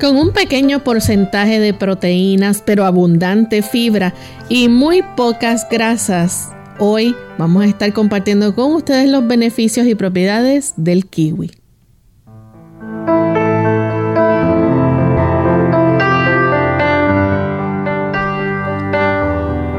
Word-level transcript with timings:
Con 0.00 0.18
un 0.18 0.32
pequeño 0.32 0.84
porcentaje 0.84 1.58
de 1.58 1.72
proteínas, 1.72 2.62
pero 2.64 2.84
abundante 2.84 3.62
fibra 3.62 4.12
y 4.50 4.68
muy 4.68 5.02
pocas 5.16 5.66
grasas, 5.70 6.50
hoy 6.78 7.16
vamos 7.38 7.64
a 7.64 7.66
estar 7.66 7.90
compartiendo 7.94 8.54
con 8.54 8.74
ustedes 8.74 9.08
los 9.08 9.26
beneficios 9.26 9.86
y 9.86 9.94
propiedades 9.94 10.74
del 10.76 11.06
kiwi. 11.06 11.50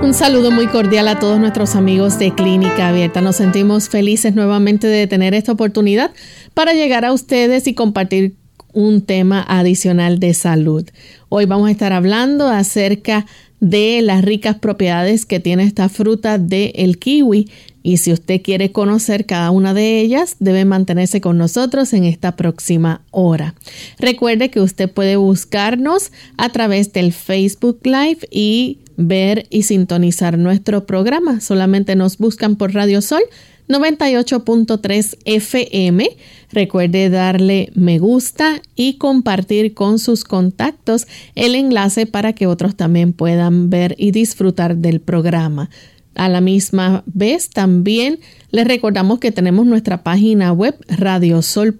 Un 0.02 0.14
saludo 0.16 0.49
muy 0.49 0.66
cordial 0.66 1.09
a 1.09 1.20
todos 1.20 1.39
nuestros 1.39 1.75
amigos 1.75 2.17
de 2.17 2.33
Clínica 2.33 2.88
Abierta. 2.88 3.22
Nos 3.22 3.36
sentimos 3.36 3.88
felices 3.88 4.33
nuevamente 4.33 4.88
de 4.88 5.05
tener 5.05 5.36
esta 5.36 5.52
oportunidad 5.52 6.09
para 6.55 6.73
llegar 6.73 7.05
a 7.05 7.14
ustedes 7.14 7.67
y 7.67 7.75
compartir 7.75 8.36
un 8.78 9.02
tema 9.02 9.44
adicional 9.47 10.20
de 10.20 10.36
salud. 10.36 10.86
Hoy 11.30 11.45
vamos 11.45 11.67
a 11.67 11.72
estar 11.72 11.94
hablando 11.94 12.47
acerca 12.47 13.25
de 13.59 14.03
las 14.03 14.23
ricas 14.23 14.59
propiedades 14.59 15.25
que 15.25 15.39
tiene 15.39 15.64
esta 15.64 15.89
fruta 15.89 16.38
del 16.38 16.73
el 16.75 17.00
kiwi 17.00 17.50
y 17.81 17.98
si 17.98 18.14
usted 18.14 18.39
quiere 18.44 18.72
conocer 18.72 19.25
cada 19.25 19.50
una 19.50 19.73
de 19.73 20.00
ellas, 20.00 20.36
debe 20.39 20.64
mantenerse 20.64 21.22
con 21.22 21.39
nosotros 21.39 21.92
en 21.94 22.03
esta 22.03 22.36
próxima 22.36 23.02
hora. 23.09 23.55
Recuerde 23.98 24.52
que 24.52 24.61
usted 24.61 24.92
puede 24.92 25.16
buscarnos 25.16 26.11
a 26.38 26.50
través 26.50 26.94
del 26.94 27.14
Facebook 27.14 27.80
Live 27.83 28.28
y 28.30 28.78
ver 28.98 29.48
y 29.50 29.64
sintonizar 29.64 30.38
nuestro 30.38 30.86
programa. 30.86 31.40
Solamente 31.40 31.95
nos 31.95 32.17
buscan 32.17 32.58
por 32.58 32.73
Radio 32.73 33.02
Sol 33.02 33.22
98.3 33.70 35.17
FM. 35.26 36.09
Recuerde 36.52 37.09
darle 37.09 37.72
me 37.76 38.00
gusta 38.00 38.62
y 38.76 38.94
compartir 38.98 39.73
con 39.73 40.00
sus 40.00 40.23
contactos 40.23 41.08
el 41.36 41.56
enlace 41.56 42.06
para 42.06 42.34
que 42.34 42.48
otros 42.48 42.76
también 42.76 43.14
puedan 43.14 43.70
ver 43.70 43.95
y 43.98 44.12
disfrutar 44.12 44.78
del 44.78 45.02
programa. 45.02 45.70
A 46.16 46.30
la 46.30 46.42
misma 46.42 47.04
vez 47.06 47.50
también 47.50 48.20
les 48.50 48.67
recordamos 48.67 49.20
que 49.20 49.32
tenemos 49.32 49.67
nuestra 49.67 50.04
página 50.04 50.52
web 50.52 50.76
radiosol.org. 50.88 51.78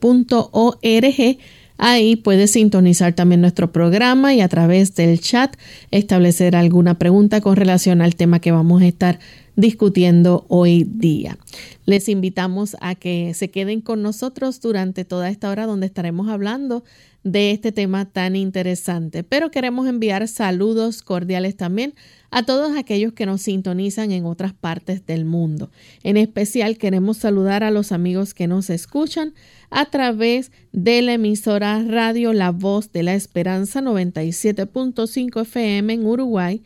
Ahí 1.78 2.16
puede 2.16 2.47
sintonizar 2.47 3.14
también 3.14 3.42
nuestro 3.42 3.72
programa 3.72 4.33
y 4.33 4.42
a 4.42 4.47
través 4.47 4.95
del 4.95 5.20
chat 5.20 5.56
establecer 5.92 6.56
alguna 6.56 6.97
pregunta 6.97 7.42
con 7.42 7.56
relación 7.56 8.02
al 8.02 8.16
tema 8.16 8.39
que 8.39 8.52
vamos 8.52 8.81
a 8.81 8.88
estar 8.88 9.19
discutiendo 9.57 10.45
hoy 10.47 10.85
día. 10.85 11.38
Les 11.85 12.07
invitamos 12.07 12.78
a 12.79 12.95
que 12.95 13.34
se 13.34 13.50
queden 13.50 13.81
con 13.81 14.03
nosotros 14.03 14.62
durante 14.62 15.03
toda 15.03 15.29
esta 15.29 15.50
hora 15.50 15.66
donde 15.66 15.88
estaremos 15.88 16.29
hablando 16.29 16.84
de 17.23 17.51
este 17.51 17.72
tema 17.72 18.06
tan 18.06 18.35
interesante. 18.35 19.23
Pero 19.23 19.50
queremos 19.50 19.88
enviar 19.88 20.28
saludos 20.28 21.01
cordiales 21.01 21.57
también 21.57 21.96
a 22.29 22.46
todos 22.46 22.78
aquellos 22.78 23.13
que 23.13 23.25
nos 23.25 23.41
sintonizan 23.41 24.12
en 24.12 24.25
otras 24.25 24.53
partes 24.53 25.06
del 25.07 25.25
mundo. 25.25 25.72
En 26.03 26.17
especial 26.17 26.78
queremos 26.78 27.17
saludar 27.17 27.63
a 27.63 27.72
los 27.72 27.91
amigos 27.91 28.35
que 28.35 28.47
nos 28.47 28.69
escuchan 28.69 29.34
a 29.72 29.90
través 29.90 30.51
de 30.72 31.01
la 31.01 31.13
emisora 31.13 31.84
Radio 31.84 32.31
La 32.31 32.51
Voz 32.51 32.91
de 32.91 33.01
la 33.01 33.16
Esperanza 33.16 33.81
97.5 33.81 35.41
FM 35.41 35.94
en 35.94 36.06
Uruguay 36.06 36.62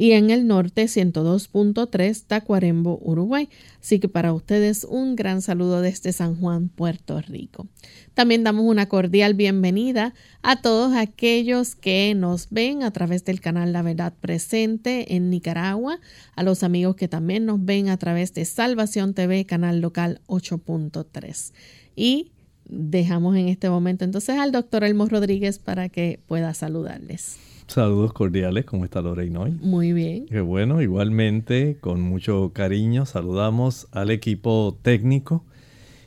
y 0.00 0.12
en 0.12 0.30
el 0.30 0.46
norte 0.46 0.84
102.3 0.84 2.24
Tacuarembo, 2.26 2.98
Uruguay. 3.02 3.50
Así 3.82 3.98
que 3.98 4.08
para 4.08 4.32
ustedes 4.32 4.84
un 4.84 5.14
gran 5.14 5.42
saludo 5.42 5.82
desde 5.82 6.14
San 6.14 6.36
Juan, 6.36 6.70
Puerto 6.70 7.20
Rico. 7.20 7.68
También 8.14 8.42
damos 8.42 8.64
una 8.64 8.88
cordial 8.88 9.34
bienvenida 9.34 10.14
a 10.40 10.62
todos 10.62 10.94
aquellos 10.94 11.74
que 11.74 12.14
nos 12.16 12.48
ven 12.48 12.82
a 12.82 12.92
través 12.92 13.26
del 13.26 13.42
canal 13.42 13.74
La 13.74 13.82
Verdad 13.82 14.14
Presente 14.18 15.16
en 15.16 15.28
Nicaragua, 15.28 16.00
a 16.34 16.42
los 16.44 16.62
amigos 16.62 16.96
que 16.96 17.06
también 17.06 17.44
nos 17.44 17.62
ven 17.62 17.90
a 17.90 17.98
través 17.98 18.32
de 18.32 18.46
Salvación 18.46 19.12
TV, 19.12 19.44
canal 19.44 19.82
local 19.82 20.22
8.3. 20.28 21.52
Y 21.94 22.32
dejamos 22.64 23.36
en 23.36 23.48
este 23.48 23.68
momento 23.68 24.06
entonces 24.06 24.38
al 24.38 24.50
doctor 24.50 24.82
Elmo 24.82 25.04
Rodríguez 25.04 25.58
para 25.58 25.90
que 25.90 26.20
pueda 26.26 26.54
saludarles. 26.54 27.49
Saludos 27.70 28.12
cordiales, 28.12 28.64
¿cómo 28.64 28.84
está 28.84 29.00
Lorraine 29.00 29.38
hoy? 29.38 29.52
Muy 29.52 29.92
bien. 29.92 30.26
Qué 30.26 30.40
bueno, 30.40 30.82
igualmente, 30.82 31.76
con 31.80 32.00
mucho 32.00 32.50
cariño, 32.52 33.06
saludamos 33.06 33.86
al 33.92 34.10
equipo 34.10 34.76
técnico 34.82 35.44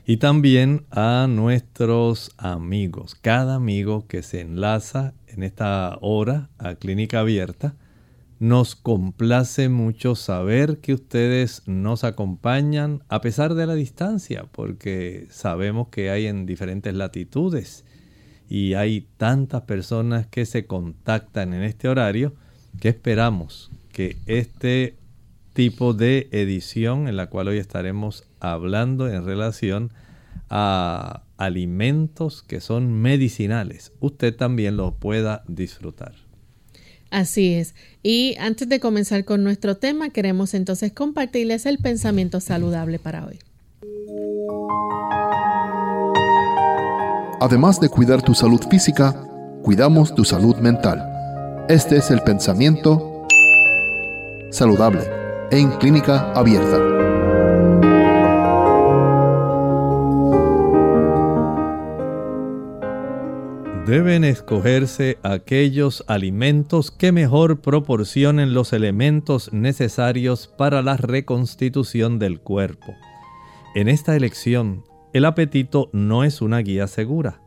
y 0.04 0.18
también 0.18 0.84
a 0.90 1.26
nuestros 1.26 2.32
amigos, 2.36 3.14
cada 3.14 3.54
amigo 3.54 4.06
que 4.06 4.22
se 4.22 4.42
enlaza 4.42 5.14
en 5.26 5.42
esta 5.42 5.96
hora 6.02 6.50
a 6.58 6.74
Clínica 6.74 7.20
Abierta. 7.20 7.76
Nos 8.38 8.74
complace 8.74 9.70
mucho 9.70 10.16
saber 10.16 10.80
que 10.80 10.92
ustedes 10.92 11.62
nos 11.64 12.04
acompañan 12.04 13.02
a 13.08 13.22
pesar 13.22 13.54
de 13.54 13.66
la 13.66 13.74
distancia, 13.74 14.44
porque 14.52 15.28
sabemos 15.30 15.88
que 15.88 16.10
hay 16.10 16.26
en 16.26 16.44
diferentes 16.44 16.92
latitudes 16.92 17.86
y 18.48 18.74
hay 18.74 19.06
tantas 19.16 19.62
personas 19.62 20.26
que 20.26 20.46
se 20.46 20.66
contactan 20.66 21.54
en 21.54 21.62
este 21.62 21.88
horario 21.88 22.34
que 22.80 22.88
esperamos 22.88 23.70
que 23.92 24.16
este 24.26 24.96
tipo 25.52 25.94
de 25.94 26.28
edición 26.32 27.08
en 27.08 27.16
la 27.16 27.28
cual 27.28 27.48
hoy 27.48 27.58
estaremos 27.58 28.24
hablando 28.40 29.08
en 29.08 29.24
relación 29.24 29.92
a 30.50 31.22
alimentos 31.36 32.42
que 32.42 32.60
son 32.60 32.92
medicinales, 32.92 33.92
usted 34.00 34.34
también 34.34 34.76
lo 34.76 34.94
pueda 34.94 35.44
disfrutar. 35.48 36.14
Así 37.10 37.54
es. 37.54 37.74
Y 38.02 38.34
antes 38.40 38.68
de 38.68 38.80
comenzar 38.80 39.24
con 39.24 39.44
nuestro 39.44 39.76
tema, 39.76 40.10
queremos 40.10 40.52
entonces 40.52 40.92
compartirles 40.92 41.64
el 41.64 41.78
pensamiento 41.78 42.40
saludable 42.40 42.98
para 42.98 43.24
hoy. 43.24 43.38
Además 47.44 47.78
de 47.78 47.90
cuidar 47.90 48.22
tu 48.22 48.34
salud 48.34 48.62
física, 48.70 49.12
cuidamos 49.62 50.14
tu 50.14 50.24
salud 50.24 50.56
mental. 50.60 50.98
Este 51.68 51.98
es 51.98 52.10
el 52.10 52.22
pensamiento 52.22 53.26
saludable 54.50 55.02
en 55.50 55.70
clínica 55.72 56.32
abierta. 56.32 56.78
Deben 63.86 64.24
escogerse 64.24 65.18
aquellos 65.22 66.02
alimentos 66.06 66.90
que 66.90 67.12
mejor 67.12 67.60
proporcionen 67.60 68.54
los 68.54 68.72
elementos 68.72 69.52
necesarios 69.52 70.48
para 70.48 70.80
la 70.80 70.96
reconstitución 70.96 72.18
del 72.18 72.40
cuerpo. 72.40 72.94
En 73.74 73.88
esta 73.88 74.16
elección, 74.16 74.82
el 75.14 75.24
apetito 75.24 75.88
no 75.92 76.24
es 76.24 76.42
una 76.42 76.58
guía 76.58 76.88
segura. 76.88 77.40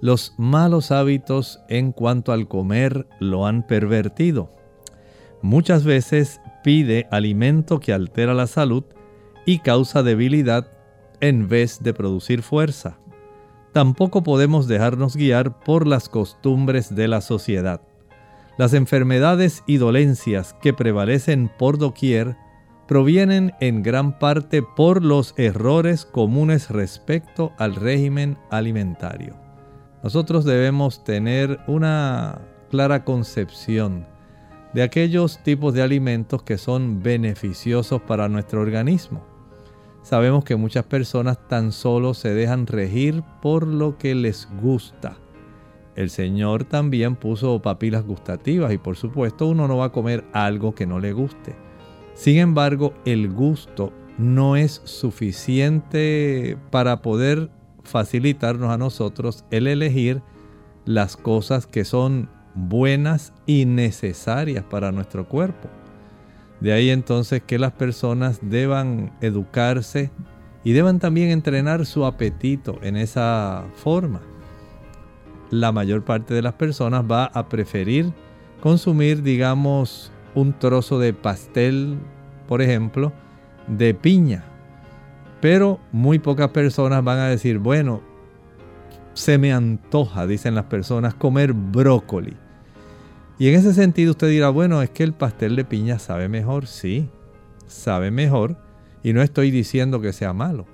Los 0.00 0.32
malos 0.38 0.92
hábitos 0.92 1.60
en 1.68 1.90
cuanto 1.90 2.32
al 2.32 2.46
comer 2.46 3.08
lo 3.18 3.46
han 3.46 3.66
pervertido. 3.66 4.48
Muchas 5.42 5.82
veces 5.84 6.40
pide 6.62 7.08
alimento 7.10 7.80
que 7.80 7.92
altera 7.92 8.32
la 8.32 8.46
salud 8.46 8.84
y 9.44 9.58
causa 9.58 10.04
debilidad 10.04 10.70
en 11.20 11.48
vez 11.48 11.82
de 11.82 11.92
producir 11.92 12.42
fuerza. 12.42 12.98
Tampoco 13.72 14.22
podemos 14.22 14.68
dejarnos 14.68 15.16
guiar 15.16 15.58
por 15.64 15.88
las 15.88 16.08
costumbres 16.08 16.94
de 16.94 17.08
la 17.08 17.20
sociedad. 17.20 17.82
Las 18.56 18.72
enfermedades 18.72 19.64
y 19.66 19.78
dolencias 19.78 20.54
que 20.62 20.72
prevalecen 20.72 21.50
por 21.58 21.76
doquier 21.76 22.36
provienen 22.90 23.54
en 23.60 23.84
gran 23.84 24.18
parte 24.18 24.64
por 24.64 25.04
los 25.04 25.32
errores 25.36 26.04
comunes 26.04 26.70
respecto 26.70 27.52
al 27.56 27.76
régimen 27.76 28.36
alimentario. 28.50 29.36
Nosotros 30.02 30.44
debemos 30.44 31.04
tener 31.04 31.60
una 31.68 32.40
clara 32.68 33.04
concepción 33.04 34.08
de 34.74 34.82
aquellos 34.82 35.40
tipos 35.44 35.72
de 35.72 35.82
alimentos 35.82 36.42
que 36.42 36.58
son 36.58 37.00
beneficiosos 37.00 38.02
para 38.02 38.28
nuestro 38.28 38.60
organismo. 38.60 39.24
sabemos 40.02 40.42
que 40.42 40.56
muchas 40.56 40.84
personas 40.84 41.38
tan 41.46 41.70
solo 41.70 42.12
se 42.12 42.34
dejan 42.34 42.66
regir 42.66 43.22
por 43.40 43.68
lo 43.68 43.98
que 43.98 44.16
les 44.16 44.48
gusta. 44.60 45.16
El 45.94 46.10
Señor 46.10 46.64
también 46.64 47.14
puso 47.14 47.62
papilas 47.62 48.04
gustativas 48.04 48.72
y 48.72 48.78
por 48.78 48.96
supuesto 48.96 49.46
uno 49.46 49.68
no 49.68 49.76
va 49.76 49.84
a 49.84 49.92
comer 49.92 50.24
algo 50.32 50.74
que 50.74 50.86
no 50.86 50.98
le 50.98 51.12
guste. 51.12 51.69
Sin 52.14 52.38
embargo, 52.38 52.94
el 53.04 53.30
gusto 53.30 53.92
no 54.18 54.56
es 54.56 54.82
suficiente 54.84 56.58
para 56.70 57.00
poder 57.02 57.50
facilitarnos 57.82 58.70
a 58.70 58.78
nosotros 58.78 59.44
el 59.50 59.66
elegir 59.66 60.22
las 60.84 61.16
cosas 61.16 61.66
que 61.66 61.84
son 61.84 62.28
buenas 62.54 63.32
y 63.46 63.64
necesarias 63.64 64.64
para 64.64 64.92
nuestro 64.92 65.28
cuerpo. 65.28 65.68
De 66.60 66.72
ahí 66.72 66.90
entonces 66.90 67.42
que 67.42 67.58
las 67.58 67.72
personas 67.72 68.40
deban 68.42 69.16
educarse 69.20 70.10
y 70.62 70.72
deban 70.72 70.98
también 70.98 71.30
entrenar 71.30 71.86
su 71.86 72.04
apetito 72.04 72.78
en 72.82 72.96
esa 72.96 73.64
forma. 73.76 74.20
La 75.50 75.72
mayor 75.72 76.04
parte 76.04 76.34
de 76.34 76.42
las 76.42 76.54
personas 76.54 77.04
va 77.10 77.24
a 77.24 77.48
preferir 77.48 78.12
consumir, 78.60 79.22
digamos, 79.22 80.12
un 80.34 80.52
trozo 80.58 80.98
de 80.98 81.12
pastel, 81.12 81.98
por 82.48 82.62
ejemplo, 82.62 83.12
de 83.66 83.94
piña. 83.94 84.44
Pero 85.40 85.80
muy 85.92 86.18
pocas 86.18 86.50
personas 86.50 87.02
van 87.02 87.18
a 87.18 87.28
decir, 87.28 87.58
bueno, 87.58 88.02
se 89.14 89.38
me 89.38 89.52
antoja, 89.52 90.26
dicen 90.26 90.54
las 90.54 90.66
personas, 90.66 91.14
comer 91.14 91.52
brócoli. 91.52 92.36
Y 93.38 93.48
en 93.48 93.54
ese 93.54 93.72
sentido 93.72 94.12
usted 94.12 94.28
dirá, 94.28 94.50
bueno, 94.50 94.82
es 94.82 94.90
que 94.90 95.02
el 95.02 95.14
pastel 95.14 95.56
de 95.56 95.64
piña 95.64 95.98
sabe 95.98 96.28
mejor. 96.28 96.66
Sí, 96.66 97.08
sabe 97.66 98.10
mejor. 98.10 98.58
Y 99.02 99.14
no 99.14 99.22
estoy 99.22 99.50
diciendo 99.50 100.00
que 100.02 100.12
sea 100.12 100.34
malo. 100.34 100.66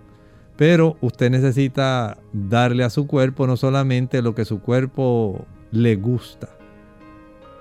Pero 0.56 0.96
usted 1.00 1.30
necesita 1.30 2.18
darle 2.32 2.82
a 2.82 2.90
su 2.90 3.06
cuerpo 3.06 3.46
no 3.46 3.56
solamente 3.56 4.20
lo 4.20 4.34
que 4.34 4.44
su 4.44 4.60
cuerpo 4.60 5.46
le 5.70 5.94
gusta. 5.94 6.55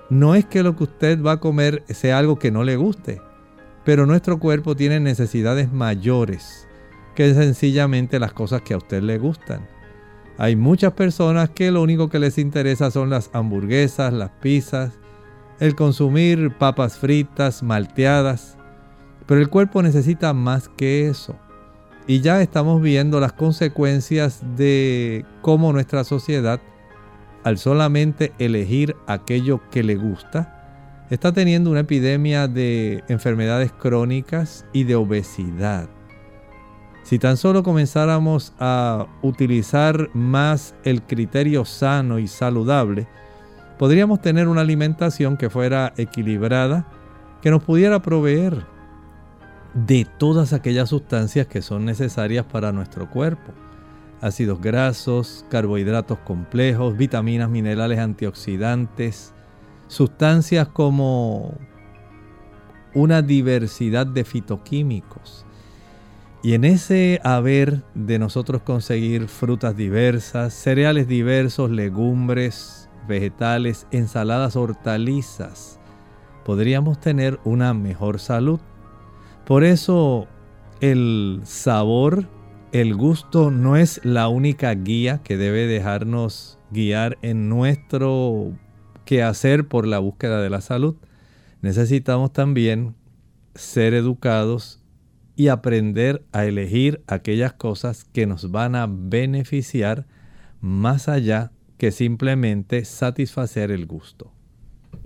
No 0.08 0.34
es 0.34 0.44
que 0.44 0.62
lo 0.62 0.76
que 0.76 0.84
usted 0.84 1.22
va 1.22 1.32
a 1.32 1.40
comer 1.40 1.82
sea 1.88 2.18
algo 2.18 2.38
que 2.38 2.50
no 2.50 2.64
le 2.64 2.76
guste. 2.76 3.20
Pero 3.84 4.06
nuestro 4.06 4.38
cuerpo 4.38 4.76
tiene 4.76 5.00
necesidades 5.00 5.72
mayores 5.72 6.66
que 7.14 7.32
sencillamente 7.34 8.20
las 8.20 8.32
cosas 8.32 8.62
que 8.62 8.74
a 8.74 8.76
usted 8.76 9.02
le 9.02 9.18
gustan. 9.18 9.66
Hay 10.38 10.54
muchas 10.54 10.92
personas 10.92 11.50
que 11.50 11.70
lo 11.70 11.82
único 11.82 12.10
que 12.10 12.18
les 12.18 12.36
interesa 12.36 12.90
son 12.90 13.10
las 13.10 13.30
hamburguesas, 13.32 14.12
las 14.12 14.30
pizzas, 14.30 14.92
el 15.58 15.74
consumir 15.74 16.54
papas 16.58 16.98
fritas, 16.98 17.62
malteadas. 17.62 18.58
Pero 19.26 19.40
el 19.40 19.48
cuerpo 19.48 19.82
necesita 19.82 20.34
más 20.34 20.68
que 20.68 21.08
eso. 21.08 21.34
Y 22.06 22.20
ya 22.20 22.42
estamos 22.42 22.82
viendo 22.82 23.18
las 23.18 23.32
consecuencias 23.32 24.42
de 24.56 25.24
cómo 25.40 25.72
nuestra 25.72 26.04
sociedad, 26.04 26.60
al 27.46 27.58
solamente 27.58 28.32
elegir 28.40 28.96
aquello 29.06 29.60
que 29.70 29.84
le 29.84 29.94
gusta, 29.94 31.04
está 31.10 31.30
teniendo 31.32 31.70
una 31.70 31.80
epidemia 31.80 32.48
de 32.48 33.04
enfermedades 33.06 33.70
crónicas 33.70 34.66
y 34.72 34.82
de 34.82 34.96
obesidad. 34.96 35.88
Si 37.04 37.20
tan 37.20 37.36
solo 37.36 37.62
comenzáramos 37.62 38.52
a 38.58 39.06
utilizar 39.22 40.10
más 40.12 40.74
el 40.82 41.02
criterio 41.02 41.64
sano 41.64 42.18
y 42.18 42.26
saludable, 42.26 43.06
podríamos 43.78 44.20
tener 44.20 44.48
una 44.48 44.62
alimentación 44.62 45.36
que 45.36 45.48
fuera 45.48 45.92
equilibrada, 45.96 46.88
que 47.42 47.52
nos 47.52 47.62
pudiera 47.62 48.02
proveer 48.02 48.66
de 49.72 50.04
todas 50.18 50.52
aquellas 50.52 50.88
sustancias 50.88 51.46
que 51.46 51.62
son 51.62 51.84
necesarias 51.84 52.44
para 52.44 52.72
nuestro 52.72 53.08
cuerpo. 53.08 53.52
Ácidos 54.20 54.60
grasos, 54.60 55.44
carbohidratos 55.50 56.18
complejos, 56.20 56.96
vitaminas, 56.96 57.50
minerales, 57.50 57.98
antioxidantes, 57.98 59.34
sustancias 59.88 60.68
como 60.68 61.54
una 62.94 63.20
diversidad 63.22 64.06
de 64.06 64.24
fitoquímicos 64.24 65.46
y 66.46 66.54
en 66.54 66.64
ese 66.64 67.20
haber 67.24 67.82
de 67.94 68.20
nosotros 68.20 68.62
conseguir 68.62 69.26
frutas 69.26 69.76
diversas, 69.76 70.54
cereales 70.54 71.08
diversos, 71.08 71.72
legumbres, 71.72 72.88
vegetales, 73.08 73.88
ensaladas, 73.90 74.54
hortalizas, 74.54 75.80
podríamos 76.44 77.00
tener 77.00 77.40
una 77.42 77.74
mejor 77.74 78.20
salud. 78.20 78.60
Por 79.44 79.64
eso 79.64 80.28
el 80.80 81.40
sabor, 81.42 82.28
el 82.80 82.94
gusto 82.94 83.50
no 83.50 83.76
es 83.76 84.04
la 84.04 84.28
única 84.28 84.74
guía 84.74 85.22
que 85.22 85.38
debe 85.38 85.66
dejarnos 85.66 86.58
guiar 86.70 87.16
en 87.22 87.48
nuestro 87.48 88.52
quehacer 89.06 89.66
por 89.66 89.86
la 89.86 89.98
búsqueda 89.98 90.42
de 90.42 90.50
la 90.50 90.60
salud. 90.60 90.96
Necesitamos 91.62 92.34
también 92.34 92.94
ser 93.54 93.94
educados 93.94 94.82
y 95.36 95.48
aprender 95.48 96.26
a 96.32 96.44
elegir 96.44 97.02
aquellas 97.06 97.54
cosas 97.54 98.04
que 98.04 98.26
nos 98.26 98.50
van 98.50 98.74
a 98.74 98.86
beneficiar 98.86 100.06
más 100.60 101.08
allá 101.08 101.52
que 101.78 101.92
simplemente 101.92 102.84
satisfacer 102.84 103.70
el 103.70 103.86
gusto. 103.86 104.35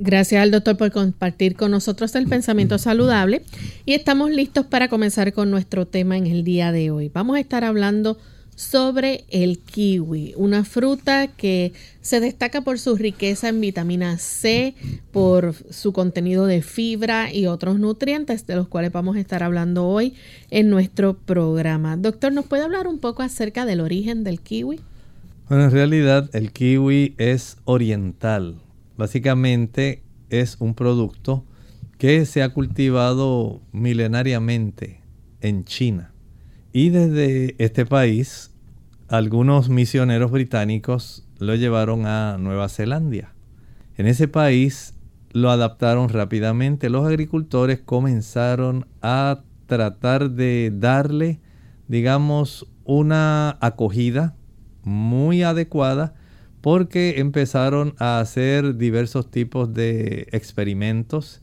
Gracias 0.02 0.42
al 0.42 0.50
doctor 0.50 0.78
por 0.78 0.90
compartir 0.92 1.56
con 1.56 1.72
nosotros 1.72 2.14
el 2.14 2.26
pensamiento 2.26 2.78
saludable 2.78 3.42
y 3.84 3.92
estamos 3.92 4.30
listos 4.30 4.64
para 4.64 4.88
comenzar 4.88 5.34
con 5.34 5.50
nuestro 5.50 5.86
tema 5.86 6.16
en 6.16 6.26
el 6.26 6.42
día 6.42 6.72
de 6.72 6.90
hoy. 6.90 7.10
Vamos 7.12 7.36
a 7.36 7.40
estar 7.40 7.64
hablando 7.64 8.16
sobre 8.56 9.24
el 9.28 9.58
kiwi, 9.58 10.32
una 10.38 10.64
fruta 10.64 11.26
que 11.26 11.74
se 12.00 12.18
destaca 12.20 12.62
por 12.62 12.78
su 12.78 12.96
riqueza 12.96 13.50
en 13.50 13.60
vitamina 13.60 14.16
C, 14.16 14.74
por 15.12 15.54
su 15.68 15.92
contenido 15.92 16.46
de 16.46 16.62
fibra 16.62 17.30
y 17.30 17.44
otros 17.46 17.78
nutrientes 17.78 18.46
de 18.46 18.56
los 18.56 18.68
cuales 18.68 18.92
vamos 18.92 19.16
a 19.16 19.20
estar 19.20 19.42
hablando 19.42 19.86
hoy 19.86 20.14
en 20.50 20.70
nuestro 20.70 21.12
programa. 21.12 21.98
Doctor, 21.98 22.32
¿nos 22.32 22.46
puede 22.46 22.62
hablar 22.62 22.86
un 22.86 23.00
poco 23.00 23.22
acerca 23.22 23.66
del 23.66 23.80
origen 23.80 24.24
del 24.24 24.40
kiwi? 24.40 24.80
Bueno, 25.50 25.64
en 25.64 25.70
realidad 25.72 26.30
el 26.32 26.52
kiwi 26.52 27.16
es 27.18 27.58
oriental. 27.66 28.56
Básicamente 29.00 30.02
es 30.28 30.58
un 30.60 30.74
producto 30.74 31.46
que 31.96 32.26
se 32.26 32.42
ha 32.42 32.50
cultivado 32.50 33.62
milenariamente 33.72 35.00
en 35.40 35.64
China. 35.64 36.12
Y 36.74 36.90
desde 36.90 37.54
este 37.56 37.86
país 37.86 38.54
algunos 39.08 39.70
misioneros 39.70 40.30
británicos 40.30 41.26
lo 41.38 41.54
llevaron 41.54 42.04
a 42.04 42.36
Nueva 42.38 42.68
Zelanda. 42.68 43.32
En 43.96 44.06
ese 44.06 44.28
país 44.28 44.92
lo 45.32 45.50
adaptaron 45.50 46.10
rápidamente. 46.10 46.90
Los 46.90 47.06
agricultores 47.06 47.80
comenzaron 47.80 48.86
a 49.00 49.44
tratar 49.64 50.32
de 50.32 50.74
darle, 50.74 51.40
digamos, 51.88 52.66
una 52.84 53.56
acogida 53.62 54.36
muy 54.82 55.42
adecuada 55.42 56.12
porque 56.60 57.18
empezaron 57.18 57.94
a 57.98 58.20
hacer 58.20 58.76
diversos 58.76 59.30
tipos 59.30 59.72
de 59.72 60.28
experimentos 60.32 61.40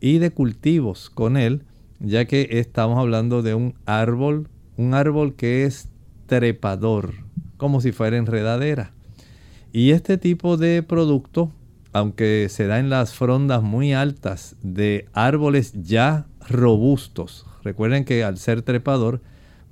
y 0.00 0.18
de 0.18 0.30
cultivos 0.30 1.10
con 1.10 1.36
él, 1.36 1.64
ya 1.98 2.24
que 2.24 2.48
estamos 2.52 2.98
hablando 2.98 3.42
de 3.42 3.54
un 3.54 3.74
árbol, 3.84 4.48
un 4.76 4.94
árbol 4.94 5.34
que 5.34 5.64
es 5.64 5.88
trepador, 6.26 7.14
como 7.56 7.80
si 7.80 7.92
fuera 7.92 8.16
enredadera. 8.16 8.92
Y 9.72 9.90
este 9.90 10.18
tipo 10.18 10.56
de 10.56 10.82
producto, 10.82 11.52
aunque 11.92 12.46
se 12.48 12.66
da 12.66 12.78
en 12.78 12.90
las 12.90 13.14
frondas 13.14 13.62
muy 13.62 13.92
altas 13.92 14.56
de 14.62 15.08
árboles 15.12 15.72
ya 15.82 16.26
robustos, 16.48 17.46
recuerden 17.62 18.04
que 18.04 18.24
al 18.24 18.38
ser 18.38 18.62
trepador 18.62 19.20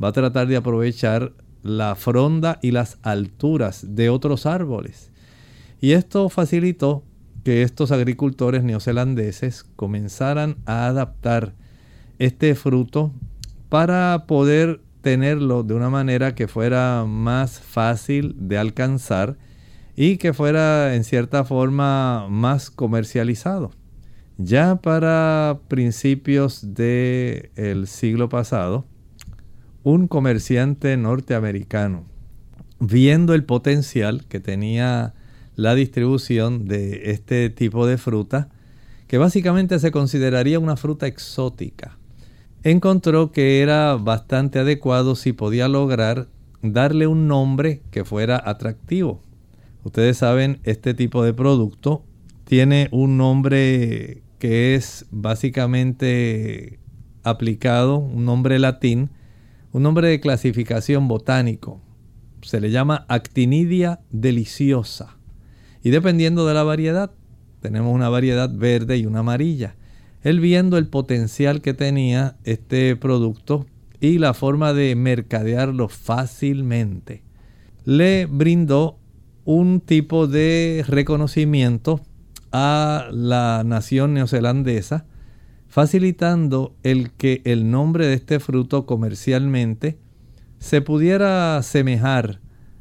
va 0.02 0.08
a 0.08 0.12
tratar 0.12 0.46
de 0.46 0.56
aprovechar 0.56 1.32
la 1.68 1.94
fronda 1.94 2.58
y 2.62 2.70
las 2.70 2.98
alturas 3.02 3.84
de 3.94 4.10
otros 4.10 4.46
árboles. 4.46 5.10
Y 5.80 5.92
esto 5.92 6.28
facilitó 6.28 7.04
que 7.44 7.62
estos 7.62 7.92
agricultores 7.92 8.64
neozelandeses 8.64 9.64
comenzaran 9.76 10.56
a 10.66 10.87
adaptar 10.87 11.54
este 12.18 12.54
fruto 12.54 13.12
para 13.68 14.25
poder 14.26 14.80
tenerlo 15.02 15.62
de 15.62 15.75
una 15.75 15.90
manera 15.90 16.34
que 16.34 16.48
fuera 16.48 17.04
más 17.06 17.60
fácil 17.60 18.34
de 18.37 18.58
alcanzar 18.58 19.37
y 19.96 20.16
que 20.16 20.32
fuera 20.32 20.94
en 20.94 21.04
cierta 21.04 21.44
forma 21.44 22.26
más 22.28 22.70
comercializado. 22.70 23.70
Ya 24.37 24.76
para 24.76 25.58
principios 25.68 26.75
del 26.75 27.87
siglo 27.87 28.28
pasado, 28.28 28.84
un 29.82 30.08
comerciante 30.08 30.97
norteamericano, 30.97 32.04
viendo 32.80 33.35
el 33.35 33.44
potencial 33.44 34.26
que 34.26 34.40
tenía 34.40 35.14
la 35.56 35.75
distribución 35.75 36.66
de 36.66 37.11
este 37.11 37.50
tipo 37.50 37.87
de 37.87 37.99
fruta, 37.99 38.49
que 39.06 39.18
básicamente 39.18 39.78
se 39.78 39.90
consideraría 39.90 40.58
una 40.58 40.76
fruta 40.76 41.06
exótica, 41.06 41.99
encontró 42.62 43.32
que 43.32 43.61
era 43.61 43.94
bastante 43.97 44.58
adecuado 44.58 45.16
si 45.16 45.32
podía 45.32 45.68
lograr 45.68 46.28
darle 46.62 47.06
un 47.06 47.26
nombre 47.28 47.82
que 47.90 48.04
fuera 48.04 48.40
atractivo. 48.44 49.23
Ustedes 49.85 50.18
saben, 50.18 50.61
este 50.64 50.92
tipo 50.94 51.23
de 51.23 51.32
producto 51.32 52.04
tiene 52.44 52.88
un 52.90 53.16
nombre 53.16 54.23
que 54.38 54.75
es 54.75 55.06
básicamente 55.11 56.78
aplicado, 57.23 57.99
un 57.99 58.25
nombre 58.25 58.58
latín, 58.58 59.11
un 59.72 59.82
nombre 59.82 60.08
de 60.08 60.20
clasificación 60.20 61.08
botánico. 61.08 61.80
Se 62.42 62.60
le 62.60 62.70
llama 62.70 63.04
Actinidia 63.08 64.00
deliciosa. 64.10 65.16
Y 65.82 65.90
dependiendo 65.90 66.46
de 66.46 66.54
la 66.54 66.62
variedad, 66.62 67.10
tenemos 67.60 67.94
una 67.94 68.08
variedad 68.08 68.50
verde 68.52 68.96
y 68.98 69.06
una 69.06 69.20
amarilla. 69.20 69.76
Él 70.22 70.40
viendo 70.40 70.78
el 70.78 70.88
potencial 70.88 71.60
que 71.60 71.75
tenía 71.75 72.37
este 72.44 72.96
producto 72.96 73.66
y 74.00 74.18
la 74.18 74.34
forma 74.34 74.72
de 74.72 74.94
mercadearlo 74.94 75.88
fácilmente, 75.88 77.22
le 77.84 78.26
brindó 78.26 78.98
un 79.44 79.80
tipo 79.80 80.26
de 80.26 80.84
reconocimiento 80.87 82.00
a 82.52 83.08
la 83.10 83.62
nación 83.64 84.14
neozelandesa, 84.14 85.06
facilitando 85.68 86.75
el 86.82 87.12
que 87.12 87.42
el 87.44 87.70
nombre 87.70 88.06
de 88.06 88.14
este 88.14 88.40
fruto 88.40 88.87
comercialmente 88.87 89.98
se 90.58 90.80
pudiera 90.80 91.56
asemejar 91.56 92.40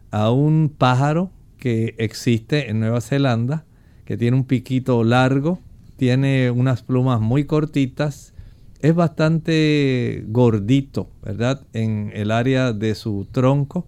a 0.10 0.32
un 0.32 0.74
pájaro 0.76 1.32
que 1.58 1.96
existe 1.98 2.70
en 2.70 2.80
Nueva 2.80 3.02
Zelanda, 3.02 3.66
que 4.06 4.18
tiene 4.18 4.38
un 4.38 4.46
piquito 4.46 5.04
largo, 5.04 5.60
tiene 5.98 6.50
unas 6.50 6.82
plumas 6.82 7.20
muy 7.20 7.46
cortitas, 7.46 8.34
es 8.80 8.96
bastante 8.96 10.24
gordito, 10.28 11.10
¿verdad? 11.24 11.66
En 11.74 12.12
el 12.14 12.32
área 12.32 12.74
de 12.74 12.96
su 12.96 13.28
tronco. 13.32 13.86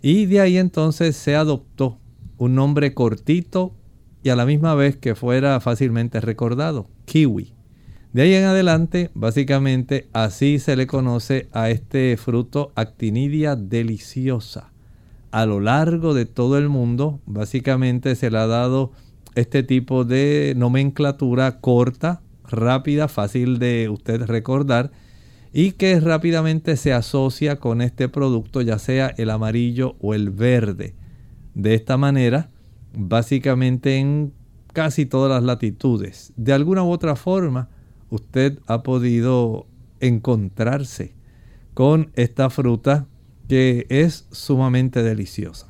Y 0.00 0.26
de 0.26 0.40
ahí 0.40 0.58
entonces 0.58 1.16
se 1.16 1.34
adoptó 1.34 1.98
un 2.36 2.54
nombre 2.54 2.94
cortito 2.94 3.74
y 4.22 4.28
a 4.28 4.36
la 4.36 4.46
misma 4.46 4.74
vez 4.74 4.96
que 4.96 5.14
fuera 5.14 5.58
fácilmente 5.60 6.20
recordado, 6.20 6.88
kiwi. 7.06 7.57
De 8.12 8.22
ahí 8.22 8.34
en 8.34 8.44
adelante, 8.44 9.10
básicamente 9.12 10.08
así 10.14 10.58
se 10.58 10.76
le 10.76 10.86
conoce 10.86 11.48
a 11.52 11.68
este 11.68 12.16
fruto 12.16 12.72
actinidia 12.74 13.54
deliciosa. 13.54 14.72
A 15.30 15.44
lo 15.44 15.60
largo 15.60 16.14
de 16.14 16.24
todo 16.24 16.56
el 16.56 16.70
mundo, 16.70 17.20
básicamente 17.26 18.14
se 18.14 18.30
le 18.30 18.38
ha 18.38 18.46
dado 18.46 18.92
este 19.34 19.62
tipo 19.62 20.06
de 20.06 20.54
nomenclatura 20.56 21.60
corta, 21.60 22.22
rápida, 22.48 23.08
fácil 23.08 23.58
de 23.58 23.90
usted 23.90 24.22
recordar 24.22 24.90
y 25.52 25.72
que 25.72 26.00
rápidamente 26.00 26.78
se 26.78 26.94
asocia 26.94 27.56
con 27.56 27.82
este 27.82 28.08
producto, 28.08 28.62
ya 28.62 28.78
sea 28.78 29.08
el 29.18 29.28
amarillo 29.28 29.96
o 30.00 30.14
el 30.14 30.30
verde. 30.30 30.94
De 31.54 31.74
esta 31.74 31.98
manera, 31.98 32.48
básicamente 32.96 33.98
en 33.98 34.32
casi 34.72 35.04
todas 35.04 35.30
las 35.30 35.42
latitudes, 35.42 36.32
de 36.36 36.54
alguna 36.54 36.82
u 36.84 36.90
otra 36.90 37.14
forma, 37.14 37.68
usted 38.10 38.58
ha 38.66 38.82
podido 38.82 39.66
encontrarse 40.00 41.12
con 41.74 42.10
esta 42.14 42.50
fruta 42.50 43.06
que 43.48 43.86
es 43.88 44.26
sumamente 44.30 45.02
deliciosa. 45.02 45.66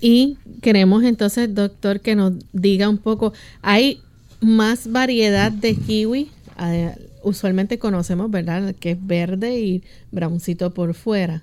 Y 0.00 0.36
queremos 0.60 1.04
entonces, 1.04 1.54
doctor, 1.54 2.00
que 2.00 2.14
nos 2.14 2.34
diga 2.52 2.88
un 2.88 2.98
poco, 2.98 3.32
¿hay 3.62 4.00
más 4.40 4.90
variedad 4.90 5.50
de 5.50 5.74
kiwi? 5.74 6.30
Eh, 6.60 6.94
usualmente 7.22 7.78
conocemos, 7.78 8.30
¿verdad?, 8.30 8.74
que 8.78 8.92
es 8.92 9.06
verde 9.06 9.58
y 9.58 9.82
browncito 10.12 10.72
por 10.72 10.94
fuera. 10.94 11.42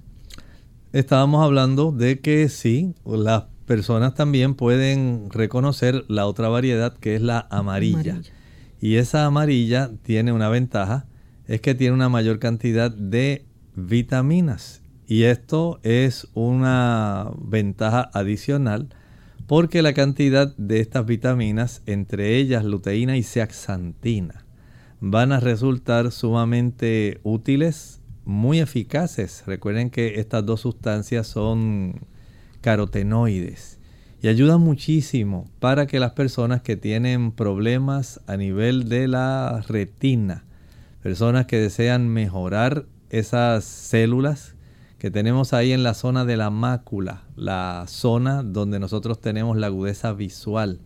Estábamos 0.93 1.43
hablando 1.43 1.91
de 1.91 2.20
que 2.20 2.48
sí, 2.50 2.93
las 3.05 3.46
personas 3.65 4.13
también 4.13 4.53
pueden 4.53 5.29
reconocer 5.32 6.05
la 6.08 6.27
otra 6.27 6.50
variedad 6.50 6.96
que 6.96 7.15
es 7.15 7.22
la 7.22 7.48
amarilla. 7.50 8.22
Y 8.83 8.97
esa 8.97 9.25
amarilla 9.25 9.91
tiene 10.01 10.33
una 10.33 10.49
ventaja, 10.49 11.05
es 11.47 11.61
que 11.61 11.73
tiene 11.73 11.93
una 11.93 12.09
mayor 12.09 12.39
cantidad 12.39 12.91
de 12.91 13.45
vitaminas. 13.75 14.83
Y 15.07 15.23
esto 15.23 15.79
es 15.83 16.27
una 16.33 17.31
ventaja 17.37 18.11
adicional 18.13 18.89
porque 19.47 19.83
la 19.83 19.93
cantidad 19.93 20.53
de 20.57 20.81
estas 20.81 21.05
vitaminas, 21.05 21.81
entre 21.85 22.35
ellas 22.35 22.65
luteína 22.65 23.15
y 23.15 23.23
zeaxantina, 23.23 24.43
van 24.99 25.31
a 25.31 25.39
resultar 25.39 26.11
sumamente 26.11 27.21
útiles, 27.23 28.01
muy 28.25 28.59
eficaces. 28.59 29.45
Recuerden 29.47 29.91
que 29.91 30.19
estas 30.19 30.45
dos 30.45 30.59
sustancias 30.59 31.25
son 31.27 32.01
carotenoides 32.59 33.79
y 34.23 34.29
ayudan 34.29 34.61
muchísimo 34.61 35.49
para 35.59 35.85
que 35.85 35.99
las 35.99 36.13
personas 36.13 36.61
que 36.61 36.77
tienen 36.77 37.33
problemas 37.33 38.21
a 38.25 38.37
nivel 38.37 38.87
de 38.87 39.09
la 39.09 39.61
retina, 39.67 40.45
personas 41.01 41.45
que 41.45 41.59
desean 41.59 42.07
mejorar 42.07 42.85
esas 43.09 43.65
células 43.65 44.55
que 44.97 45.11
tenemos 45.11 45.51
ahí 45.51 45.73
en 45.73 45.83
la 45.83 45.93
zona 45.93 46.23
de 46.23 46.37
la 46.37 46.49
mácula, 46.51 47.23
la 47.35 47.83
zona 47.89 48.43
donde 48.43 48.79
nosotros 48.79 49.19
tenemos 49.19 49.57
la 49.57 49.67
agudeza 49.67 50.13
visual. 50.13 50.79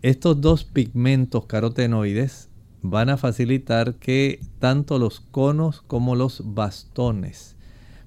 Estos 0.00 0.40
dos 0.40 0.64
pigmentos 0.64 1.44
carotenoides 1.44 2.48
van 2.80 3.10
a 3.10 3.18
facilitar 3.18 3.96
que 3.96 4.40
tanto 4.58 4.98
los 4.98 5.20
conos 5.20 5.82
como 5.82 6.16
los 6.16 6.54
bastones 6.54 7.56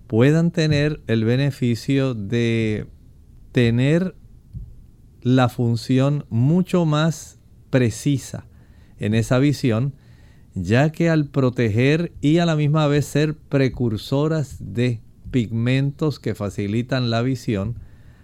puedan 0.07 0.49
tener 0.49 0.99
el 1.05 1.25
beneficio 1.25 2.15
de 2.15 2.87
tener 3.51 4.15
la 5.23 5.47
función 5.47 6.25
mucho 6.29 6.85
más 6.85 7.39
precisa 7.69 8.45
en 8.99 9.15
esa 9.15 9.39
visión, 9.39 9.95
ya 10.53 10.91
que 10.91 11.09
al 11.09 11.27
proteger 11.27 12.11
y 12.21 12.37
a 12.37 12.45
la 12.45 12.57
misma 12.57 12.87
vez 12.87 13.05
ser 13.05 13.35
precursoras 13.35 14.57
de 14.59 15.01
pigmentos 15.31 16.19
que 16.19 16.35
facilitan 16.35 17.09
la 17.09 17.21
visión, 17.21 17.79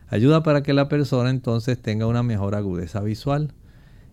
ayuda 0.10 0.44
para 0.44 0.62
que 0.62 0.74
la 0.74 0.90
persona 0.90 1.30
entonces 1.30 1.82
tenga 1.82 2.06
una 2.06 2.22
mejor 2.22 2.54
agudeza 2.54 3.00
visual. 3.02 3.54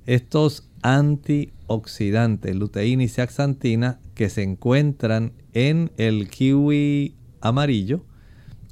Estos 0.06 0.70
antioxidantes, 0.82 2.54
luteína 2.54 3.02
y 3.02 3.08
zeaxantina, 3.08 3.98
que 4.14 4.30
se 4.30 4.44
encuentran 4.44 5.32
en 5.52 5.90
el 5.96 6.30
kiwi 6.30 7.16
amarillo, 7.40 8.04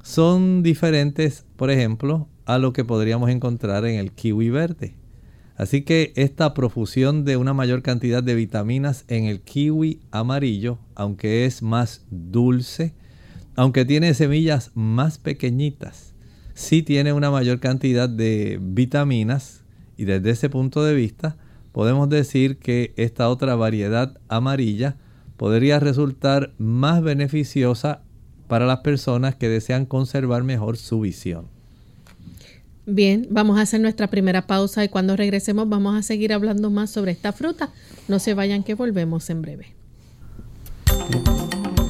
son 0.01 0.63
diferentes, 0.63 1.45
por 1.57 1.69
ejemplo, 1.69 2.29
a 2.45 2.57
lo 2.57 2.73
que 2.73 2.85
podríamos 2.85 3.29
encontrar 3.29 3.85
en 3.85 3.99
el 3.99 4.11
kiwi 4.11 4.49
verde. 4.49 4.95
Así 5.57 5.83
que 5.83 6.11
esta 6.15 6.53
profusión 6.53 7.23
de 7.23 7.37
una 7.37 7.53
mayor 7.53 7.81
cantidad 7.81 8.21
de 8.21 8.35
vitaminas 8.35 9.05
en 9.07 9.25
el 9.25 9.41
kiwi 9.41 10.01
amarillo, 10.11 10.79
aunque 10.95 11.45
es 11.45 11.61
más 11.61 12.05
dulce, 12.09 12.93
aunque 13.55 13.85
tiene 13.85 14.13
semillas 14.13 14.71
más 14.73 15.17
pequeñitas, 15.17 16.13
sí 16.53 16.83
tiene 16.83 17.13
una 17.13 17.31
mayor 17.31 17.61
cantidad 17.61 18.09
de 18.09 18.59
vitaminas 18.61 19.63
y 19.95 20.03
desde 20.03 20.31
ese 20.31 20.49
punto 20.49 20.83
de 20.83 20.93
vista 20.93 21.37
podemos 21.71 22.09
decir 22.09 22.57
que 22.57 22.93
esta 22.97 23.29
otra 23.29 23.55
variedad 23.55 24.17
amarilla 24.27 24.97
podría 25.37 25.79
resultar 25.79 26.53
más 26.57 27.01
beneficiosa 27.01 28.01
para 28.47 28.65
las 28.65 28.79
personas 28.79 29.35
que 29.35 29.49
desean 29.49 29.85
conservar 29.85 30.43
mejor 30.43 30.75
su 30.75 30.99
visión. 30.99 31.54
Bien, 32.87 33.27
vamos 33.31 33.57
a 33.57 33.61
hacer 33.61 33.81
nuestra 33.81 34.07
primera 34.07 34.45
pausa 34.45 34.83
y 34.83 34.89
cuando 34.89 35.15
regresemos 35.15 35.67
vamos 35.67 35.97
a 35.97 36.03
seguir 36.03 36.31
hablando 36.33 36.69
más 36.69 36.91
sobre 36.91 37.11
esta 37.11 37.33
fruta. 37.33 37.69
No 38.07 38.19
se 38.19 38.35
vayan 38.35 38.63
que 38.63 38.75
volvemos 38.75 39.29
en 39.31 39.41
breve. 39.41 39.73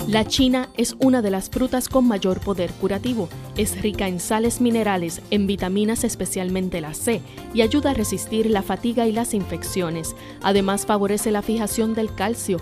La 0.07 0.25
china 0.25 0.69
es 0.77 0.95
una 0.99 1.21
de 1.21 1.31
las 1.31 1.49
frutas 1.49 1.89
con 1.89 2.07
mayor 2.07 2.39
poder 2.39 2.71
curativo. 2.71 3.27
Es 3.57 3.81
rica 3.81 4.07
en 4.07 4.21
sales 4.21 4.61
minerales, 4.61 5.21
en 5.31 5.47
vitaminas 5.47 6.03
especialmente 6.03 6.79
la 6.79 6.93
C, 6.93 7.21
y 7.53 7.61
ayuda 7.61 7.91
a 7.91 7.93
resistir 7.95 8.49
la 8.49 8.61
fatiga 8.61 9.07
y 9.07 9.11
las 9.11 9.33
infecciones. 9.33 10.15
Además 10.41 10.85
favorece 10.85 11.31
la 11.31 11.41
fijación 11.41 11.95
del 11.95 12.13
calcio, 12.13 12.61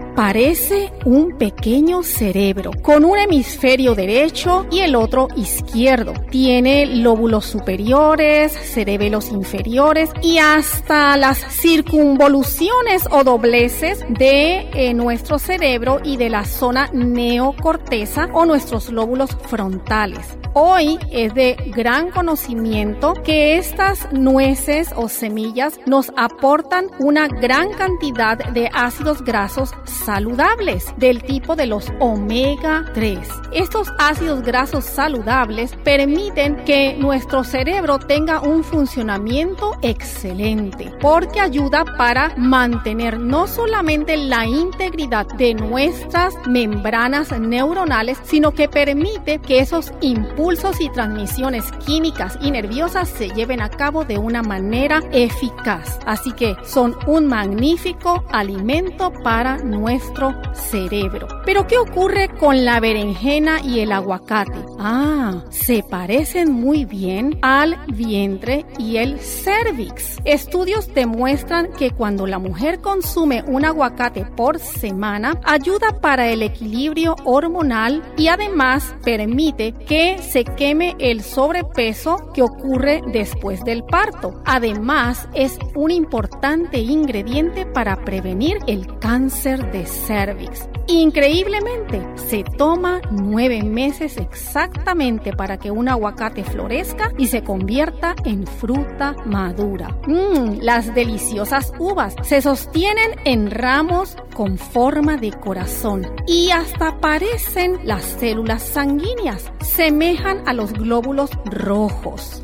parece 0.15 0.91
un 1.05 1.37
pequeño 1.37 2.03
cerebro 2.03 2.71
con 2.81 3.05
un 3.05 3.17
hemisferio 3.17 3.95
derecho 3.95 4.65
y 4.71 4.79
el 4.79 4.95
otro 4.95 5.27
izquierdo. 5.35 6.13
Tiene 6.29 6.85
lóbulos 6.85 7.45
superiores, 7.45 8.51
cerebelos 8.51 9.29
inferiores 9.29 10.09
y 10.21 10.37
hasta 10.37 11.17
las 11.17 11.39
circunvoluciones 11.39 13.07
o 13.11 13.23
dobleces 13.23 14.05
de 14.09 14.69
eh, 14.73 14.93
nuestro 14.93 15.39
cerebro 15.39 15.99
y 16.03 16.17
de 16.17 16.29
la 16.29 16.45
zona 16.45 16.89
neocorteza 16.93 18.27
o 18.33 18.45
nuestros 18.45 18.89
lóbulos 18.91 19.37
frontales. 19.47 20.40
Hoy 20.53 20.99
es 21.11 21.33
de 21.33 21.55
gran 21.67 22.11
conocimiento 22.11 23.13
que 23.23 23.57
estas 23.57 24.11
nueces 24.11 24.89
o 24.97 25.07
semillas 25.07 25.79
nos 25.85 26.11
aportan 26.17 26.87
una 26.99 27.29
gran 27.29 27.71
cantidad 27.71 28.37
de 28.37 28.69
ácidos 28.73 29.21
grasos 29.23 29.71
saludables 29.85 30.93
del 30.97 31.23
tipo 31.23 31.55
de 31.55 31.67
los 31.67 31.87
omega 32.01 32.83
3. 32.93 33.19
Estos 33.53 33.93
ácidos 33.97 34.41
grasos 34.41 34.83
saludables 34.83 35.73
permiten 35.85 36.65
que 36.65 36.97
nuestro 36.97 37.45
cerebro 37.45 37.99
tenga 37.99 38.41
un 38.41 38.65
funcionamiento 38.65 39.77
excelente 39.81 40.91
porque 40.99 41.39
ayuda 41.39 41.85
para 41.97 42.35
mantener 42.35 43.17
no 43.17 43.47
solamente 43.47 44.17
la 44.17 44.45
integridad 44.45 45.27
de 45.37 45.53
nuestras 45.53 46.35
membranas 46.45 47.31
neuronales, 47.39 48.17
sino 48.23 48.51
que 48.51 48.67
permite 48.67 49.39
que 49.39 49.59
esos 49.59 49.93
impulsos 50.41 50.81
y 50.81 50.89
transmisiones 50.89 51.71
químicas 51.85 52.35
y 52.41 52.49
nerviosas 52.49 53.07
se 53.09 53.29
lleven 53.29 53.61
a 53.61 53.69
cabo 53.69 54.05
de 54.05 54.17
una 54.17 54.41
manera 54.41 55.03
eficaz. 55.11 55.99
Así 56.07 56.31
que 56.31 56.55
son 56.65 56.97
un 57.05 57.27
magnífico 57.27 58.23
alimento 58.31 59.13
para 59.23 59.57
nuestro 59.57 60.33
cerebro. 60.55 61.27
Pero 61.45 61.67
¿qué 61.67 61.77
ocurre 61.77 62.27
con 62.39 62.65
la 62.65 62.79
berenjena 62.79 63.61
y 63.61 63.81
el 63.81 63.91
aguacate? 63.91 64.65
Ah, 64.79 65.43
se 65.51 65.83
parecen 65.83 66.51
muy 66.51 66.85
bien 66.85 67.37
al 67.43 67.77
vientre 67.85 68.65
y 68.79 68.97
el 68.97 69.19
cervix. 69.19 70.17
Estudios 70.25 70.91
demuestran 70.91 71.71
que 71.73 71.91
cuando 71.91 72.25
la 72.25 72.39
mujer 72.39 72.81
consume 72.81 73.43
un 73.45 73.63
aguacate 73.63 74.25
por 74.25 74.57
semana, 74.57 75.39
ayuda 75.43 76.01
para 76.01 76.29
el 76.29 76.41
equilibrio 76.41 77.15
hormonal 77.25 78.01
y 78.17 78.27
además 78.27 78.95
permite 79.03 79.73
que 79.73 80.17
se 80.31 80.45
queme 80.45 80.95
el 80.99 81.23
sobrepeso 81.23 82.31
que 82.33 82.41
ocurre 82.41 83.01
después 83.11 83.65
del 83.65 83.83
parto. 83.83 84.41
Además, 84.45 85.27
es 85.33 85.57
un 85.75 85.91
importante 85.91 86.77
ingrediente 86.79 87.65
para 87.65 87.97
prevenir 88.05 88.57
el 88.65 88.97
cáncer 88.99 89.71
de 89.73 89.85
cervix. 89.85 90.69
Increíblemente, 90.91 92.05
se 92.15 92.43
toma 92.43 92.99
nueve 93.11 93.63
meses 93.63 94.17
exactamente 94.17 95.31
para 95.31 95.57
que 95.57 95.71
un 95.71 95.87
aguacate 95.87 96.43
florezca 96.43 97.13
y 97.17 97.27
se 97.27 97.45
convierta 97.45 98.13
en 98.25 98.45
fruta 98.45 99.15
madura. 99.25 99.97
Mmm, 100.05 100.59
las 100.59 100.93
deliciosas 100.93 101.71
uvas 101.79 102.13
se 102.23 102.41
sostienen 102.41 103.11
en 103.23 103.51
ramos 103.51 104.17
con 104.33 104.57
forma 104.57 105.15
de 105.15 105.31
corazón 105.31 106.05
y 106.27 106.51
hasta 106.51 106.99
parecen 106.99 107.79
las 107.85 108.03
células 108.03 108.61
sanguíneas, 108.61 109.49
semejan 109.61 110.45
a 110.45 110.51
los 110.51 110.73
glóbulos 110.73 111.31
rojos 111.45 112.43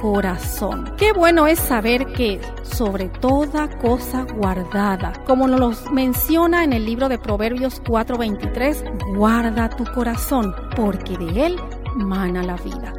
corazón. 0.00 0.94
Qué 0.96 1.12
bueno 1.12 1.46
es 1.46 1.58
saber 1.58 2.06
que 2.12 2.40
sobre 2.62 3.08
toda 3.08 3.68
cosa 3.78 4.24
guardada, 4.24 5.12
como 5.26 5.46
nos 5.46 5.90
menciona 5.90 6.64
en 6.64 6.72
el 6.72 6.84
libro 6.84 7.08
de 7.08 7.18
Proverbios 7.18 7.80
4:23, 7.82 8.84
guarda 9.16 9.68
tu 9.70 9.84
corazón, 9.84 10.54
porque 10.74 11.16
de 11.16 11.46
él 11.46 11.56
mana 11.96 12.42
la 12.42 12.56
vida. 12.56 12.92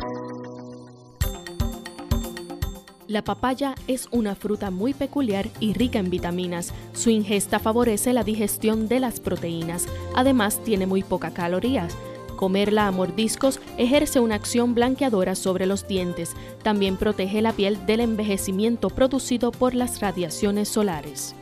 La 3.07 3.23
papaya 3.23 3.75
es 3.87 4.07
una 4.11 4.33
fruta 4.33 4.71
muy 4.71 4.93
peculiar 4.93 5.47
y 5.59 5.73
rica 5.73 5.99
en 5.99 6.09
vitaminas. 6.09 6.73
Su 6.93 7.11
ingesta 7.11 7.59
favorece 7.59 8.11
la 8.11 8.23
digestión 8.23 8.87
de 8.87 8.99
las 8.99 9.19
proteínas. 9.19 9.87
Además, 10.15 10.59
tiene 10.63 10.87
muy 10.87 11.03
pocas 11.03 11.31
calorías. 11.33 11.95
Comerla 12.43 12.87
a 12.87 12.91
mordiscos 12.91 13.61
ejerce 13.77 14.19
una 14.19 14.35
acción 14.35 14.75
blanqueadora 14.75 15.33
sobre 15.33 15.65
los 15.65 15.87
dientes. 15.87 16.31
También 16.61 16.97
protege 16.97 17.41
la 17.41 17.53
piel 17.53 17.85
del 17.85 18.01
envejecimiento 18.01 18.89
producido 18.89 19.53
por 19.53 19.73
las 19.73 20.01
radiaciones 20.01 20.67
solares. 20.67 21.35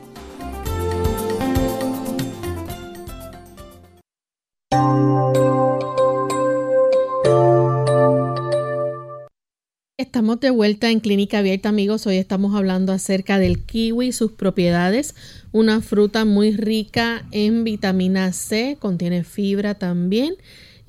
Estamos 9.96 10.38
de 10.38 10.50
vuelta 10.50 10.88
en 10.88 11.00
Clínica 11.00 11.38
Abierta, 11.38 11.70
amigos. 11.70 12.06
Hoy 12.06 12.18
estamos 12.18 12.54
hablando 12.54 12.92
acerca 12.92 13.40
del 13.40 13.64
kiwi 13.64 14.12
sus 14.12 14.30
propiedades. 14.30 15.16
Una 15.50 15.80
fruta 15.80 16.24
muy 16.24 16.52
rica 16.52 17.26
en 17.32 17.64
vitamina 17.64 18.32
C, 18.32 18.76
contiene 18.78 19.24
fibra 19.24 19.74
también 19.74 20.36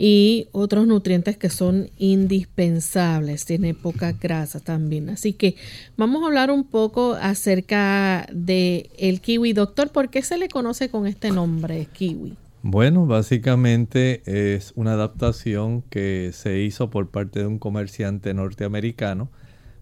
y 0.06 0.50
otros 0.52 0.86
nutrientes 0.86 1.38
que 1.38 1.50
son 1.50 1.90
indispensables. 1.98 3.46
Tiene 3.46 3.74
poca 3.74 4.12
grasa 4.12 4.60
también. 4.60 5.10
Así 5.10 5.32
que 5.32 5.56
vamos 5.96 6.22
a 6.22 6.26
hablar 6.26 6.52
un 6.52 6.66
poco 6.66 7.14
acerca 7.14 8.28
de 8.34 8.90
el 8.98 9.22
kiwi. 9.22 9.54
Doctor, 9.54 9.94
¿por 9.94 10.10
qué 10.10 10.22
se 10.22 10.38
le 10.38 10.50
conoce 10.50 10.90
con 10.90 11.08
este 11.08 11.32
nombre, 11.32 11.88
kiwi? 11.94 12.36
Bueno, 12.64 13.06
básicamente 13.06 14.24
es 14.26 14.74
una 14.76 14.92
adaptación 14.92 15.84
que 15.84 16.32
se 16.34 16.60
hizo 16.60 16.90
por 16.90 17.10
parte 17.10 17.40
de 17.40 17.48
un 17.48 17.58
comerciante 17.58 18.34
norteamericano 18.34 19.32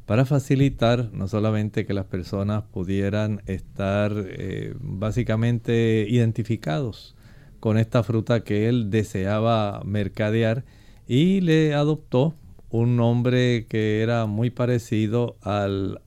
para 0.05 0.25
facilitar 0.25 1.09
no 1.13 1.27
solamente 1.29 1.87
que 1.87 1.95
las 1.95 2.05
personas 2.05 2.61
pudieran 2.71 3.41
estar 3.47 4.13
eh, 4.15 4.75
básicamente 4.79 6.05
identificados 6.07 7.15
con 7.61 7.77
esta 7.77 8.03
fruta 8.03 8.43
que 8.43 8.67
él 8.67 8.89
deseaba 8.89 9.81
mercadear 9.85 10.65
y 11.07 11.41
le 11.41 11.75
adoptó 11.75 12.33
un 12.71 12.97
nombre 12.97 13.67
que 13.69 14.01
era 14.01 14.25
muy 14.25 14.49
parecido 14.49 15.37
al, 15.41 16.01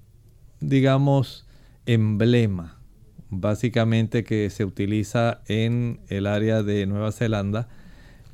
digamos, 0.61 1.47
emblema, 1.87 2.81
básicamente 3.31 4.25
que 4.25 4.51
se 4.51 4.65
utiliza 4.65 5.43
en 5.47 6.01
el 6.09 6.27
área 6.27 6.65
de 6.65 6.87
Nueva 6.87 7.13
Zelanda, 7.13 7.69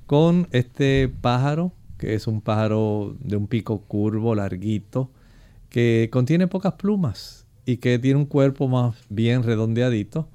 con 0.06 0.48
este 0.50 1.08
pájaro, 1.20 1.72
que 1.98 2.14
es 2.14 2.26
un 2.26 2.40
pájaro 2.40 3.14
de 3.20 3.36
un 3.36 3.48
pico 3.48 3.82
curvo, 3.82 4.34
larguito, 4.34 5.10
que 5.68 6.08
contiene 6.10 6.46
pocas 6.46 6.72
plumas 6.74 7.46
y 7.66 7.76
que 7.76 7.98
tiene 7.98 8.18
un 8.18 8.26
cuerpo 8.26 8.66
más 8.66 8.96
bien 9.10 9.42
redondeadito 9.42 10.26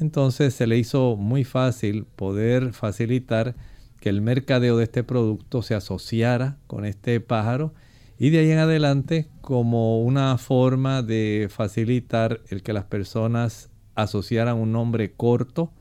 entonces 0.00 0.54
se 0.54 0.66
le 0.66 0.78
hizo 0.78 1.16
muy 1.16 1.44
fácil 1.44 2.04
poder 2.04 2.72
facilitar 2.72 3.54
que 4.00 4.08
el 4.08 4.20
mercadeo 4.20 4.76
de 4.76 4.84
este 4.84 5.02
producto 5.04 5.62
se 5.62 5.74
asociara 5.74 6.58
con 6.66 6.84
este 6.84 7.20
pájaro 7.20 7.74
y 8.18 8.30
de 8.30 8.38
ahí 8.38 8.50
en 8.50 8.58
adelante 8.58 9.28
como 9.40 10.02
una 10.02 10.38
forma 10.38 11.02
de 11.02 11.48
facilitar 11.50 12.40
el 12.48 12.62
que 12.62 12.72
las 12.72 12.84
personas 12.84 13.70
asociaran 13.94 14.56
un 14.56 14.72
nombre 14.72 15.12
corto 15.12 15.72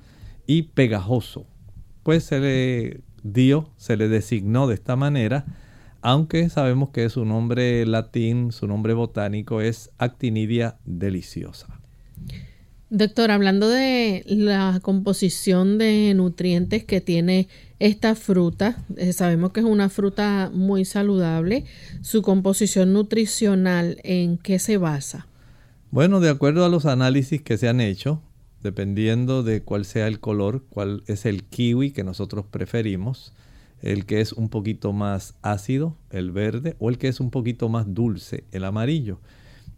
y 0.45 0.63
pegajoso. 0.63 1.45
Pues 2.03 2.23
se 2.23 2.39
le 2.39 3.01
dio, 3.23 3.69
se 3.77 3.97
le 3.97 4.07
designó 4.07 4.67
de 4.67 4.75
esta 4.75 4.95
manera 4.95 5.45
aunque 6.01 6.49
sabemos 6.49 6.89
que 6.89 7.09
su 7.09 7.25
nombre 7.25 7.85
latín, 7.85 8.51
su 8.51 8.67
nombre 8.67 8.93
botánico 8.93 9.61
es 9.61 9.91
Actinidia 9.97 10.77
deliciosa. 10.85 11.81
Doctor, 12.89 13.31
hablando 13.31 13.67
de 13.67 14.23
la 14.27 14.79
composición 14.81 15.77
de 15.77 16.13
nutrientes 16.15 16.85
que 16.85 17.01
tiene 17.01 17.49
esta 17.79 18.15
fruta, 18.15 18.77
eh, 18.95 19.11
sabemos 19.11 19.51
que 19.51 19.59
es 19.59 19.65
una 19.65 19.89
fruta 19.89 20.49
muy 20.53 20.85
saludable. 20.85 21.65
¿Su 22.01 22.21
composición 22.21 22.93
nutricional 22.93 23.99
en 24.03 24.37
qué 24.37 24.57
se 24.57 24.77
basa? 24.77 25.27
Bueno, 25.91 26.21
de 26.21 26.29
acuerdo 26.29 26.63
a 26.63 26.69
los 26.69 26.85
análisis 26.85 27.41
que 27.41 27.57
se 27.57 27.67
han 27.67 27.81
hecho, 27.81 28.21
dependiendo 28.63 29.43
de 29.43 29.61
cuál 29.61 29.83
sea 29.83 30.07
el 30.07 30.21
color, 30.21 30.63
cuál 30.69 31.03
es 31.07 31.25
el 31.25 31.43
kiwi 31.43 31.91
que 31.91 32.05
nosotros 32.05 32.45
preferimos, 32.49 33.33
el 33.81 34.05
que 34.05 34.21
es 34.21 34.31
un 34.31 34.47
poquito 34.47 34.93
más 34.93 35.35
ácido, 35.41 35.97
el 36.09 36.31
verde, 36.31 36.77
o 36.79 36.89
el 36.89 36.97
que 36.97 37.09
es 37.09 37.19
un 37.19 37.31
poquito 37.31 37.67
más 37.67 37.93
dulce, 37.93 38.45
el 38.53 38.63
amarillo. 38.63 39.19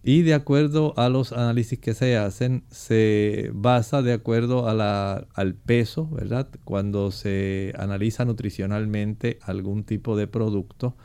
Y 0.01 0.21
de 0.21 0.33
acuerdo 0.33 0.93
a 0.97 1.09
los 1.09 1.33
análisis 1.33 1.77
que 1.77 1.93
se 1.93 2.15
hacen, 2.15 2.63
se 2.69 3.51
basa 3.53 4.01
de 4.01 4.13
acuerdo 4.13 4.67
al 4.67 5.55
peso, 5.55 6.07
¿verdad? 6.09 6.47
Cuando 6.63 7.11
se 7.11 7.73
analiza 7.77 8.23
nutricionalmente 8.23 9.39
algún 9.41 9.83
tipo 9.83 10.15
de 10.15 10.27
producto, 10.27 10.95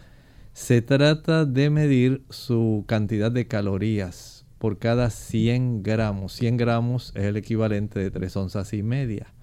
se 0.53 0.81
trata 0.81 1.45
de 1.45 1.71
medir 1.71 2.23
su 2.31 2.85
cantidad 2.87 3.33
de 3.33 3.49
calorías 3.49 4.47
por 4.59 4.79
cada 4.79 5.11
100 5.11 5.83
gramos. 5.83 6.33
100 6.35 6.57
gramos 6.57 7.13
es 7.17 7.25
el 7.25 7.37
equivalente 7.37 7.99
de 7.99 8.13
3 8.13 8.37
onzas 8.37 8.73
y 8.73 8.85
media. 8.85 9.35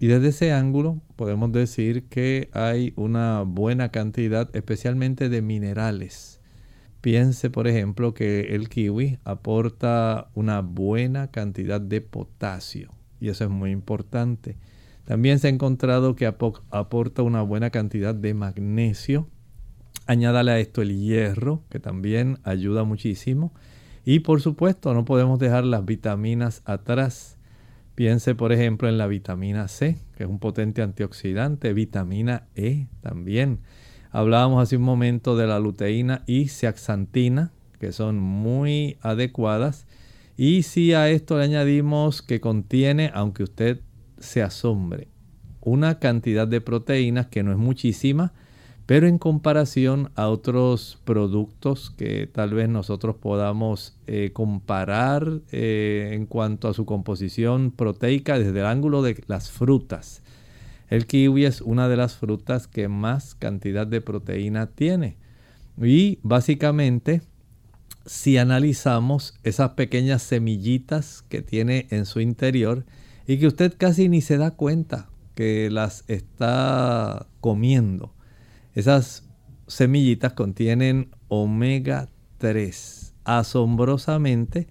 Y 0.00 0.08
desde 0.08 0.28
ese 0.28 0.52
ángulo 0.52 1.00
podemos 1.14 1.52
decir 1.52 2.08
que 2.08 2.50
hay 2.52 2.92
una 2.96 3.42
buena 3.42 3.90
cantidad, 3.90 4.50
especialmente 4.54 5.28
de 5.28 5.40
minerales 5.40 6.37
Piense, 7.00 7.50
por 7.50 7.68
ejemplo, 7.68 8.12
que 8.12 8.54
el 8.54 8.68
kiwi 8.68 9.18
aporta 9.24 10.30
una 10.34 10.60
buena 10.60 11.30
cantidad 11.30 11.80
de 11.80 12.00
potasio 12.00 12.92
y 13.20 13.28
eso 13.28 13.44
es 13.44 13.50
muy 13.50 13.70
importante. 13.70 14.56
También 15.04 15.38
se 15.38 15.46
ha 15.46 15.50
encontrado 15.50 16.16
que 16.16 16.26
aporta 16.26 17.22
una 17.22 17.42
buena 17.42 17.70
cantidad 17.70 18.14
de 18.14 18.34
magnesio. 18.34 19.28
Añádale 20.06 20.50
a 20.50 20.58
esto 20.58 20.82
el 20.82 20.98
hierro, 20.98 21.62
que 21.70 21.80
también 21.80 22.38
ayuda 22.44 22.84
muchísimo. 22.84 23.52
Y 24.04 24.20
por 24.20 24.40
supuesto, 24.40 24.92
no 24.94 25.04
podemos 25.04 25.38
dejar 25.38 25.64
las 25.64 25.84
vitaminas 25.84 26.62
atrás. 26.64 27.38
Piense, 27.94 28.34
por 28.34 28.52
ejemplo, 28.52 28.88
en 28.88 28.98
la 28.98 29.06
vitamina 29.06 29.66
C, 29.68 29.98
que 30.16 30.24
es 30.24 30.30
un 30.30 30.38
potente 30.38 30.82
antioxidante, 30.82 31.72
vitamina 31.72 32.46
E 32.54 32.86
también 33.00 33.60
Hablábamos 34.10 34.62
hace 34.62 34.76
un 34.76 34.82
momento 34.82 35.36
de 35.36 35.46
la 35.46 35.58
luteína 35.58 36.22
y 36.26 36.48
zeaxantina, 36.48 37.52
que 37.78 37.92
son 37.92 38.18
muy 38.18 38.96
adecuadas. 39.02 39.86
Y 40.36 40.62
si 40.62 40.94
a 40.94 41.10
esto 41.10 41.36
le 41.38 41.44
añadimos 41.44 42.22
que 42.22 42.40
contiene, 42.40 43.10
aunque 43.12 43.42
usted 43.42 43.80
se 44.18 44.42
asombre, 44.42 45.08
una 45.60 45.98
cantidad 45.98 46.48
de 46.48 46.60
proteínas 46.60 47.26
que 47.26 47.42
no 47.42 47.52
es 47.52 47.58
muchísima, 47.58 48.32
pero 48.86 49.06
en 49.06 49.18
comparación 49.18 50.10
a 50.14 50.28
otros 50.28 50.98
productos 51.04 51.90
que 51.90 52.26
tal 52.26 52.54
vez 52.54 52.70
nosotros 52.70 53.16
podamos 53.16 53.98
eh, 54.06 54.30
comparar 54.32 55.42
eh, 55.52 56.12
en 56.14 56.24
cuanto 56.24 56.68
a 56.68 56.72
su 56.72 56.86
composición 56.86 57.70
proteica 57.70 58.38
desde 58.38 58.60
el 58.60 58.64
ángulo 58.64 59.02
de 59.02 59.22
las 59.26 59.50
frutas. 59.50 60.22
El 60.88 61.06
kiwi 61.06 61.44
es 61.44 61.60
una 61.60 61.88
de 61.88 61.96
las 61.96 62.16
frutas 62.16 62.66
que 62.66 62.88
más 62.88 63.34
cantidad 63.34 63.86
de 63.86 64.00
proteína 64.00 64.66
tiene. 64.66 65.16
Y 65.80 66.18
básicamente, 66.22 67.22
si 68.06 68.38
analizamos 68.38 69.38
esas 69.42 69.70
pequeñas 69.70 70.22
semillitas 70.22 71.24
que 71.28 71.42
tiene 71.42 71.86
en 71.90 72.06
su 72.06 72.20
interior 72.20 72.84
y 73.26 73.38
que 73.38 73.46
usted 73.46 73.74
casi 73.76 74.08
ni 74.08 74.20
se 74.20 74.38
da 74.38 74.52
cuenta 74.52 75.10
que 75.34 75.70
las 75.70 76.04
está 76.08 77.26
comiendo, 77.40 78.14
esas 78.74 79.24
semillitas 79.66 80.32
contienen 80.32 81.10
omega 81.28 82.08
3 82.38 83.14
asombrosamente 83.24 84.68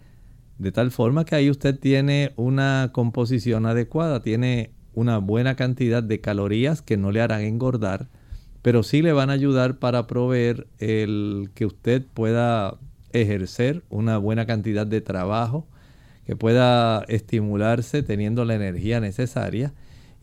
de 0.58 0.72
tal 0.72 0.92
forma 0.92 1.26
que 1.26 1.36
ahí 1.36 1.50
usted 1.50 1.80
tiene 1.80 2.34
una 2.36 2.90
composición 2.92 3.66
adecuada, 3.66 4.22
tiene 4.22 4.72
una 4.98 5.20
buena 5.20 5.56
cantidad 5.56 6.02
de 6.02 6.22
calorías 6.22 6.82
que 6.82 6.98
no 6.98 7.12
le 7.12 7.22
harán 7.22 7.42
engordar, 7.42 8.08
pero 8.64 8.82
sí 8.82 9.04
le 9.04 9.14
van 9.14 9.30
a 9.30 9.34
ayudar 9.34 9.78
para 9.78 10.08
proveer 10.08 10.66
el 10.80 11.52
que 11.54 11.68
usted 11.68 12.04
pueda 12.16 12.80
ejercer 13.14 13.84
una 13.92 14.18
buena 14.18 14.48
cantidad 14.48 14.88
de 14.88 15.02
trabajo, 15.02 15.68
que 16.26 16.36
pueda 16.36 17.04
estimularse 17.10 18.02
teniendo 18.02 18.44
la 18.44 18.56
energía 18.56 19.00
necesaria. 19.00 19.72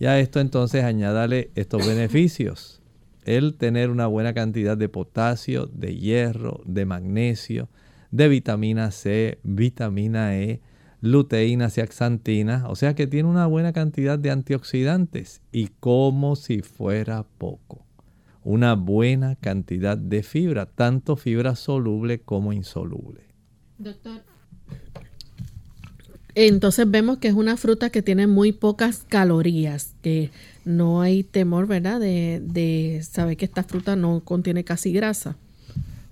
Y 0.00 0.06
a 0.06 0.18
esto 0.18 0.40
entonces 0.40 0.82
añádale 0.82 1.52
estos 1.54 1.86
beneficios. 1.86 2.82
El 3.24 3.54
tener 3.54 3.90
una 3.90 4.08
buena 4.08 4.34
cantidad 4.34 4.76
de 4.76 4.88
potasio, 4.88 5.66
de 5.66 5.94
hierro, 5.94 6.62
de 6.66 6.84
magnesio, 6.84 7.68
de 8.10 8.26
vitamina 8.26 8.90
C, 8.90 9.38
vitamina 9.44 10.36
E, 10.36 10.60
luteína, 11.04 11.68
zeaxantina, 11.68 12.66
o 12.68 12.76
sea 12.76 12.94
que 12.94 13.06
tiene 13.06 13.28
una 13.28 13.46
buena 13.46 13.74
cantidad 13.74 14.18
de 14.18 14.30
antioxidantes 14.30 15.42
y 15.52 15.68
como 15.78 16.34
si 16.34 16.62
fuera 16.62 17.24
poco, 17.36 17.84
una 18.42 18.74
buena 18.74 19.36
cantidad 19.36 19.98
de 19.98 20.22
fibra, 20.22 20.64
tanto 20.64 21.16
fibra 21.16 21.56
soluble 21.56 22.20
como 22.20 22.54
insoluble. 22.54 23.20
Doctor. 23.76 24.22
Entonces 26.34 26.90
vemos 26.90 27.18
que 27.18 27.28
es 27.28 27.34
una 27.34 27.58
fruta 27.58 27.90
que 27.90 28.00
tiene 28.00 28.26
muy 28.26 28.52
pocas 28.52 29.04
calorías, 29.06 29.94
que 30.00 30.30
no 30.64 31.02
hay 31.02 31.22
temor, 31.22 31.66
¿verdad?, 31.66 32.00
de, 32.00 32.40
de 32.42 33.02
saber 33.02 33.36
que 33.36 33.44
esta 33.44 33.62
fruta 33.62 33.94
no 33.94 34.20
contiene 34.24 34.64
casi 34.64 34.90
grasa. 34.90 35.36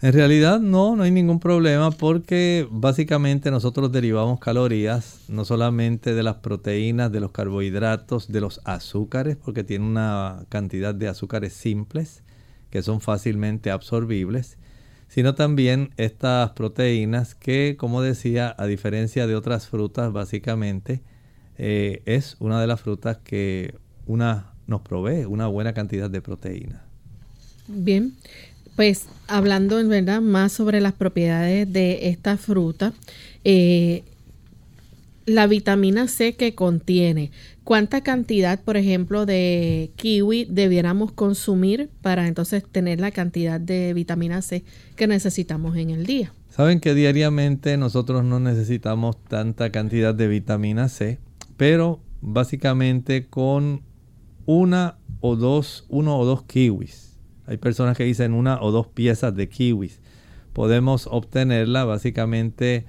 En 0.03 0.13
realidad 0.13 0.59
no, 0.59 0.97
no 0.97 1.05
hay 1.05 1.13
ningún 1.13 1.39
problema 1.39 1.93
porque 1.93 2.67
básicamente 2.69 3.53
nosotros 3.53 3.93
derivamos 3.93 4.41
calorías 4.41 5.21
no 5.29 5.45
solamente 5.45 6.13
de 6.13 6.25
las 6.25 6.39
proteínas, 6.39 7.13
de 7.13 7.21
los 7.21 7.31
carbohidratos, 7.31 8.27
de 8.33 8.41
los 8.41 8.61
azúcares, 8.65 9.37
porque 9.37 9.63
tiene 9.63 9.85
una 9.85 10.45
cantidad 10.49 10.93
de 10.93 11.07
azúcares 11.07 11.53
simples 11.53 12.25
que 12.71 12.83
son 12.83 13.01
fácilmente 13.01 13.71
absorbibles, 13.71 14.59
sino 15.07 15.37
también 15.37 15.91
estas 15.97 16.51
proteínas 16.51 17.37
que, 17.37 17.77
como 17.79 18.03
decía, 18.03 18.57
a 18.59 18.67
diferencia 18.67 19.29
de 19.29 19.37
otras 19.37 19.69
frutas, 19.69 20.13
básicamente 20.13 21.01
eh, 21.59 22.03
es 22.07 22.35
una 22.41 22.61
de 22.61 22.67
las 22.67 22.81
frutas 22.81 23.19
que 23.19 23.77
una, 24.07 24.53
nos 24.67 24.81
provee 24.81 25.27
una 25.27 25.47
buena 25.47 25.75
cantidad 25.75 26.11
de 26.11 26.23
proteína. 26.23 26.83
Bien, 27.69 28.17
pues 28.77 29.07
hablando 29.29 29.79
en 29.79 29.89
verdad 29.89 30.21
más 30.21 30.53
sobre 30.53 30.81
las 30.81 30.93
propiedades 30.93 31.73
de 31.73 32.09
esta 32.09 32.37
fruta, 32.37 32.93
eh, 33.45 34.05
la 35.25 35.47
vitamina 35.47 36.09
C 36.09 36.35
que 36.35 36.55
contiene, 36.55 37.31
¿cuánta 37.65 38.03
cantidad, 38.03 38.61
por 38.61 38.77
ejemplo, 38.77 39.25
de 39.25 39.93
kiwi 39.97 40.47
debiéramos 40.51 41.13
consumir 41.13 41.91
para 42.01 42.27
entonces 42.27 42.65
tener 42.71 43.01
la 43.01 43.13
cantidad 43.13 43.61
de 43.61 43.95
vitamina 43.95 44.43
C 44.43 44.65
que 44.97 45.07
necesitamos 45.07 45.77
en 45.77 45.91
el 45.91 46.07
día? 46.07 46.33
Saben 46.49 46.81
que 46.81 46.95
diariamente 46.95 47.77
nosotros 47.77 48.25
no 48.25 48.41
necesitamos 48.41 49.17
tanta 49.25 49.71
cantidad 49.71 50.15
de 50.15 50.29
vitamina 50.29 50.89
C, 50.89 51.19
pero 51.57 52.01
básicamente 52.21 53.27
con 53.27 53.83
una 54.45 54.97
o 55.21 55.37
dos, 55.37 55.87
uno 55.89 56.19
o 56.19 56.25
dos 56.25 56.43
kiwis 56.43 57.12
hay 57.47 57.57
personas 57.57 57.97
que 57.97 58.05
dicen 58.05 58.33
una 58.33 58.61
o 58.63 58.71
dos 58.71 58.87
piezas 58.87 59.35
de 59.35 59.49
kiwis. 59.49 60.01
Podemos 60.53 61.09
obtenerla 61.11 61.85
básicamente 61.85 62.85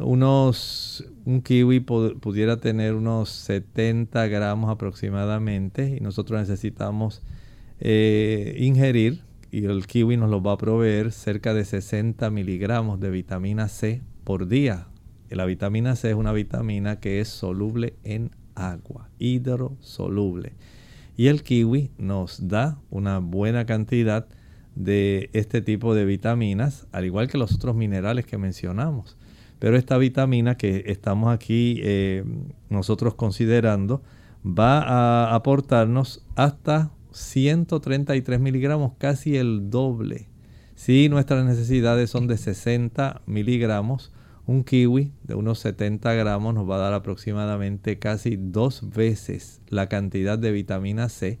unos 0.00 1.04
un 1.24 1.40
kiwi 1.40 1.80
pudiera 1.80 2.56
tener 2.56 2.94
unos 2.94 3.30
70 3.30 4.26
gramos 4.26 4.70
aproximadamente 4.70 5.96
y 5.96 6.00
nosotros 6.00 6.40
necesitamos 6.40 7.22
eh, 7.80 8.56
ingerir 8.58 9.22
y 9.50 9.66
el 9.66 9.86
kiwi 9.86 10.16
nos 10.16 10.30
lo 10.30 10.42
va 10.42 10.52
a 10.52 10.58
proveer 10.58 11.12
cerca 11.12 11.54
de 11.54 11.64
60 11.64 12.28
miligramos 12.30 12.98
de 12.98 13.10
vitamina 13.10 13.68
C 13.68 14.02
por 14.24 14.48
día. 14.48 14.88
la 15.30 15.46
vitamina 15.46 15.96
C 15.96 16.10
es 16.10 16.16
una 16.16 16.32
vitamina 16.32 16.98
que 16.98 17.20
es 17.20 17.28
soluble 17.28 17.94
en 18.02 18.32
agua, 18.54 19.10
hidrosoluble. 19.18 20.54
Y 21.16 21.28
el 21.28 21.42
kiwi 21.42 21.90
nos 21.98 22.48
da 22.48 22.78
una 22.90 23.18
buena 23.18 23.66
cantidad 23.66 24.26
de 24.74 25.30
este 25.32 25.62
tipo 25.62 25.94
de 25.94 26.04
vitaminas, 26.04 26.86
al 26.92 27.04
igual 27.04 27.28
que 27.28 27.38
los 27.38 27.54
otros 27.54 27.76
minerales 27.76 28.26
que 28.26 28.38
mencionamos. 28.38 29.16
Pero 29.58 29.76
esta 29.76 29.96
vitamina 29.96 30.56
que 30.56 30.84
estamos 30.86 31.32
aquí 31.32 31.80
eh, 31.82 32.24
nosotros 32.68 33.14
considerando 33.14 34.02
va 34.44 34.82
a 34.82 35.34
aportarnos 35.34 36.24
hasta 36.34 36.90
133 37.12 38.40
miligramos, 38.40 38.92
casi 38.98 39.36
el 39.36 39.70
doble 39.70 40.28
Si 40.74 41.08
nuestras 41.08 41.44
necesidades 41.44 42.10
son 42.10 42.26
de 42.26 42.36
60 42.36 43.22
miligramos, 43.26 44.12
un 44.46 44.64
kiwi 44.64 45.12
de 45.22 45.34
unos 45.34 45.58
70 45.60 46.12
gramos 46.14 46.54
nos 46.54 46.68
va 46.68 46.76
a 46.76 46.80
dar 46.80 46.94
aproximadamente 46.94 47.98
casi 47.98 48.36
dos 48.36 48.90
veces 48.90 49.60
la 49.68 49.88
cantidad 49.88 50.38
de 50.38 50.52
vitamina 50.52 51.08
C 51.08 51.38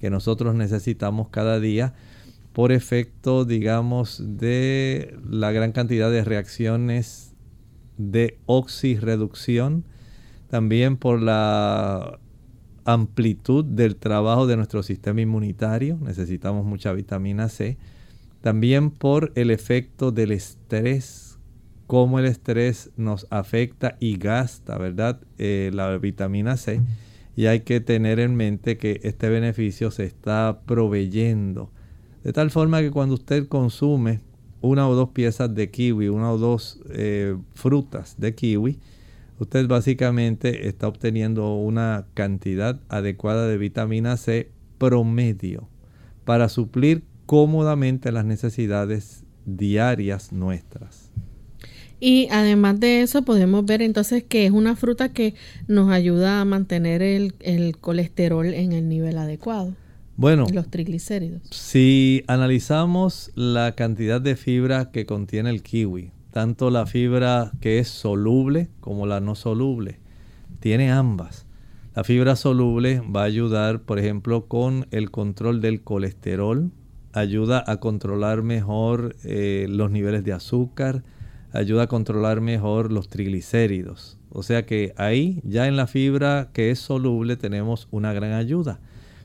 que 0.00 0.10
nosotros 0.10 0.54
necesitamos 0.54 1.28
cada 1.28 1.60
día 1.60 1.94
por 2.52 2.72
efecto, 2.72 3.44
digamos, 3.44 4.22
de 4.24 5.16
la 5.28 5.52
gran 5.52 5.72
cantidad 5.72 6.10
de 6.10 6.24
reacciones 6.24 7.34
de 7.96 8.38
oxirreducción, 8.46 9.84
también 10.48 10.96
por 10.96 11.22
la 11.22 12.18
amplitud 12.84 13.64
del 13.64 13.96
trabajo 13.96 14.46
de 14.46 14.56
nuestro 14.56 14.82
sistema 14.82 15.20
inmunitario, 15.20 15.98
necesitamos 16.00 16.64
mucha 16.64 16.92
vitamina 16.92 17.48
C, 17.48 17.78
también 18.40 18.90
por 18.90 19.32
el 19.36 19.50
efecto 19.50 20.10
del 20.10 20.32
estrés, 20.32 21.29
cómo 21.90 22.20
el 22.20 22.26
estrés 22.26 22.92
nos 22.96 23.26
afecta 23.30 23.96
y 23.98 24.16
gasta, 24.16 24.78
¿verdad? 24.78 25.18
Eh, 25.38 25.72
la 25.74 25.98
vitamina 25.98 26.56
C. 26.56 26.80
Y 27.34 27.46
hay 27.46 27.62
que 27.62 27.80
tener 27.80 28.20
en 28.20 28.36
mente 28.36 28.76
que 28.76 29.00
este 29.02 29.28
beneficio 29.28 29.90
se 29.90 30.04
está 30.04 30.60
proveyendo. 30.66 31.72
De 32.22 32.32
tal 32.32 32.52
forma 32.52 32.80
que 32.80 32.92
cuando 32.92 33.16
usted 33.16 33.48
consume 33.48 34.20
una 34.60 34.88
o 34.88 34.94
dos 34.94 35.08
piezas 35.08 35.52
de 35.52 35.72
kiwi, 35.72 36.10
una 36.10 36.30
o 36.30 36.38
dos 36.38 36.80
eh, 36.90 37.36
frutas 37.54 38.14
de 38.18 38.36
kiwi, 38.36 38.78
usted 39.40 39.66
básicamente 39.66 40.68
está 40.68 40.86
obteniendo 40.86 41.56
una 41.56 42.06
cantidad 42.14 42.78
adecuada 42.88 43.48
de 43.48 43.58
vitamina 43.58 44.16
C 44.16 44.52
promedio 44.78 45.68
para 46.24 46.48
suplir 46.48 47.02
cómodamente 47.26 48.12
las 48.12 48.24
necesidades 48.24 49.24
diarias 49.44 50.30
nuestras. 50.30 51.10
Y 52.00 52.28
además 52.30 52.80
de 52.80 53.02
eso 53.02 53.22
podemos 53.22 53.64
ver 53.66 53.82
entonces 53.82 54.24
que 54.24 54.46
es 54.46 54.52
una 54.52 54.74
fruta 54.74 55.10
que 55.10 55.34
nos 55.68 55.90
ayuda 55.90 56.40
a 56.40 56.44
mantener 56.46 57.02
el, 57.02 57.76
colesterol 57.78 58.46
en 58.46 58.72
el 58.72 58.88
nivel 58.88 59.18
adecuado. 59.18 59.74
Bueno, 60.16 60.46
los 60.52 60.68
triglicéridos. 60.68 61.42
Si 61.50 62.24
analizamos 62.26 63.30
la 63.34 63.74
cantidad 63.74 64.20
de 64.20 64.36
fibra 64.36 64.90
que 64.90 65.04
contiene 65.06 65.50
el 65.50 65.62
kiwi, 65.62 66.10
tanto 66.30 66.70
la 66.70 66.86
fibra 66.86 67.52
que 67.60 67.78
es 67.78 67.88
soluble 67.88 68.68
como 68.80 69.06
la 69.06 69.20
no 69.20 69.34
soluble. 69.34 69.98
Tiene 70.60 70.90
ambas. 70.90 71.46
La 71.94 72.04
fibra 72.04 72.36
soluble 72.36 73.00
va 73.00 73.22
a 73.22 73.24
ayudar, 73.24 73.82
por 73.82 73.98
ejemplo, 73.98 74.46
con 74.46 74.86
el 74.90 75.10
control 75.10 75.60
del 75.60 75.82
colesterol, 75.82 76.70
ayuda 77.12 77.64
a 77.66 77.78
controlar 77.78 78.42
mejor 78.42 79.16
eh, 79.24 79.66
los 79.68 79.90
niveles 79.90 80.24
de 80.24 80.32
azúcar, 80.32 81.02
ayuda 81.52 81.84
a 81.84 81.86
controlar 81.86 82.40
mejor 82.40 82.92
los 82.92 83.08
triglicéridos. 83.08 84.18
O 84.30 84.42
sea 84.42 84.66
que 84.66 84.92
ahí 84.96 85.40
ya 85.44 85.66
en 85.66 85.76
la 85.76 85.86
fibra 85.86 86.50
que 86.52 86.70
es 86.70 86.78
soluble 86.78 87.36
tenemos 87.36 87.88
una 87.90 88.12
gran 88.12 88.32
ayuda, 88.32 88.80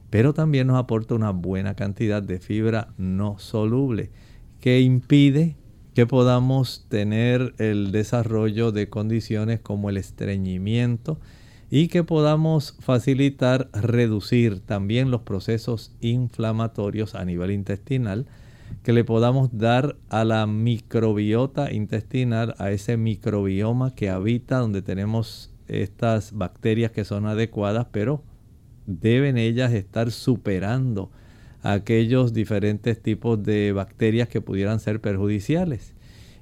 pero 0.10 0.34
también 0.34 0.68
nos 0.68 0.78
aporta 0.78 1.16
una 1.16 1.32
buena 1.32 1.76
cantidad 1.76 2.24
de 2.24 2.40
fibra 2.40 2.90
no 2.98 3.38
soluble 3.40 4.12
que 4.60 4.82
impide 4.82 5.56
que 5.94 6.06
podamos 6.06 6.86
tener 6.90 7.54
el 7.58 7.92
desarrollo 7.92 8.72
de 8.72 8.90
condiciones 8.90 9.62
como 9.62 9.90
el 9.90 9.98
estreñimiento 9.98 11.20
y 11.70 11.88
que 11.88 12.04
podamos 12.04 12.76
facilitar 12.80 13.70
reducir 13.74 14.60
también 14.60 15.10
los 15.10 15.22
procesos 15.22 15.94
inflamatorios 16.02 17.16
a 17.16 17.26
nivel 17.26 17.52
intestinal, 17.52 18.28
que 18.84 18.94
le 18.94 19.04
podamos 19.04 19.58
dar 19.58 19.96
a 20.10 20.24
la 20.24 20.46
microbiota 20.46 21.72
intestinal, 21.72 22.54
a 22.60 22.72
ese 22.72 22.98
microbioma 22.98 23.96
que 23.96 24.10
habita 24.10 24.60
donde 24.60 24.82
tenemos 24.82 25.52
estas 25.68 26.34
bacterias 26.34 26.92
que 26.92 27.04
son 27.04 27.26
adecuadas, 27.26 27.88
pero 27.92 28.24
deben 28.86 29.38
ellas 29.38 29.74
estar 29.74 30.12
superando 30.12 31.10
aquellos 31.64 32.32
diferentes 32.32 33.02
tipos 33.02 33.42
de 33.42 33.72
bacterias 33.72 34.28
que 34.30 34.42
pudieran 34.42 34.80
ser 34.80 35.02
perjudiciales. 35.02 35.95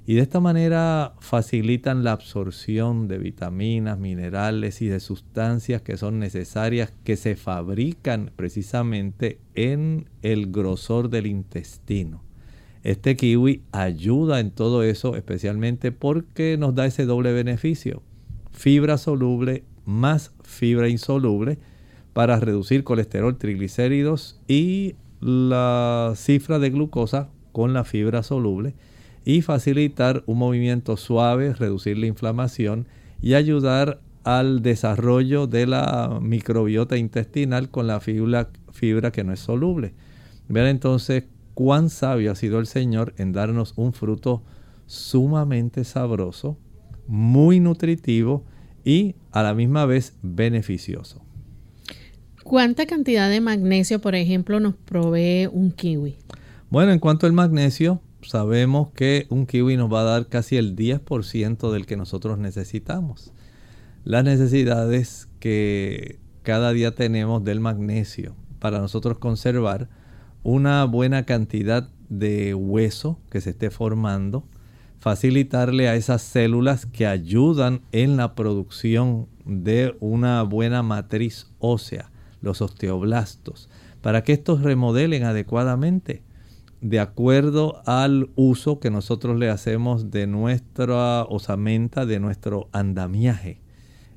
Y 0.06 0.14
de 0.14 0.20
esta 0.20 0.38
manera 0.38 1.14
facilitan 1.20 2.04
la 2.04 2.12
absorción 2.12 3.08
de 3.08 3.16
vitaminas, 3.16 3.98
minerales 3.98 4.82
y 4.82 4.86
de 4.88 5.00
sustancias 5.00 5.80
que 5.80 5.96
son 5.96 6.18
necesarias 6.18 6.92
que 7.04 7.16
se 7.16 7.36
fabrican 7.36 8.30
precisamente 8.36 9.38
en 9.54 10.10
el 10.20 10.52
grosor 10.52 11.08
del 11.08 11.26
intestino. 11.26 12.22
Este 12.82 13.16
kiwi 13.16 13.62
ayuda 13.72 14.40
en 14.40 14.50
todo 14.50 14.82
eso, 14.82 15.16
especialmente 15.16 15.90
porque 15.90 16.58
nos 16.58 16.74
da 16.74 16.84
ese 16.84 17.06
doble 17.06 17.32
beneficio. 17.32 18.02
Fibra 18.52 18.98
soluble 18.98 19.64
más 19.86 20.32
fibra 20.42 20.90
insoluble 20.90 21.58
para 22.12 22.38
reducir 22.40 22.84
colesterol, 22.84 23.38
triglicéridos 23.38 24.38
y 24.48 24.96
la 25.20 26.12
cifra 26.14 26.58
de 26.58 26.68
glucosa 26.68 27.30
con 27.52 27.72
la 27.72 27.84
fibra 27.84 28.22
soluble 28.22 28.74
y 29.24 29.42
facilitar 29.42 30.22
un 30.26 30.38
movimiento 30.38 30.96
suave, 30.96 31.54
reducir 31.54 31.98
la 31.98 32.06
inflamación 32.06 32.86
y 33.22 33.34
ayudar 33.34 34.00
al 34.22 34.62
desarrollo 34.62 35.46
de 35.46 35.66
la 35.66 36.18
microbiota 36.20 36.96
intestinal 36.96 37.70
con 37.70 37.86
la 37.86 38.00
fibra, 38.00 38.48
fibra 38.72 39.12
que 39.12 39.24
no 39.24 39.32
es 39.32 39.40
soluble. 39.40 39.94
Vean 40.48 40.66
entonces 40.66 41.24
cuán 41.54 41.90
sabio 41.90 42.32
ha 42.32 42.34
sido 42.34 42.58
el 42.58 42.66
Señor 42.66 43.14
en 43.16 43.32
darnos 43.32 43.74
un 43.76 43.92
fruto 43.92 44.42
sumamente 44.86 45.84
sabroso, 45.84 46.58
muy 47.06 47.60
nutritivo 47.60 48.44
y 48.84 49.14
a 49.30 49.42
la 49.42 49.54
misma 49.54 49.86
vez 49.86 50.14
beneficioso. 50.22 51.22
¿Cuánta 52.42 52.84
cantidad 52.84 53.30
de 53.30 53.40
magnesio, 53.40 54.00
por 54.00 54.14
ejemplo, 54.14 54.60
nos 54.60 54.74
provee 54.74 55.48
un 55.50 55.70
kiwi? 55.70 56.16
Bueno, 56.68 56.92
en 56.92 56.98
cuanto 56.98 57.26
al 57.26 57.32
magnesio, 57.32 58.02
sabemos 58.28 58.88
que 58.94 59.26
un 59.30 59.46
kiwi 59.46 59.76
nos 59.76 59.92
va 59.92 60.00
a 60.00 60.04
dar 60.04 60.28
casi 60.28 60.56
el 60.56 60.76
10% 60.76 61.72
del 61.72 61.86
que 61.86 61.96
nosotros 61.96 62.38
necesitamos. 62.38 63.32
Las 64.04 64.24
necesidades 64.24 65.28
que 65.40 66.18
cada 66.42 66.72
día 66.72 66.94
tenemos 66.94 67.42
del 67.44 67.60
magnesio 67.60 68.36
para 68.58 68.78
nosotros 68.78 69.18
conservar 69.18 69.88
una 70.42 70.84
buena 70.84 71.24
cantidad 71.24 71.88
de 72.08 72.54
hueso 72.54 73.18
que 73.30 73.40
se 73.40 73.50
esté 73.50 73.70
formando, 73.70 74.44
facilitarle 74.98 75.88
a 75.88 75.96
esas 75.96 76.22
células 76.22 76.86
que 76.86 77.06
ayudan 77.06 77.82
en 77.92 78.16
la 78.16 78.34
producción 78.34 79.26
de 79.44 79.96
una 80.00 80.42
buena 80.42 80.82
matriz 80.82 81.50
ósea 81.58 82.10
los 82.40 82.60
osteoblastos, 82.60 83.70
para 84.02 84.22
que 84.22 84.34
estos 84.34 84.62
remodelen 84.62 85.24
adecuadamente 85.24 86.22
de 86.84 87.00
acuerdo 87.00 87.80
al 87.86 88.28
uso 88.36 88.78
que 88.78 88.90
nosotros 88.90 89.38
le 89.38 89.48
hacemos 89.48 90.10
de 90.10 90.26
nuestra 90.26 91.22
osamenta, 91.22 92.04
de 92.04 92.20
nuestro 92.20 92.68
andamiaje. 92.72 93.58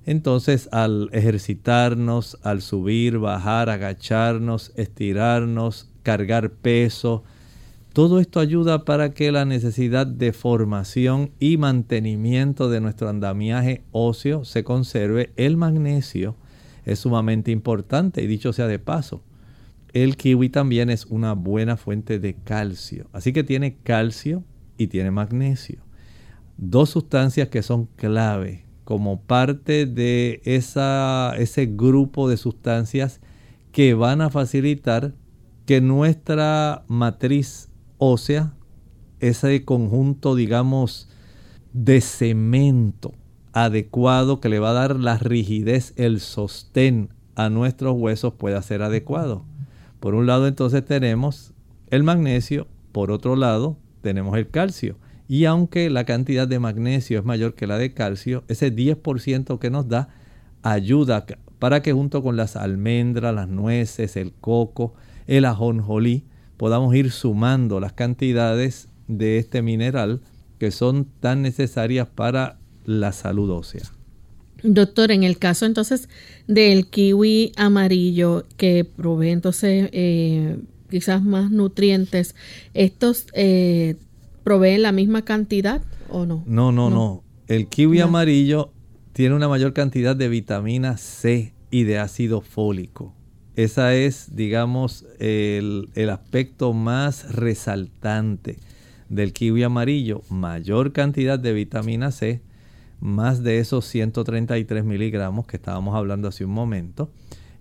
Entonces, 0.06 0.68
al 0.74 1.10
ejercitarnos, 1.14 2.38
al 2.44 2.62
subir, 2.62 3.20
bajar, 3.20 3.70
agacharnos, 3.70 4.74
estirarnos, 4.76 5.90
cargar 6.04 6.50
peso, 6.50 7.24
todo 7.94 8.20
esto 8.20 8.42
ayuda 8.42 8.84
para 8.84 9.14
que 9.14 9.32
la 9.32 9.46
necesidad 9.46 10.06
de 10.06 10.34
formación 10.34 11.32
y 11.40 11.56
mantenimiento 11.56 12.70
de 12.70 12.82
nuestro 12.82 13.08
andamiaje 13.08 13.84
óseo 13.94 14.44
se 14.44 14.66
conserve. 14.66 15.32
El 15.38 15.56
magnesio 15.56 16.36
es 16.84 17.00
sumamente 17.00 17.50
importante 17.50 18.22
y 18.22 18.28
dicho 18.28 18.52
sea 18.52 18.68
de 18.68 18.80
paso, 18.80 19.22
el 20.04 20.18
kiwi 20.18 20.50
también 20.50 20.90
es 20.90 21.06
una 21.06 21.34
buena 21.34 21.78
fuente 21.78 22.20
de 22.20 22.36
calcio. 22.36 23.08
Así 23.14 23.34
que 23.34 23.44
tiene 23.44 23.78
calcio 23.78 24.44
y 24.78 24.88
tiene 24.88 25.12
magnesio. 25.12 25.80
Dos 26.58 26.90
sustancias 26.90 27.50
que 27.50 27.64
son 27.64 27.88
clave 27.96 28.66
como 28.84 29.22
parte 29.22 29.86
de 29.86 30.42
esa, 30.46 31.34
ese 31.38 31.66
grupo 31.66 32.30
de 32.30 32.38
sustancias 32.38 33.22
que 33.72 33.94
van 33.94 34.22
a 34.22 34.30
facilitar 34.30 35.14
que 35.66 35.82
nuestra 35.82 36.86
matriz 36.88 37.70
ósea, 37.98 38.54
ese 39.20 39.66
conjunto, 39.66 40.36
digamos, 40.36 41.10
de 41.74 42.02
cemento, 42.02 43.14
adecuado 43.52 44.40
que 44.40 44.50
le 44.50 44.60
va 44.60 44.70
a 44.70 44.74
dar 44.74 44.96
la 45.00 45.18
rigidez, 45.18 45.94
el 45.98 46.20
sostén 46.20 47.10
a 47.36 47.50
nuestros 47.50 47.96
huesos 47.98 48.34
pueda 48.34 48.62
ser 48.62 48.82
adecuado. 48.82 49.46
Por 50.00 50.16
un 50.16 50.28
lado 50.28 50.48
entonces 50.48 50.86
tenemos 50.86 51.54
el 51.90 52.04
magnesio, 52.04 52.68
por 52.92 53.12
otro 53.12 53.36
lado 53.36 53.78
tenemos 54.02 54.38
el 54.38 54.50
calcio. 54.50 54.98
Y 55.28 55.46
aunque 55.46 55.90
la 55.90 56.06
cantidad 56.06 56.48
de 56.48 56.60
magnesio 56.60 57.20
es 57.20 57.26
mayor 57.26 57.54
que 57.54 57.68
la 57.68 57.78
de 57.78 57.94
calcio, 57.94 58.44
ese 58.48 58.74
10% 58.74 59.60
que 59.60 59.70
nos 59.70 59.88
da 59.88 60.10
ayuda 60.64 61.26
para 61.60 61.82
que 61.82 61.94
junto 61.94 62.24
con 62.24 62.38
las 62.38 62.56
almendras, 62.56 63.34
las 63.34 63.50
nueces, 63.50 64.16
el 64.16 64.34
coco, 64.34 64.94
el 65.26 65.46
ajonjolí, 65.46 66.26
podamos 66.56 66.96
ir 66.96 67.12
sumando 67.12 67.80
las 67.80 67.94
cantidades 67.94 68.90
de 69.08 69.38
este 69.38 69.62
mineral 69.62 70.22
que 70.60 70.72
son 70.72 71.06
tan 71.20 71.42
necesarias 71.42 72.08
para 72.08 72.58
la 72.86 73.12
salud 73.12 73.50
ósea. 73.52 73.97
Doctor, 74.64 75.12
en 75.12 75.24
el 75.24 75.38
caso 75.38 75.66
entonces 75.66 76.10
del 76.48 76.88
kiwi 76.88 77.52
amarillo 77.56 78.46
que 78.58 78.86
provee 78.86 79.30
entonces 79.30 79.90
eh, 79.92 80.58
quizás 80.90 81.24
más 81.24 81.52
nutrientes, 81.52 82.36
¿estos 82.74 83.28
eh, 83.34 83.96
proveen 84.44 84.82
la 84.82 84.92
misma 84.92 85.24
cantidad 85.24 85.82
o 86.10 86.26
no? 86.26 86.44
No, 86.46 86.72
no, 86.72 86.90
no. 86.90 87.24
El 87.48 87.68
kiwi 87.68 88.00
amarillo 88.00 88.72
tiene 89.14 89.36
una 89.36 89.48
mayor 89.48 89.74
cantidad 89.74 90.16
de 90.16 90.30
vitamina 90.30 90.98
C 90.98 91.54
y 91.72 91.84
de 91.84 92.00
ácido 92.00 92.42
fólico. 92.42 93.14
Esa 93.56 93.96
es, 93.96 94.36
digamos, 94.36 95.06
el, 95.20 95.90
el 95.96 96.10
aspecto 96.10 96.74
más 96.74 97.34
resaltante 97.34 98.58
del 99.10 99.34
kiwi 99.34 99.64
amarillo. 99.64 100.22
Mayor 100.30 100.92
cantidad 100.92 101.40
de 101.40 101.54
vitamina 101.54 102.12
C, 102.12 102.42
más 103.00 103.44
de 103.44 103.60
esos 103.60 103.86
133 103.86 104.84
miligramos 104.84 105.46
que 105.48 105.58
estábamos 105.58 105.96
hablando 105.96 106.28
hace 106.28 106.46
un 106.46 106.52
momento, 106.52 107.10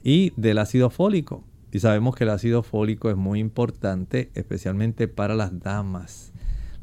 y 0.03 0.33
del 0.37 0.59
ácido 0.59 0.90
fólico. 0.90 1.44
Y 1.72 1.81
sabemos 1.81 2.14
que 2.14 2.25
el 2.25 2.31
ácido 2.31 2.62
fólico 2.62 3.11
es 3.11 3.16
muy 3.16 3.40
importante, 3.40 4.31
especialmente 4.35 5.09
para 5.09 5.35
las 5.35 5.61
damas. 5.61 6.33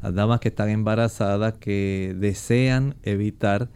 Las 0.02 0.14
damas 0.14 0.40
que 0.40 0.48
están 0.48 0.68
embarazadas, 0.68 1.54
que 1.54 2.14
desean 2.18 2.94
evitar 3.02 3.70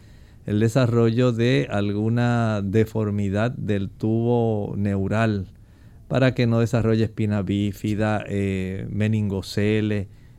el 0.45 0.61
desarrollo 0.61 1.33
de 1.33 1.67
alguna 1.71 2.63
deformidad 2.63 3.51
del 3.51 3.91
tubo 3.91 4.75
neural 4.77 5.49
para 6.09 6.35
que 6.35 6.47
no 6.47 6.61
desarrolle 6.61 7.05
espina 7.05 7.43
bífida, 7.43 8.25
eh, 8.27 8.87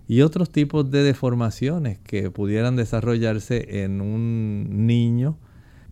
y 0.10 0.24
otros 0.24 0.52
tipos 0.52 0.90
de 0.90 1.04
deformaciones 1.04 2.00
que 2.00 2.32
pudieran 2.32 2.76
desarrollarse 2.76 3.84
en 3.84 4.02
un 4.02 4.88
niño 4.88 5.38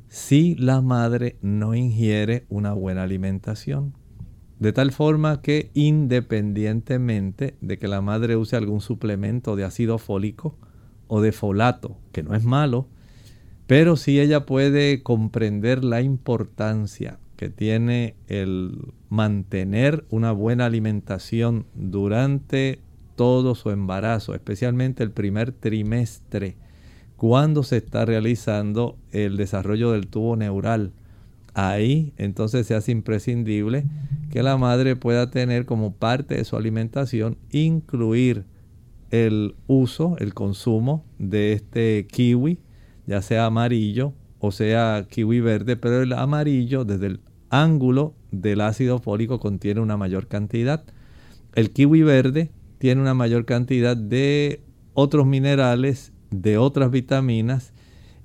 si 0.08 0.56
la 0.56 0.82
madre 0.82 1.38
no 1.44 1.76
ingiere 1.76 2.48
una 2.50 2.74
buena 2.74 3.04
alimentación. 3.04 3.94
De 4.58 4.74
tal 4.74 4.92
forma 4.92 5.44
que 5.44 5.70
independientemente 5.76 7.58
de 7.62 7.78
que 7.78 7.88
la 7.88 8.02
madre 8.02 8.36
use 8.38 8.56
algún 8.56 8.82
suplemento 8.82 9.56
de 9.56 9.66
ácido 9.66 10.00
fólico 10.00 10.58
o 11.08 11.22
de 11.22 11.32
folato, 11.32 12.00
que 12.12 12.24
no 12.24 12.34
es 12.34 12.44
malo, 12.44 12.88
pero 13.68 13.98
si 13.98 14.20
ella 14.20 14.48
puede 14.48 15.04
comprender 15.04 15.84
la 15.84 16.02
importancia 16.02 17.20
que 17.36 17.50
tiene 17.50 18.16
el 18.26 18.94
mantener 19.10 20.06
una 20.10 20.32
buena 20.32 20.66
alimentación 20.66 21.68
durante 21.76 22.82
todo 23.18 23.56
su 23.56 23.72
embarazo, 23.72 24.34
especialmente 24.34 25.04
el 25.04 25.12
primer 25.12 25.52
trimestre, 25.52 26.56
cuando 27.18 27.64
se 27.64 27.78
está 27.78 28.06
realizando 28.06 28.96
el 29.12 29.36
desarrollo 29.36 29.92
del 29.92 30.08
tubo 30.08 30.38
neural. 30.38 30.94
Ahí 31.54 32.14
entonces 32.18 32.68
se 32.68 32.76
hace 32.76 32.92
imprescindible 32.92 33.86
que 34.30 34.44
la 34.44 34.56
madre 34.58 34.96
pueda 34.96 35.32
tener 35.32 35.66
como 35.66 35.94
parte 35.96 36.36
de 36.36 36.46
su 36.46 36.56
alimentación 36.56 37.38
incluir 37.52 38.46
el 39.10 39.56
uso, 39.66 40.16
el 40.20 40.36
consumo 40.36 41.04
de 41.18 41.54
este 41.54 42.06
kiwi, 42.12 42.60
ya 43.08 43.24
sea 43.24 43.48
amarillo 43.48 44.14
o 44.40 44.52
sea 44.52 45.08
kiwi 45.10 45.40
verde, 45.40 45.76
pero 45.76 46.04
el 46.04 46.14
amarillo 46.14 46.86
desde 46.86 47.08
el 47.08 47.20
ángulo 47.50 48.14
del 48.32 48.62
ácido 48.62 49.00
fólico 49.00 49.40
contiene 49.40 49.82
una 49.82 49.98
mayor 49.98 50.28
cantidad. 50.28 50.84
El 51.56 51.72
kiwi 51.72 52.04
verde 52.04 52.52
tiene 52.78 53.02
una 53.02 53.14
mayor 53.14 53.46
cantidad 53.46 53.98
de 53.98 54.62
otros 54.94 55.26
minerales, 55.26 56.12
de 56.32 56.58
otras 56.58 56.92
vitaminas 56.92 57.74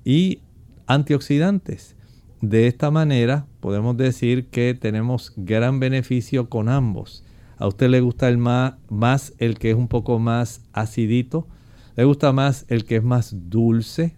y 0.03 0.41
antioxidantes. 0.87 1.95
De 2.41 2.67
esta 2.67 2.91
manera 2.91 3.47
podemos 3.59 3.95
decir 3.95 4.47
que 4.47 4.73
tenemos 4.73 5.33
gran 5.37 5.79
beneficio 5.79 6.49
con 6.49 6.67
ambos. 6.67 7.23
A 7.57 7.67
usted 7.67 7.89
le 7.89 8.01
gusta 8.01 8.27
el 8.27 8.37
más, 8.37 9.33
el 9.37 9.57
que 9.57 9.69
es 9.69 9.75
un 9.75 9.87
poco 9.87 10.19
más 10.19 10.61
acidito, 10.73 11.47
le 11.95 12.03
gusta 12.03 12.33
más 12.33 12.65
el 12.67 12.83
que 12.85 12.97
es 12.97 13.03
más 13.03 13.35
dulce 13.49 14.15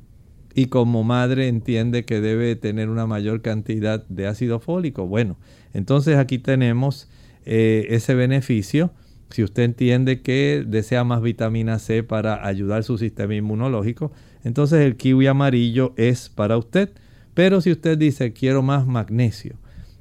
y 0.56 0.68
como 0.68 1.04
madre 1.04 1.50
entiende 1.50 2.06
que 2.06 2.22
debe 2.22 2.56
tener 2.56 2.90
una 2.90 3.06
mayor 3.06 3.42
cantidad 3.42 4.08
de 4.08 4.28
ácido 4.28 4.60
fólico. 4.60 5.06
Bueno, 5.06 5.38
entonces 5.74 6.18
aquí 6.18 6.40
tenemos 6.40 7.10
eh, 7.46 7.88
ese 7.90 8.16
beneficio 8.16 8.92
si 9.30 9.44
usted 9.44 9.64
entiende 9.64 10.22
que 10.22 10.64
desea 10.66 11.04
más 11.04 11.22
vitamina 11.22 11.80
C 11.80 12.04
para 12.04 12.46
ayudar 12.46 12.84
su 12.84 12.98
sistema 12.98 13.36
inmunológico, 13.36 14.12
entonces 14.44 14.82
el 14.82 14.96
kiwi 14.98 15.28
amarillo 15.28 15.94
es 15.98 16.30
para 16.30 16.58
usted. 16.58 16.92
Pero 17.34 17.62
si 17.62 17.72
usted 17.72 17.98
dice 17.98 18.34
quiero 18.34 18.62
más 18.62 18.88
magnesio, 18.88 19.58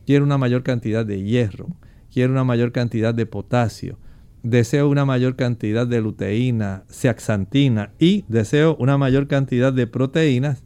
quiero 0.07 0.25
una 0.25 0.39
mayor 0.39 0.63
cantidad 0.63 1.05
de 1.05 1.23
hierro, 1.23 1.69
quiero 2.13 2.33
una 2.33 2.45
mayor 2.45 2.71
cantidad 2.73 3.15
de 3.15 3.27
potasio, 3.27 3.99
deseo 4.43 4.89
una 4.89 5.05
mayor 5.05 5.37
cantidad 5.37 5.87
de 5.87 6.01
luteína, 6.01 6.85
zeaxantina 6.91 7.93
y 7.99 8.25
deseo 8.29 8.77
una 8.79 8.99
mayor 8.99 9.27
cantidad 9.27 9.73
de 9.73 9.87
proteínas, 9.87 10.63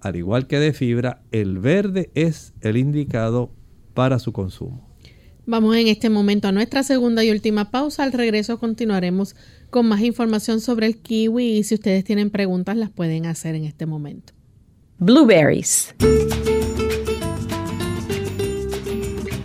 al 0.00 0.16
igual 0.16 0.46
que 0.46 0.60
de 0.60 0.72
fibra, 0.72 1.22
el 1.32 1.58
verde 1.58 2.10
es 2.14 2.54
el 2.60 2.76
indicado 2.76 3.50
para 3.94 4.18
su 4.18 4.32
consumo. 4.32 4.86
Vamos 5.48 5.76
en 5.76 5.86
este 5.86 6.10
momento 6.10 6.48
a 6.48 6.52
nuestra 6.52 6.82
segunda 6.82 7.22
y 7.22 7.30
última 7.30 7.70
pausa. 7.70 8.02
Al 8.02 8.12
regreso 8.12 8.58
continuaremos 8.58 9.36
con 9.70 9.86
más 9.86 10.00
información 10.00 10.60
sobre 10.60 10.86
el 10.86 10.96
kiwi 10.96 11.58
y 11.58 11.62
si 11.62 11.76
ustedes 11.76 12.02
tienen 12.02 12.30
preguntas 12.30 12.76
las 12.76 12.90
pueden 12.90 13.26
hacer 13.26 13.54
en 13.54 13.62
este 13.62 13.86
momento. 13.86 14.32
Blueberries. 14.98 15.94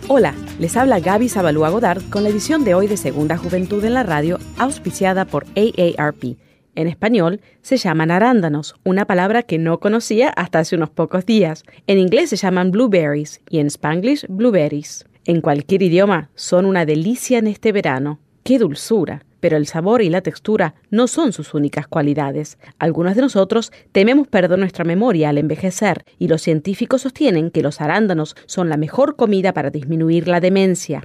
Hola, 0.08 0.34
les 0.58 0.76
habla 0.76 0.98
Gaby 0.98 1.28
Zabalúa 1.28 1.70
Godard 1.70 2.02
con 2.10 2.24
la 2.24 2.30
edición 2.30 2.64
de 2.64 2.74
hoy 2.74 2.88
de 2.88 2.96
Segunda 2.96 3.36
Juventud 3.36 3.84
en 3.84 3.94
la 3.94 4.02
Radio, 4.02 4.40
auspiciada 4.58 5.24
por 5.24 5.46
AARP. 5.54 6.36
En 6.74 6.88
español 6.88 7.40
se 7.60 7.76
llaman 7.76 8.10
arándanos, 8.10 8.74
una 8.82 9.06
palabra 9.06 9.44
que 9.44 9.58
no 9.58 9.78
conocía 9.78 10.30
hasta 10.30 10.58
hace 10.58 10.74
unos 10.74 10.90
pocos 10.90 11.26
días. 11.26 11.62
En 11.86 11.98
inglés 11.98 12.30
se 12.30 12.36
llaman 12.36 12.72
blueberries 12.72 13.40
y 13.48 13.60
en 13.60 13.68
spanglish 13.68 14.26
blueberries. 14.28 15.04
En 15.24 15.40
cualquier 15.40 15.82
idioma 15.82 16.30
son 16.34 16.66
una 16.66 16.84
delicia 16.84 17.38
en 17.38 17.46
este 17.46 17.70
verano. 17.70 18.18
¡Qué 18.42 18.58
dulzura! 18.58 19.24
Pero 19.38 19.56
el 19.56 19.66
sabor 19.66 20.02
y 20.02 20.10
la 20.10 20.20
textura 20.20 20.74
no 20.90 21.06
son 21.06 21.32
sus 21.32 21.54
únicas 21.54 21.86
cualidades. 21.86 22.58
Algunos 22.78 23.14
de 23.14 23.22
nosotros 23.22 23.72
tememos 23.92 24.26
perder 24.26 24.58
nuestra 24.58 24.84
memoria 24.84 25.28
al 25.28 25.38
envejecer 25.38 26.04
y 26.18 26.26
los 26.26 26.42
científicos 26.42 27.02
sostienen 27.02 27.50
que 27.50 27.62
los 27.62 27.80
arándanos 27.80 28.34
son 28.46 28.68
la 28.68 28.76
mejor 28.76 29.14
comida 29.14 29.52
para 29.52 29.70
disminuir 29.70 30.26
la 30.26 30.40
demencia. 30.40 31.04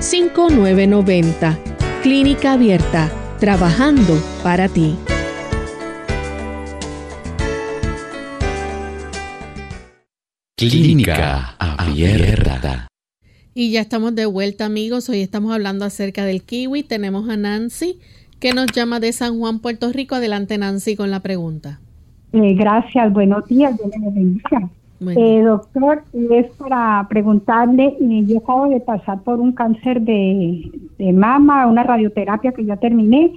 787-282-5990. 0.00 1.56
Clínica 2.02 2.52
Abierta, 2.52 3.10
trabajando 3.40 4.14
para 4.42 4.68
ti. 4.68 4.96
Clínica 10.56 11.56
Abierta. 11.58 12.88
Y 13.54 13.72
ya 13.72 13.80
estamos 13.80 14.14
de 14.14 14.26
vuelta 14.26 14.66
amigos, 14.66 15.08
hoy 15.08 15.20
estamos 15.22 15.52
hablando 15.52 15.84
acerca 15.84 16.24
del 16.24 16.42
kiwi, 16.42 16.82
tenemos 16.82 17.28
a 17.28 17.36
Nancy 17.36 17.98
que 18.38 18.52
nos 18.52 18.66
llama 18.66 19.00
de 19.00 19.12
San 19.12 19.38
Juan, 19.38 19.60
Puerto 19.60 19.90
Rico. 19.92 20.14
Adelante, 20.14 20.58
Nancy, 20.58 20.94
con 20.94 21.10
la 21.10 21.20
pregunta. 21.20 21.80
Eh, 22.32 22.54
gracias, 22.54 23.12
buenos 23.12 23.46
días, 23.48 23.74
eh, 25.00 25.42
doctor, 25.42 26.04
es 26.12 26.46
para 26.56 27.06
preguntarle, 27.08 27.96
eh, 28.00 28.24
yo 28.26 28.38
acabo 28.38 28.68
de 28.68 28.80
pasar 28.80 29.22
por 29.22 29.40
un 29.40 29.52
cáncer 29.52 30.00
de, 30.00 30.70
mama, 31.12 31.66
una 31.66 31.82
radioterapia 31.82 32.52
que 32.52 32.64
ya 32.64 32.76
terminé, 32.76 33.32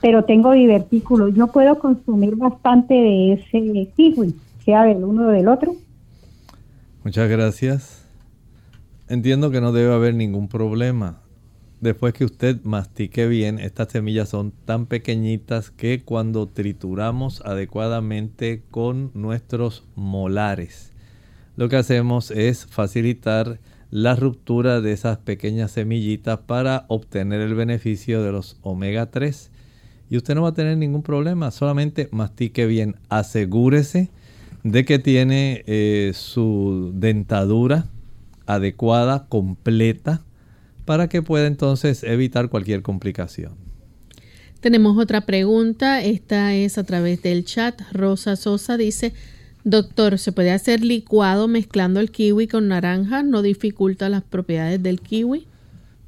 pero 0.00 0.24
tengo 0.24 0.52
divertículos. 0.52 1.34
¿Yo 1.34 1.48
puedo 1.48 1.78
consumir 1.78 2.36
bastante 2.36 2.94
de 2.94 3.32
ese 3.34 3.88
kiwi, 3.96 4.34
sea 4.64 4.84
del 4.84 5.04
uno 5.04 5.28
o 5.28 5.30
del 5.30 5.48
otro? 5.48 5.74
Muchas 7.04 7.28
gracias. 7.28 8.06
Entiendo 9.08 9.50
que 9.50 9.60
no 9.60 9.72
debe 9.72 9.94
haber 9.94 10.14
ningún 10.14 10.48
problema 10.48 11.20
después 11.84 12.14
que 12.14 12.24
usted 12.24 12.60
mastique 12.64 13.28
bien, 13.28 13.60
estas 13.60 13.92
semillas 13.92 14.30
son 14.30 14.52
tan 14.64 14.86
pequeñitas 14.86 15.70
que 15.70 16.02
cuando 16.02 16.48
trituramos 16.48 17.42
adecuadamente 17.42 18.62
con 18.70 19.10
nuestros 19.14 19.84
molares, 19.94 20.93
lo 21.56 21.68
que 21.68 21.76
hacemos 21.76 22.30
es 22.30 22.66
facilitar 22.66 23.60
la 23.90 24.16
ruptura 24.16 24.80
de 24.80 24.92
esas 24.92 25.18
pequeñas 25.18 25.70
semillitas 25.70 26.40
para 26.40 26.84
obtener 26.88 27.40
el 27.40 27.54
beneficio 27.54 28.22
de 28.22 28.32
los 28.32 28.56
omega 28.62 29.10
3. 29.10 29.50
Y 30.10 30.16
usted 30.16 30.34
no 30.34 30.42
va 30.42 30.48
a 30.48 30.54
tener 30.54 30.76
ningún 30.76 31.02
problema, 31.02 31.50
solamente 31.50 32.08
mastique 32.10 32.66
bien, 32.66 32.96
asegúrese 33.08 34.10
de 34.64 34.84
que 34.84 34.98
tiene 34.98 35.62
eh, 35.66 36.12
su 36.14 36.92
dentadura 36.94 37.86
adecuada, 38.46 39.26
completa, 39.28 40.22
para 40.84 41.08
que 41.08 41.22
pueda 41.22 41.46
entonces 41.46 42.02
evitar 42.02 42.48
cualquier 42.48 42.82
complicación. 42.82 43.54
Tenemos 44.60 44.98
otra 44.98 45.22
pregunta, 45.22 46.02
esta 46.02 46.54
es 46.54 46.78
a 46.78 46.84
través 46.84 47.22
del 47.22 47.44
chat. 47.44 47.80
Rosa 47.92 48.36
Sosa 48.36 48.76
dice, 48.76 49.12
doctor, 49.64 50.18
¿se 50.18 50.32
puede 50.32 50.52
hacer 50.52 50.82
licuado 50.82 51.48
mezclando 51.48 52.00
el 52.00 52.10
kiwi 52.10 52.46
con 52.46 52.68
naranja? 52.68 53.22
¿No 53.22 53.42
dificulta 53.42 54.08
las 54.08 54.22
propiedades 54.22 54.82
del 54.82 55.00
kiwi? 55.00 55.46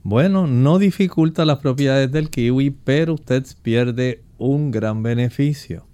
Bueno, 0.02 0.46
no 0.46 0.78
dificulta 0.78 1.44
las 1.44 1.58
propiedades 1.58 2.12
del 2.12 2.30
kiwi, 2.30 2.70
pero 2.70 3.14
usted 3.14 3.44
pierde 3.62 4.22
un 4.38 4.70
gran 4.70 5.02
beneficio. 5.02 5.84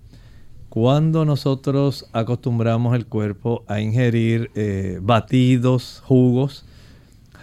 Cuando 0.68 1.24
nosotros 1.24 2.06
acostumbramos 2.12 2.94
el 2.94 3.06
cuerpo 3.06 3.64
a 3.68 3.80
ingerir 3.80 4.50
eh, 4.54 4.98
batidos, 5.00 6.02
jugos, 6.04 6.64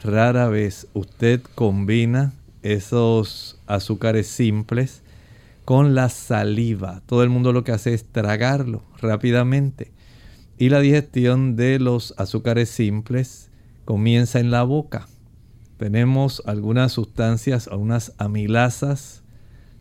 rara 0.03 0.49
vez 0.49 0.87
usted 0.93 1.41
combina 1.55 2.33
esos 2.61 3.59
azúcares 3.67 4.27
simples 4.27 5.01
con 5.65 5.95
la 5.95 6.09
saliva. 6.09 7.01
Todo 7.05 7.23
el 7.23 7.29
mundo 7.29 7.53
lo 7.53 7.63
que 7.63 7.71
hace 7.71 7.93
es 7.93 8.03
tragarlo 8.03 8.83
rápidamente. 8.99 9.91
Y 10.59 10.67
la 10.67 10.81
digestión 10.81 11.55
de 11.55 11.79
los 11.79 12.13
azúcares 12.17 12.67
simples 12.67 13.49
comienza 13.85 14.41
en 14.41 14.51
la 14.51 14.63
boca. 14.63 15.07
Tenemos 15.77 16.43
algunas 16.45 16.91
sustancias, 16.91 17.69
algunas 17.69 18.13
amilasas, 18.17 19.23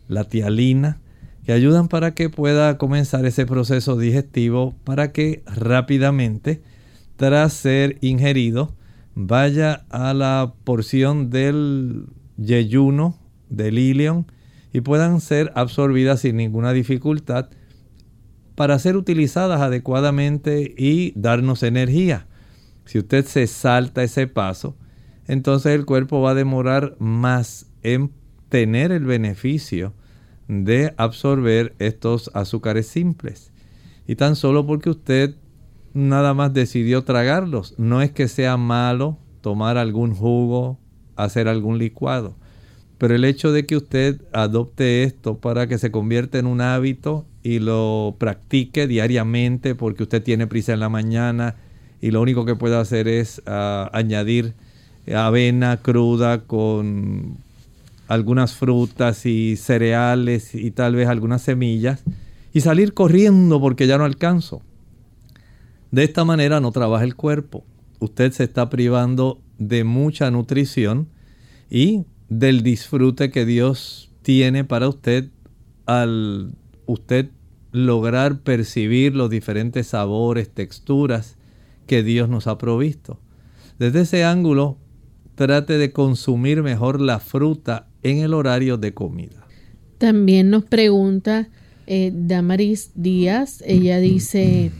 la 0.07 0.23
tialina, 0.23 1.01
que 1.45 1.51
ayudan 1.51 1.89
para 1.89 2.13
que 2.13 2.29
pueda 2.29 2.77
comenzar 2.77 3.25
ese 3.25 3.45
proceso 3.45 3.97
digestivo 3.97 4.73
para 4.85 5.11
que 5.11 5.43
rápidamente, 5.47 6.61
tras 7.17 7.51
ser 7.51 7.97
ingerido, 7.99 8.73
vaya 9.15 9.85
a 9.89 10.13
la 10.13 10.53
porción 10.63 11.29
del 11.29 12.05
yeyuno, 12.37 13.17
del 13.49 13.79
ilion, 13.79 14.27
y 14.71 14.79
puedan 14.79 15.19
ser 15.19 15.51
absorbidas 15.55 16.21
sin 16.21 16.37
ninguna 16.37 16.71
dificultad 16.71 17.49
para 18.59 18.77
ser 18.77 18.97
utilizadas 18.97 19.61
adecuadamente 19.61 20.75
y 20.77 21.13
darnos 21.15 21.63
energía. 21.63 22.27
Si 22.83 22.99
usted 22.99 23.23
se 23.23 23.47
salta 23.47 24.03
ese 24.03 24.27
paso, 24.27 24.75
entonces 25.29 25.73
el 25.75 25.85
cuerpo 25.85 26.19
va 26.19 26.31
a 26.31 26.33
demorar 26.33 26.97
más 26.99 27.67
en 27.83 28.11
tener 28.49 28.91
el 28.91 29.05
beneficio 29.05 29.93
de 30.49 30.93
absorber 30.97 31.73
estos 31.79 32.31
azúcares 32.33 32.87
simples. 32.87 33.53
Y 34.05 34.17
tan 34.17 34.35
solo 34.35 34.67
porque 34.67 34.89
usted 34.89 35.37
nada 35.93 36.33
más 36.33 36.51
decidió 36.51 37.05
tragarlos. 37.05 37.75
No 37.77 38.01
es 38.01 38.11
que 38.11 38.27
sea 38.27 38.57
malo 38.57 39.19
tomar 39.39 39.77
algún 39.77 40.13
jugo, 40.13 40.77
hacer 41.15 41.47
algún 41.47 41.77
licuado. 41.77 42.35
Pero 42.99 43.15
el 43.15 43.23
hecho 43.23 43.51
de 43.51 43.65
que 43.65 43.77
usted 43.77 44.21
adopte 44.33 45.03
esto 45.03 45.37
para 45.37 45.67
que 45.67 45.77
se 45.77 45.89
convierta 45.89 46.37
en 46.37 46.45
un 46.45 46.59
hábito 46.61 47.25
y 47.41 47.59
lo 47.59 48.15
practique 48.19 48.87
diariamente 48.87 49.73
porque 49.73 50.03
usted 50.03 50.21
tiene 50.21 50.47
prisa 50.47 50.73
en 50.73 50.81
la 50.81 50.89
mañana 50.89 51.55
y 52.01 52.11
lo 52.11 52.21
único 52.21 52.45
que 52.45 52.55
puede 52.55 52.75
hacer 52.77 53.07
es 53.07 53.41
ah, 53.45 53.89
añadir 53.93 54.53
avena 55.15 55.77
cruda 55.77 56.41
con 56.41 57.37
algunas 58.09 58.53
frutas 58.53 59.25
y 59.25 59.55
cereales 59.55 60.53
y 60.53 60.71
tal 60.71 60.95
vez 60.95 61.07
algunas 61.07 61.41
semillas 61.41 62.03
y 62.53 62.61
salir 62.61 62.93
corriendo 62.93 63.61
porque 63.61 63.87
ya 63.87 63.97
no 63.97 64.03
alcanzo. 64.03 64.61
De 65.91 66.03
esta 66.03 66.25
manera 66.25 66.59
no 66.59 66.73
trabaja 66.73 67.05
el 67.05 67.15
cuerpo. 67.15 67.63
Usted 67.99 68.33
se 68.33 68.43
está 68.43 68.69
privando 68.69 69.39
de 69.57 69.85
mucha 69.85 70.29
nutrición 70.31 71.07
y 71.69 72.03
del 72.29 72.63
disfrute 72.63 73.31
que 73.31 73.45
Dios 73.45 74.11
tiene 74.21 74.63
para 74.63 74.87
usted 74.87 75.29
al 75.85 76.53
usted 76.85 77.29
lograr 77.71 78.39
percibir 78.39 79.15
los 79.15 79.29
diferentes 79.29 79.87
sabores, 79.87 80.49
texturas 80.49 81.37
que 81.87 82.03
Dios 82.03 82.29
nos 82.29 82.47
ha 82.47 82.57
provisto. 82.57 83.19
Desde 83.77 84.01
ese 84.01 84.23
ángulo, 84.23 84.77
trate 85.35 85.77
de 85.77 85.91
consumir 85.91 86.63
mejor 86.63 86.99
la 87.01 87.19
fruta 87.19 87.87
en 88.03 88.17
el 88.19 88.33
horario 88.33 88.77
de 88.77 88.93
comida. 88.93 89.47
También 89.97 90.49
nos 90.49 90.63
pregunta 90.63 91.49
eh, 91.87 92.11
Damaris 92.13 92.91
Díaz, 92.95 93.63
ella 93.65 93.99
dice, 93.99 94.71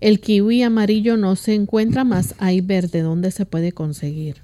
el 0.00 0.20
kiwi 0.20 0.62
amarillo 0.62 1.16
no 1.16 1.36
se 1.36 1.54
encuentra 1.54 2.04
más, 2.04 2.34
hay 2.38 2.60
verde, 2.60 3.00
¿dónde 3.00 3.30
se 3.30 3.46
puede 3.46 3.72
conseguir? 3.72 4.43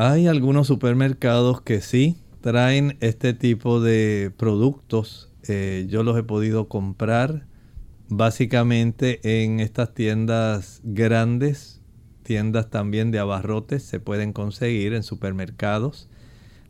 Hay 0.00 0.28
algunos 0.28 0.68
supermercados 0.68 1.60
que 1.60 1.80
sí 1.80 2.18
traen 2.40 2.96
este 3.00 3.34
tipo 3.34 3.80
de 3.80 4.32
productos. 4.36 5.32
Eh, 5.48 5.86
yo 5.88 6.04
los 6.04 6.16
he 6.16 6.22
podido 6.22 6.68
comprar 6.68 7.48
básicamente 8.08 9.42
en 9.42 9.58
estas 9.58 9.94
tiendas 9.94 10.80
grandes, 10.84 11.82
tiendas 12.22 12.70
también 12.70 13.10
de 13.10 13.18
abarrotes, 13.18 13.82
se 13.82 13.98
pueden 13.98 14.32
conseguir 14.32 14.94
en 14.94 15.02
supermercados. 15.02 16.08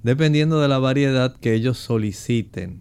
dependiendo 0.03 0.59
de 0.63 0.69
la 0.69 0.79
variedad 0.79 1.37
que 1.37 1.53
ellos 1.53 1.77
soliciten. 1.77 2.81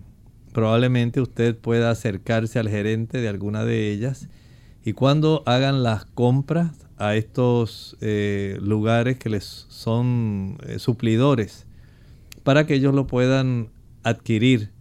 Probablemente 0.54 1.20
usted 1.20 1.58
pueda 1.58 1.92
acercarse 1.92 2.58
al 2.58 2.70
gerente 2.70 3.20
de 3.20 3.28
alguna 3.28 3.66
de 3.66 3.92
ellas 3.92 4.30
y 4.86 4.94
cuando 4.94 5.44
hagan 5.46 5.84
las 5.84 6.06
compras 6.06 6.87
a 6.98 7.16
estos 7.16 7.98
eh, 8.02 8.58
lugares 8.62 9.18
que 9.18 9.30
les 9.30 9.66
son 9.70 10.58
eh, 10.66 10.80
suplidores 10.80 11.66
para 12.44 12.66
que 12.66 12.76
ellos 12.76 12.96
lo 12.96 13.08
puedan 13.08 13.70
adquirir, 14.04 14.72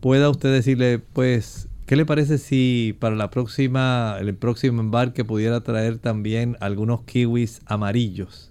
pueda 0.00 0.28
usted 0.30 0.52
decirle, 0.52 0.98
pues, 0.98 1.68
¿qué 1.86 1.94
le 1.94 2.04
parece 2.04 2.38
si 2.38 2.96
para 2.98 3.14
la 3.14 3.30
próxima, 3.30 4.16
el 4.18 4.34
próximo 4.34 4.80
embarque 4.80 5.24
pudiera 5.24 5.60
traer 5.60 5.98
también 5.98 6.56
algunos 6.60 7.02
kiwis 7.02 7.60
amarillos? 7.66 8.50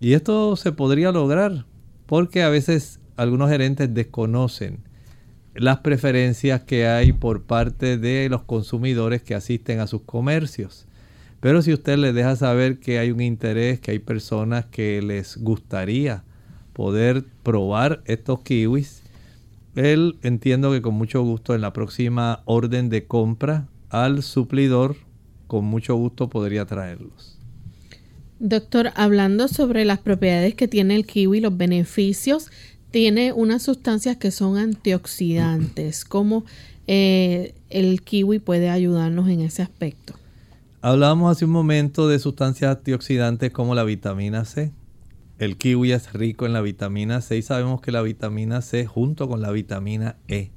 Y 0.00 0.12
esto 0.12 0.54
se 0.56 0.72
podría 0.72 1.12
lograr 1.12 1.64
porque 2.04 2.42
a 2.42 2.50
veces 2.50 3.00
algunos 3.16 3.50
gerentes 3.50 3.92
desconocen 3.94 4.80
las 5.54 5.78
preferencias 5.78 6.62
que 6.62 6.86
hay 6.86 7.12
por 7.12 7.44
parte 7.44 7.96
de 7.96 8.28
los 8.28 8.42
consumidores 8.42 9.22
que 9.22 9.34
asisten 9.34 9.80
a 9.80 9.86
sus 9.86 10.02
comercios. 10.02 10.87
Pero 11.40 11.62
si 11.62 11.72
usted 11.72 11.98
les 11.98 12.14
deja 12.14 12.34
saber 12.36 12.78
que 12.78 12.98
hay 12.98 13.10
un 13.10 13.20
interés, 13.20 13.78
que 13.80 13.92
hay 13.92 13.98
personas 13.98 14.66
que 14.66 15.00
les 15.02 15.36
gustaría 15.36 16.24
poder 16.72 17.24
probar 17.42 18.02
estos 18.06 18.40
kiwis, 18.40 19.02
él 19.76 20.16
entiendo 20.22 20.72
que 20.72 20.82
con 20.82 20.94
mucho 20.94 21.22
gusto 21.22 21.54
en 21.54 21.60
la 21.60 21.72
próxima 21.72 22.42
orden 22.44 22.88
de 22.88 23.06
compra 23.06 23.68
al 23.90 24.22
suplidor, 24.22 24.96
con 25.46 25.64
mucho 25.64 25.94
gusto 25.94 26.28
podría 26.28 26.66
traerlos. 26.66 27.38
Doctor, 28.40 28.90
hablando 28.94 29.48
sobre 29.48 29.84
las 29.84 29.98
propiedades 29.98 30.54
que 30.54 30.68
tiene 30.68 30.96
el 30.96 31.06
kiwi, 31.06 31.40
los 31.40 31.56
beneficios, 31.56 32.50
tiene 32.90 33.32
unas 33.32 33.62
sustancias 33.62 34.16
que 34.16 34.30
son 34.30 34.56
antioxidantes. 34.56 36.04
¿Cómo 36.04 36.44
eh, 36.86 37.54
el 37.70 38.02
kiwi 38.02 38.38
puede 38.38 38.70
ayudarnos 38.70 39.28
en 39.28 39.40
ese 39.40 39.62
aspecto? 39.62 40.17
Hablábamos 40.80 41.32
hace 41.32 41.44
un 41.44 41.50
momento 41.50 42.06
de 42.06 42.20
sustancias 42.20 42.76
antioxidantes 42.76 43.50
como 43.50 43.74
la 43.74 43.82
vitamina 43.82 44.44
C. 44.44 44.72
El 45.40 45.56
kiwi 45.56 45.90
es 45.90 46.12
rico 46.12 46.46
en 46.46 46.52
la 46.52 46.60
vitamina 46.60 47.20
C 47.20 47.36
y 47.36 47.42
sabemos 47.42 47.80
que 47.80 47.90
la 47.90 48.00
vitamina 48.00 48.62
C 48.62 48.86
junto 48.86 49.28
con 49.28 49.42
la 49.42 49.50
vitamina 49.50 50.18
E 50.28 50.52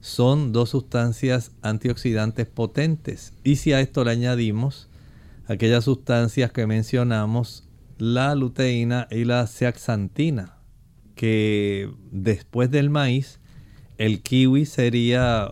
son 0.00 0.52
dos 0.52 0.70
sustancias 0.70 1.50
antioxidantes 1.62 2.46
potentes. 2.46 3.32
Y 3.42 3.56
si 3.56 3.72
a 3.72 3.80
esto 3.80 4.04
le 4.04 4.12
añadimos 4.12 4.88
aquellas 5.48 5.82
sustancias 5.82 6.52
que 6.52 6.68
mencionamos, 6.68 7.68
la 7.98 8.36
luteína 8.36 9.08
y 9.10 9.24
la 9.24 9.48
zeaxantina, 9.48 10.58
que 11.16 11.90
después 12.12 12.70
del 12.70 12.88
maíz, 12.88 13.40
el 13.98 14.22
kiwi 14.22 14.64
sería 14.64 15.50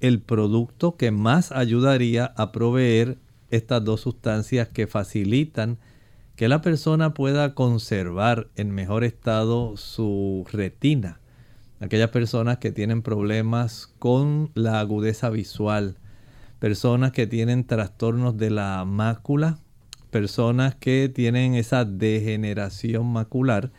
el 0.00 0.20
producto 0.20 0.96
que 0.96 1.12
más 1.12 1.52
ayudaría 1.52 2.24
a 2.36 2.50
proveer 2.50 3.18
estas 3.50 3.84
dos 3.84 4.00
sustancias 4.00 4.68
que 4.68 4.86
facilitan 4.86 5.78
que 6.36 6.48
la 6.48 6.60
persona 6.60 7.14
pueda 7.14 7.54
conservar 7.54 8.48
en 8.56 8.70
mejor 8.70 9.04
estado 9.04 9.76
su 9.76 10.46
retina. 10.52 11.20
Aquellas 11.80 12.10
personas 12.10 12.58
que 12.58 12.72
tienen 12.72 13.02
problemas 13.02 13.92
con 13.98 14.50
la 14.54 14.80
agudeza 14.80 15.30
visual, 15.30 15.96
personas 16.58 17.12
que 17.12 17.26
tienen 17.26 17.66
trastornos 17.66 18.36
de 18.36 18.50
la 18.50 18.84
mácula, 18.84 19.58
personas 20.10 20.74
que 20.74 21.10
tienen 21.14 21.54
esa 21.54 21.84
degeneración 21.84 23.06
macular, 23.06 23.72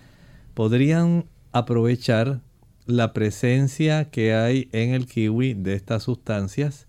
podrían 0.54 1.26
aprovechar 1.52 2.42
la 2.88 3.14
presencia 3.14 4.10
que 4.10 4.34
hay 4.34 4.70
en 4.72 4.92
el 4.92 5.06
kiwi 5.08 5.54
de 5.54 5.74
estas 5.74 6.04
sustancias 6.04 6.87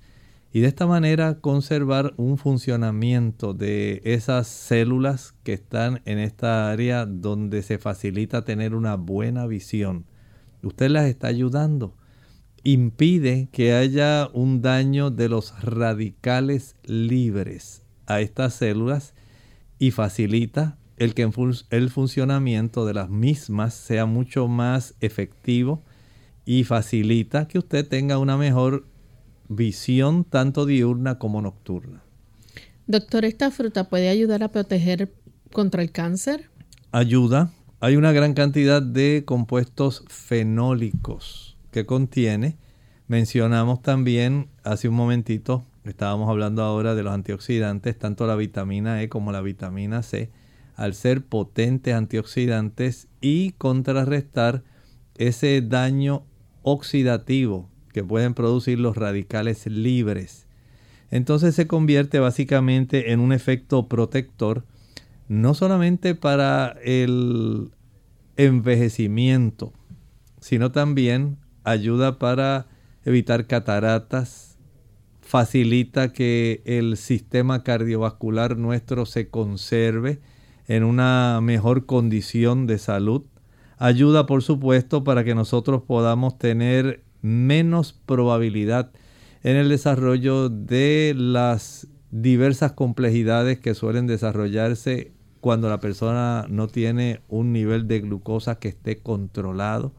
y 0.53 0.61
de 0.61 0.69
esta 0.69 0.87
manera 0.87 1.41
conservar 1.41 2.15
un 2.17 2.39
funcionamiento 2.39 3.53
de 3.53 4.01
esas 4.05 4.49
células 4.49 5.35
que 5.43 5.53
están 5.53 6.01
en 6.07 6.19
esta 6.19 6.71
área 6.71 7.05
donde 7.05 7.63
se 7.63 7.79
facilita 7.79 8.45
tener 8.45 8.75
una 8.75 8.97
buena 8.97 9.47
visión. 9.47 10.07
Usted 10.63 10.91
las 10.91 11.07
está 11.07 11.29
ayudando. 11.29 11.95
Impide 12.65 13.49
que 13.53 13.75
haya 13.75 14.29
un 14.33 14.63
daño 14.63 15.11
de 15.11 15.29
los 15.29 15.63
radicales 15.63 16.77
libres 16.83 17.83
a 18.07 18.21
estas 18.21 18.55
células 18.55 19.15
y 19.79 19.91
facilita 19.91 20.79
el 20.97 21.15
que 21.15 21.31
el 21.71 21.91
funcionamiento 21.91 22.85
de 22.85 22.95
las 22.95 23.11
mismas 23.11 23.75
sea 23.75 24.07
mucho 24.07 24.49
más 24.49 24.95
efectivo 25.01 25.85
y 26.45 26.65
facilita 26.65 27.47
que 27.47 27.59
usted 27.59 27.87
tenga 27.87 28.19
una 28.19 28.37
mejor 28.37 28.87
visión 29.49 30.25
tanto 30.25 30.67
diurna 30.67 31.19
como 31.19 31.43
nocturna. 31.43 32.03
Doctor, 32.87 33.25
¿esta 33.25 33.51
fruta 33.51 33.89
puede 33.89 34.09
ayudar 34.09 34.43
a 34.43 34.49
proteger 34.49 35.13
contra 35.53 35.83
el 35.83 35.93
cáncer? 35.93 36.51
Ayuda. 36.93 37.51
Hay 37.81 37.97
una 37.97 38.13
gran 38.13 38.35
cantidad 38.35 38.83
de 38.83 39.25
compuestos 39.27 40.05
fenólicos 40.09 41.57
que 41.71 41.87
contiene. 41.87 42.57
Mencionamos 43.07 43.83
también 43.83 44.49
hace 44.65 44.89
un 44.89 44.95
momentito, 44.95 45.65
estábamos 45.85 46.29
hablando 46.29 46.63
ahora 46.63 46.95
de 46.95 47.03
los 47.03 47.13
antioxidantes, 47.13 47.99
tanto 47.99 48.27
la 48.27 48.37
vitamina 48.37 49.03
E 49.03 49.09
como 49.09 49.33
la 49.33 49.41
vitamina 49.41 50.03
C 50.03 50.31
al 50.75 50.95
ser 50.95 51.25
potentes 51.27 51.93
antioxidantes 51.93 53.09
y 53.21 53.53
contrarrestar 53.53 54.63
ese 55.17 55.61
daño 55.61 56.25
oxidativo 56.63 57.69
que 57.99 58.05
pueden 58.05 58.33
producir 58.33 58.79
los 58.79 58.97
radicales 58.97 59.67
libres. 59.67 60.47
Entonces 61.11 61.57
se 61.57 61.67
convierte 61.67 62.21
básicamente 62.21 63.11
en 63.11 63.19
un 63.19 63.33
efecto 63.33 63.89
protector, 63.89 64.65
no 65.27 65.53
solamente 65.55 66.15
para 66.15 66.77
el 66.85 67.73
envejecimiento, 68.37 69.73
sino 70.41 70.71
también 70.71 71.39
ayuda 71.65 72.21
para 72.21 72.67
evitar 73.05 73.49
cataratas, 73.49 74.57
facilita 75.21 76.13
que 76.13 76.63
el 76.67 76.97
sistema 76.97 77.65
cardiovascular 77.65 78.57
nuestro 78.57 79.07
se 79.07 79.29
conserve, 79.29 80.21
en 80.69 80.85
una 80.85 81.41
mejor 81.43 81.85
condición 81.85 82.69
de 82.69 82.79
salud. 82.79 83.23
Ayuda, 83.77 84.27
por 84.27 84.45
supuesto, 84.45 85.03
para 85.03 85.25
que 85.25 85.35
nosotros 85.35 85.83
podamos 85.83 86.39
tener 86.39 87.03
menos 87.23 87.93
probabilidad 87.93 88.91
en 89.43 89.57
el 89.57 89.69
desarrollo 89.69 90.49
de 90.49 91.15
las 91.17 91.89
diversas 92.11 92.73
complejidades 92.73 93.59
que 93.61 93.75
suelen 93.75 94.07
desarrollarse 94.07 95.13
cuando 95.41 95.69
la 95.69 95.81
persona 95.81 96.47
no 96.49 96.69
tiene 96.69 97.21
un 97.29 97.53
nivel 97.53 97.87
de 97.87 98.01
glucosa 98.01 98.59
que 98.59 98.69
esté 98.69 98.99
controlado. 98.99 99.93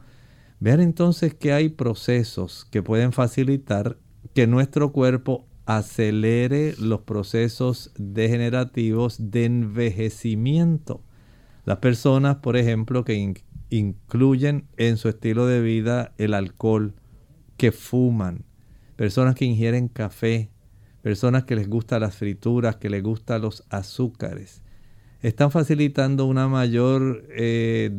Vean 0.60 0.82
entonces 0.82 1.34
que 1.34 1.54
hay 1.54 1.70
procesos 1.70 2.68
que 2.70 2.84
pueden 2.84 3.14
facilitar 3.14 3.98
que 4.34 4.48
nuestro 4.48 4.92
cuerpo 4.92 5.46
acelere 5.66 6.74
los 6.80 7.02
procesos 7.02 7.92
degenerativos 7.98 9.32
de 9.32 9.46
envejecimiento. 9.46 11.02
Las 11.64 11.78
personas, 11.78 12.38
por 12.38 12.58
ejemplo, 12.58 13.06
que 13.06 13.36
incluyen 13.70 14.68
en 14.78 14.98
su 14.98 15.10
estilo 15.10 15.46
de 15.46 15.62
vida 15.62 16.14
el 16.18 16.34
alcohol, 16.34 16.96
que 17.60 17.74
fuman, 17.74 18.46
personas 18.96 19.36
que 19.36 19.44
ingieren 19.44 19.90
café, 19.90 20.50
personas 21.02 21.44
que 21.44 21.58
les 21.58 21.70
gustan 21.70 22.00
las 22.00 22.16
frituras, 22.16 22.78
que 22.78 22.90
les 22.90 23.04
gustan 23.04 23.42
los 23.42 23.66
azúcares, 23.70 24.64
están 25.22 25.52
facilitando 25.52 26.26
una 26.26 26.48
mayor, 26.48 27.26
eh, 27.30 27.92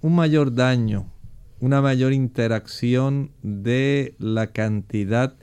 un 0.00 0.16
mayor 0.16 0.56
daño, 0.56 1.12
una 1.60 1.80
mayor 1.80 2.12
interacción 2.12 3.30
de 3.42 4.16
la 4.18 4.48
cantidad 4.48 5.36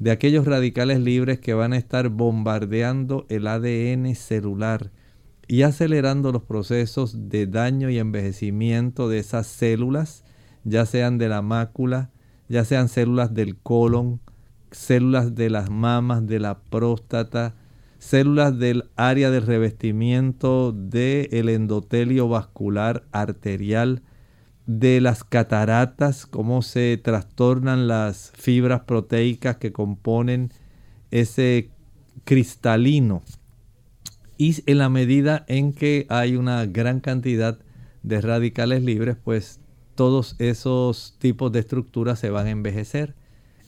de 0.00 0.10
aquellos 0.10 0.44
radicales 0.44 0.98
libres 0.98 1.38
que 1.38 1.54
van 1.54 1.74
a 1.74 1.78
estar 1.78 2.08
bombardeando 2.08 3.24
el 3.28 3.46
ADN 3.46 4.16
celular 4.16 4.90
y 5.46 5.62
acelerando 5.62 6.32
los 6.32 6.42
procesos 6.42 7.28
de 7.28 7.46
daño 7.46 7.88
y 7.88 8.00
envejecimiento 8.00 9.08
de 9.08 9.20
esas 9.20 9.46
células, 9.46 10.24
ya 10.64 10.86
sean 10.86 11.18
de 11.18 11.28
la 11.28 11.40
mácula, 11.40 12.10
ya 12.48 12.64
sean 12.64 12.88
células 12.88 13.34
del 13.34 13.56
colon, 13.56 14.20
células 14.70 15.34
de 15.34 15.50
las 15.50 15.70
mamas, 15.70 16.26
de 16.26 16.38
la 16.38 16.58
próstata, 16.58 17.54
células 17.98 18.58
del 18.58 18.84
área 18.96 19.30
de 19.30 19.40
revestimiento 19.40 20.72
del 20.72 21.48
endotelio 21.48 22.28
vascular 22.28 23.04
arterial, 23.12 24.02
de 24.66 25.00
las 25.00 25.22
cataratas, 25.22 26.26
cómo 26.26 26.60
se 26.60 27.00
trastornan 27.02 27.86
las 27.86 28.32
fibras 28.36 28.80
proteicas 28.82 29.56
que 29.56 29.72
componen 29.72 30.50
ese 31.10 31.70
cristalino. 32.24 33.22
Y 34.38 34.56
en 34.70 34.78
la 34.78 34.88
medida 34.88 35.44
en 35.48 35.72
que 35.72 36.06
hay 36.08 36.36
una 36.36 36.66
gran 36.66 37.00
cantidad 37.00 37.58
de 38.02 38.20
radicales 38.20 38.82
libres, 38.82 39.16
pues 39.22 39.60
todos 39.96 40.36
esos 40.38 41.16
tipos 41.18 41.50
de 41.50 41.60
estructuras 41.60 42.20
se 42.20 42.30
van 42.30 42.46
a 42.46 42.50
envejecer. 42.50 43.14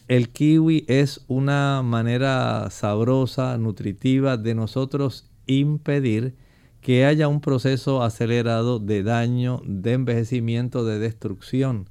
El 0.07 0.29
kiwi 0.29 0.85
es 0.89 1.24
una 1.26 1.83
manera 1.83 2.70
sabrosa, 2.70 3.59
nutritiva 3.59 4.37
de 4.37 4.55
nosotros 4.55 5.29
impedir 5.47 6.35
que 6.81 7.05
haya 7.05 7.29
un 7.29 7.41
proceso 7.41 8.03
acelerado 8.03 8.79
de 8.79 9.03
daño, 9.03 9.61
de 9.66 9.95
envejecimiento, 9.95 10.85
de 10.85 10.99
destrucción. 10.99 11.91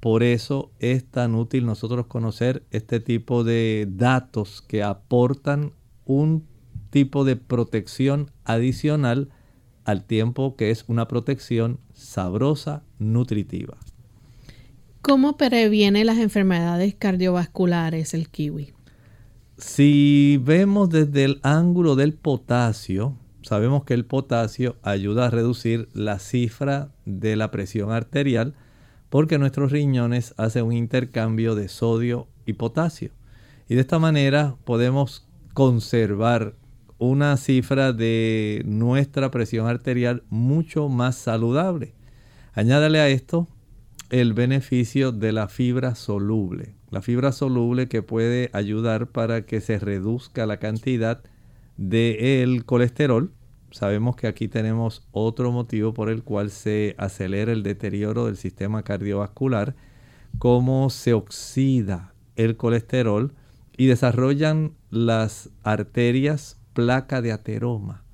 Por 0.00 0.22
eso 0.22 0.70
es 0.78 1.04
tan 1.04 1.34
útil 1.34 1.66
nosotros 1.66 2.06
conocer 2.06 2.62
este 2.70 3.00
tipo 3.00 3.42
de 3.42 3.88
datos 3.90 4.62
que 4.62 4.82
aportan 4.82 5.72
un 6.04 6.46
tipo 6.90 7.24
de 7.24 7.36
protección 7.36 8.30
adicional 8.44 9.30
al 9.88 10.04
tiempo 10.04 10.54
que 10.54 10.70
es 10.70 10.84
una 10.86 11.08
protección 11.08 11.80
sabrosa, 11.94 12.82
nutritiva. 12.98 13.78
¿Cómo 15.00 15.38
previene 15.38 16.04
las 16.04 16.18
enfermedades 16.18 16.94
cardiovasculares 16.94 18.12
el 18.12 18.28
kiwi? 18.28 18.74
Si 19.56 20.38
vemos 20.44 20.90
desde 20.90 21.24
el 21.24 21.40
ángulo 21.42 21.96
del 21.96 22.12
potasio, 22.12 23.16
sabemos 23.40 23.84
que 23.84 23.94
el 23.94 24.04
potasio 24.04 24.76
ayuda 24.82 25.24
a 25.24 25.30
reducir 25.30 25.88
la 25.94 26.18
cifra 26.18 26.92
de 27.06 27.36
la 27.36 27.50
presión 27.50 27.90
arterial 27.90 28.54
porque 29.08 29.38
nuestros 29.38 29.72
riñones 29.72 30.34
hacen 30.36 30.66
un 30.66 30.74
intercambio 30.74 31.54
de 31.54 31.68
sodio 31.68 32.28
y 32.44 32.52
potasio. 32.52 33.10
Y 33.70 33.74
de 33.74 33.80
esta 33.80 33.98
manera 33.98 34.56
podemos 34.66 35.26
conservar 35.54 36.56
una 36.98 37.36
cifra 37.36 37.92
de 37.92 38.62
nuestra 38.66 39.30
presión 39.30 39.68
arterial 39.68 40.24
mucho 40.28 40.88
más 40.88 41.16
saludable. 41.16 41.94
Añádale 42.52 43.00
a 43.00 43.08
esto 43.08 43.48
el 44.10 44.32
beneficio 44.32 45.12
de 45.12 45.32
la 45.32 45.48
fibra 45.48 45.94
soluble. 45.94 46.74
La 46.90 47.02
fibra 47.02 47.32
soluble 47.32 47.88
que 47.88 48.02
puede 48.02 48.50
ayudar 48.52 49.08
para 49.08 49.42
que 49.42 49.60
se 49.60 49.78
reduzca 49.78 50.46
la 50.46 50.58
cantidad 50.58 51.22
del 51.76 52.64
colesterol. 52.64 53.32
Sabemos 53.70 54.16
que 54.16 54.26
aquí 54.26 54.48
tenemos 54.48 55.06
otro 55.12 55.52
motivo 55.52 55.92
por 55.92 56.08
el 56.08 56.22
cual 56.22 56.50
se 56.50 56.94
acelera 56.98 57.52
el 57.52 57.62
deterioro 57.62 58.26
del 58.26 58.36
sistema 58.36 58.82
cardiovascular, 58.82 59.76
cómo 60.38 60.88
se 60.88 61.12
oxida 61.12 62.14
el 62.36 62.56
colesterol 62.56 63.34
y 63.76 63.86
desarrollan 63.86 64.72
las 64.90 65.50
arterias 65.62 66.57
placa 66.78 67.20
de 67.22 67.32
ateroma 67.32 68.04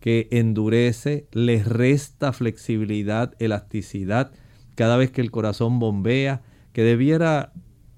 que 0.00 0.26
endurece, 0.32 1.28
les 1.30 1.64
resta 1.68 2.32
flexibilidad, 2.32 3.36
elasticidad 3.38 4.32
cada 4.74 4.96
vez 4.96 5.12
que 5.12 5.20
el 5.20 5.30
corazón 5.30 5.78
bombea, 5.78 6.42
que 6.72 6.82
debiera 6.82 7.52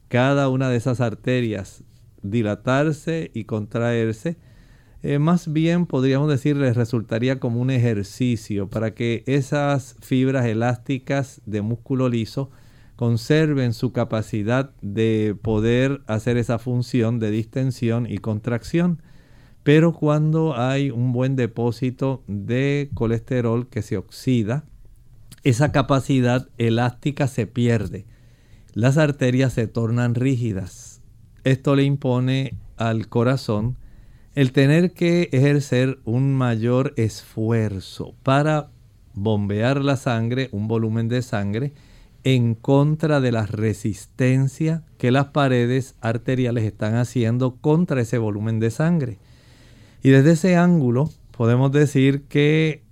cada 0.08 0.50
una 0.50 0.68
de 0.68 0.76
esas 0.76 1.00
arterias 1.00 1.84
dilatarse 2.20 3.30
y 3.32 3.44
contraerse, 3.44 4.36
eh, 5.02 5.18
más 5.18 5.50
bien 5.50 5.86
podríamos 5.86 6.28
decir 6.28 6.54
les 6.58 6.76
resultaría 6.76 7.40
como 7.40 7.58
un 7.58 7.70
ejercicio 7.70 8.68
para 8.68 8.92
que 8.92 9.24
esas 9.26 9.96
fibras 10.02 10.44
elásticas 10.44 11.40
de 11.46 11.62
músculo 11.62 12.10
liso 12.10 12.50
conserven 12.96 13.72
su 13.72 13.94
capacidad 13.94 14.74
de 14.82 15.34
poder 15.40 16.02
hacer 16.06 16.36
esa 16.36 16.58
función 16.58 17.20
de 17.20 17.30
distensión 17.30 18.06
y 18.06 18.18
contracción. 18.18 19.00
Pero 19.62 19.92
cuando 19.92 20.56
hay 20.56 20.90
un 20.90 21.12
buen 21.12 21.36
depósito 21.36 22.22
de 22.26 22.90
colesterol 22.94 23.68
que 23.68 23.82
se 23.82 23.96
oxida, 23.96 24.64
esa 25.42 25.72
capacidad 25.72 26.48
elástica 26.58 27.26
se 27.26 27.46
pierde. 27.46 28.06
Las 28.72 28.98
arterias 28.98 29.52
se 29.52 29.66
tornan 29.66 30.14
rígidas. 30.14 31.02
Esto 31.44 31.74
le 31.76 31.84
impone 31.84 32.54
al 32.76 33.08
corazón 33.08 33.76
el 34.34 34.52
tener 34.52 34.92
que 34.92 35.28
ejercer 35.32 35.98
un 36.04 36.34
mayor 36.34 36.94
esfuerzo 36.96 38.14
para 38.22 38.70
bombear 39.14 39.84
la 39.84 39.96
sangre, 39.96 40.48
un 40.52 40.68
volumen 40.68 41.08
de 41.08 41.22
sangre, 41.22 41.72
en 42.22 42.54
contra 42.54 43.20
de 43.20 43.32
la 43.32 43.46
resistencia 43.46 44.84
que 44.98 45.10
las 45.10 45.26
paredes 45.26 45.94
arteriales 46.00 46.64
están 46.64 46.94
haciendo 46.94 47.56
contra 47.56 48.02
ese 48.02 48.18
volumen 48.18 48.60
de 48.60 48.70
sangre. 48.70 49.18
Y 50.02 50.10
desde 50.10 50.32
ese 50.32 50.56
ángulo 50.56 51.10
podemos 51.30 51.72
decir 51.72 52.22
que 52.28 52.82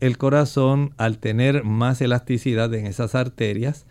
el 0.00 0.18
corazón, 0.18 0.94
al 0.96 1.18
tener 1.18 1.64
más 1.64 2.00
elasticidad 2.00 2.72
en 2.74 2.86
esas 2.86 3.14
arterias, 3.14 3.86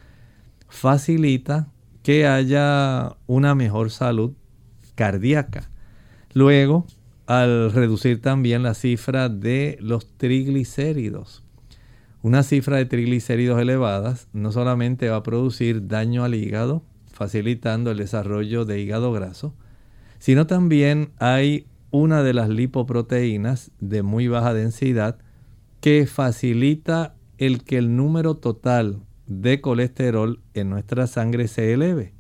facilita 0.70 1.68
que 2.03 2.28
haya 2.28 3.18
una 3.26 3.55
mejor 3.55 3.91
salud 3.91 4.32
cardíaca. 4.95 5.70
Luego, 6.34 6.86
al 7.26 7.74
reducir 7.74 8.22
también 8.22 8.63
la 8.63 8.74
cifra 8.74 9.28
de 9.28 9.78
los 9.82 10.07
triglicéridos. 10.18 11.43
Una 12.22 12.43
cifra 12.43 12.78
de 12.78 12.86
triglicéridos 12.86 13.59
elevadas 13.59 14.28
no 14.32 14.51
solamente 14.51 15.09
va 15.09 15.18
a 15.18 15.24
producir 15.24 15.88
daño 15.88 16.24
al 16.24 16.36
hígado, 16.36 16.84
facilitando 17.11 17.91
el 17.91 17.97
desarrollo 17.97 18.63
de 18.63 18.80
hígado 18.80 19.11
graso, 19.11 19.53
sino 20.20 20.47
también 20.47 21.09
hay 21.20 21.68
una 21.97 22.21
de 22.21 22.33
las 22.33 22.47
lipoproteínas 22.47 23.71
de 23.79 24.03
muy 24.03 24.27
baja 24.27 24.53
densidad 24.53 25.17
que 25.81 26.05
facilita 26.05 27.15
el 27.39 27.63
que 27.63 27.79
el 27.79 27.95
número 27.95 28.37
total 28.37 28.99
de 29.25 29.61
colesterol 29.61 30.39
en 30.53 30.69
nuestra 30.69 31.07
sangre 31.07 31.47
se 31.47 31.73
eleve. 31.73 32.13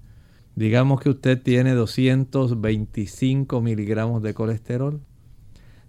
Digamos 0.55 0.99
que 0.99 1.11
usted 1.11 1.39
tiene 1.39 1.73
225 1.73 3.61
miligramos 3.61 4.23
de 4.23 4.33
colesterol. 4.33 4.99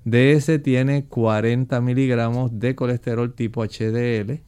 De 0.05 0.32
ese 0.32 0.59
tiene 0.59 1.07
40 1.07 1.80
miligramos 1.80 2.59
de 2.59 2.74
colesterol 2.74 3.32
tipo 3.32 3.64
HDL. 3.64 4.43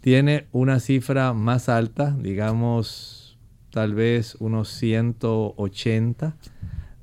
Tiene 0.00 0.46
una 0.52 0.78
cifra 0.78 1.32
más 1.32 1.70
alta, 1.70 2.14
digamos 2.20 3.38
tal 3.70 3.94
vez 3.94 4.36
unos 4.40 4.68
180 4.68 6.36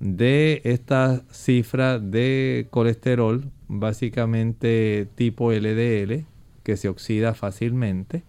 de 0.01 0.61
esta 0.65 1.21
cifra 1.31 1.99
de 1.99 2.67
colesterol 2.71 3.45
básicamente 3.67 5.07
tipo 5.15 5.51
LDL, 5.51 6.25
que 6.63 6.75
se 6.75 6.89
oxida 6.89 7.35
fácilmente, 7.35 8.23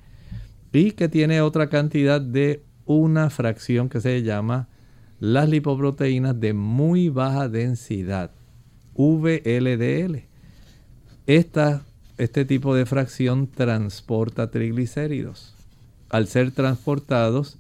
y 0.72 0.92
que 0.92 1.08
tiene 1.08 1.40
otra 1.40 1.68
cantidad 1.68 2.20
de 2.20 2.62
una 2.84 3.30
fracción 3.30 3.88
que 3.88 4.00
se 4.00 4.22
llama 4.22 4.68
las 5.18 5.48
lipoproteínas 5.48 6.38
de 6.38 6.52
muy 6.52 7.08
baja 7.08 7.48
densidad, 7.48 8.30
VLDL. 8.94 10.24
Esta, 11.26 11.82
este 12.18 12.44
tipo 12.44 12.74
de 12.74 12.84
fracción 12.84 13.46
transporta 13.46 14.50
triglicéridos. 14.50 15.54
Al 16.10 16.26
ser 16.26 16.50
transportados, 16.50 17.56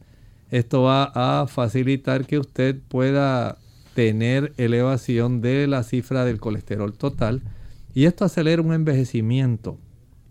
esto 0.50 0.82
va 0.82 1.12
a 1.14 1.46
facilitar 1.46 2.26
que 2.26 2.38
usted 2.38 2.76
pueda 2.88 3.56
tener 3.94 4.52
elevación 4.56 5.40
de 5.40 5.66
la 5.66 5.82
cifra 5.82 6.24
del 6.24 6.40
colesterol 6.40 6.92
total, 6.94 7.42
y 7.94 8.04
esto 8.04 8.24
acelera 8.24 8.62
un 8.62 8.72
envejecimiento 8.72 9.78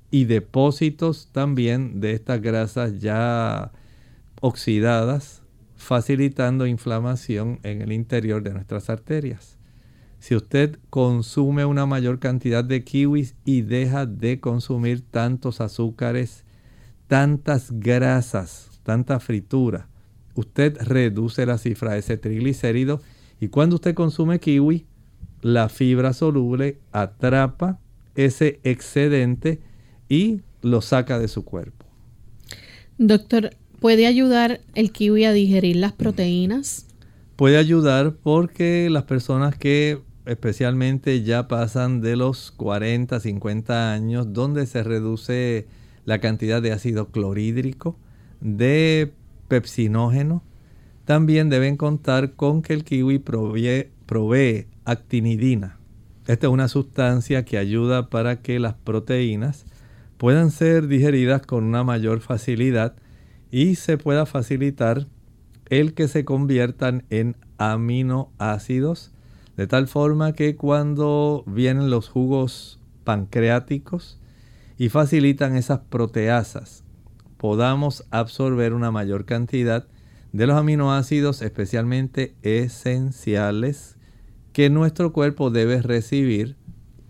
y 0.10 0.26
depósitos 0.26 1.30
también 1.32 2.02
de 2.02 2.14
estas 2.14 2.42
grasas 2.42 3.00
ya 3.00 3.72
oxidadas, 4.42 5.42
facilitando 5.78 6.68
inflamación 6.68 7.60
en 7.64 7.82
el 7.82 7.92
interior 7.92 8.44
de 8.44 8.54
nuestras 8.54 8.90
arterias. 8.90 9.58
Si 10.20 10.36
usted 10.36 10.78
consume 10.92 11.66
una 11.66 11.88
mayor 11.88 12.20
cantidad 12.20 12.64
de 12.64 12.84
kiwis 12.84 13.36
y 13.46 13.62
deja 13.62 14.06
de 14.06 14.40
consumir 14.40 15.02
tantos 15.02 15.62
azúcares, 15.62 16.44
tantas 17.08 17.72
grasas, 17.72 18.70
tanta 18.84 19.20
fritura, 19.20 19.88
usted 20.36 20.78
reduce 20.82 21.46
la 21.46 21.58
cifra 21.58 21.94
de 21.94 22.00
ese 22.00 22.18
triglicérido 22.18 23.02
y 23.42 23.48
cuando 23.48 23.76
usted 23.76 23.96
consume 23.96 24.40
kiwi, 24.40 24.86
la 25.42 25.68
fibra 25.68 26.14
soluble 26.14 26.78
atrapa 26.92 27.80
ese 28.16 28.60
excedente 28.64 29.60
y 30.08 30.42
lo 30.62 30.82
saca 30.82 31.18
de 31.18 31.28
su 31.28 31.44
cuerpo. 31.44 31.88
Doctor, 33.00 33.50
¿puede 33.80 34.06
ayudar 34.06 34.62
el 34.76 34.92
kiwi 34.92 35.26
a 35.26 35.34
digerir 35.34 35.78
las 35.78 35.92
proteínas? 35.92 36.86
Puede 37.36 37.58
ayudar 37.58 38.14
porque 38.22 38.90
las 38.92 39.06
personas 39.06 39.58
que 39.58 40.00
especialmente 40.28 41.24
ya 41.24 41.48
pasan 41.48 42.00
de 42.00 42.16
los 42.16 42.52
40, 42.52 43.20
50 43.20 43.92
años, 43.92 44.34
donde 44.34 44.68
se 44.68 44.84
reduce 44.84 45.66
la 46.06 46.20
cantidad 46.20 46.62
de 46.62 46.74
ácido 46.74 47.08
clorhídrico, 47.08 47.98
de 48.40 49.12
pepsinógeno, 49.48 50.44
también 51.06 51.50
deben 51.50 51.78
contar 51.78 52.34
con 52.34 52.62
que 52.62 52.74
el 52.74 52.84
kiwi 52.84 53.20
provee, 53.20 54.68
actinidina. 54.86 55.78
Esta 56.28 56.48
es 56.48 56.54
una 56.54 56.68
sustancia 56.68 57.44
que 57.44 57.58
ayuda 57.58 58.10
para 58.10 58.42
que 58.42 58.60
las 58.60 58.76
proteínas 58.76 59.66
puedan 60.18 60.52
ser 60.52 60.88
digeridas 60.88 61.46
con 61.46 61.64
una 61.64 61.84
mayor 61.84 62.22
facilidad 62.22 62.96
y 63.50 63.76
se 63.76 63.98
pueda 63.98 64.26
facilitar 64.26 65.08
el 65.70 65.94
que 65.94 66.08
se 66.08 66.26
conviertan 66.26 67.04
en 67.10 67.36
aminoácidos, 67.58 69.12
de 69.58 69.68
tal 69.68 69.88
forma 69.88 70.34
que 70.34 70.56
cuando 70.56 71.44
vienen 71.48 71.90
los 71.90 72.10
jugos 72.10 72.80
pancreáticos 73.04 74.20
y 74.78 74.90
facilitan 74.90 75.56
esas 75.56 75.80
proteasas, 75.80 76.84
podamos 77.38 78.06
absorber 78.12 78.74
una 78.74 78.92
mayor 78.92 79.26
cantidad 79.26 79.88
de 80.32 80.48
los 80.48 80.58
aminoácidos 80.58 81.42
especialmente 81.42 82.36
esenciales 82.42 83.98
que 84.54 84.70
nuestro 84.70 85.14
cuerpo 85.14 85.50
debe 85.50 85.82
recibir 85.82 86.56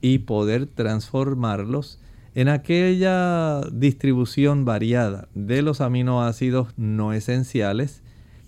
y 0.01 0.19
poder 0.19 0.67
transformarlos 0.67 1.99
en 2.33 2.47
aquella 2.47 3.61
distribución 3.71 4.65
variada 4.65 5.27
de 5.35 5.61
los 5.61 5.81
aminoácidos 5.81 6.69
no 6.77 7.13
esenciales 7.13 8.01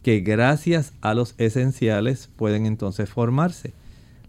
que 0.04 0.20
gracias 0.20 0.94
a 1.02 1.14
los 1.14 1.36
esenciales 1.38 2.30
pueden 2.36 2.66
entonces 2.66 3.10
formarse. 3.10 3.74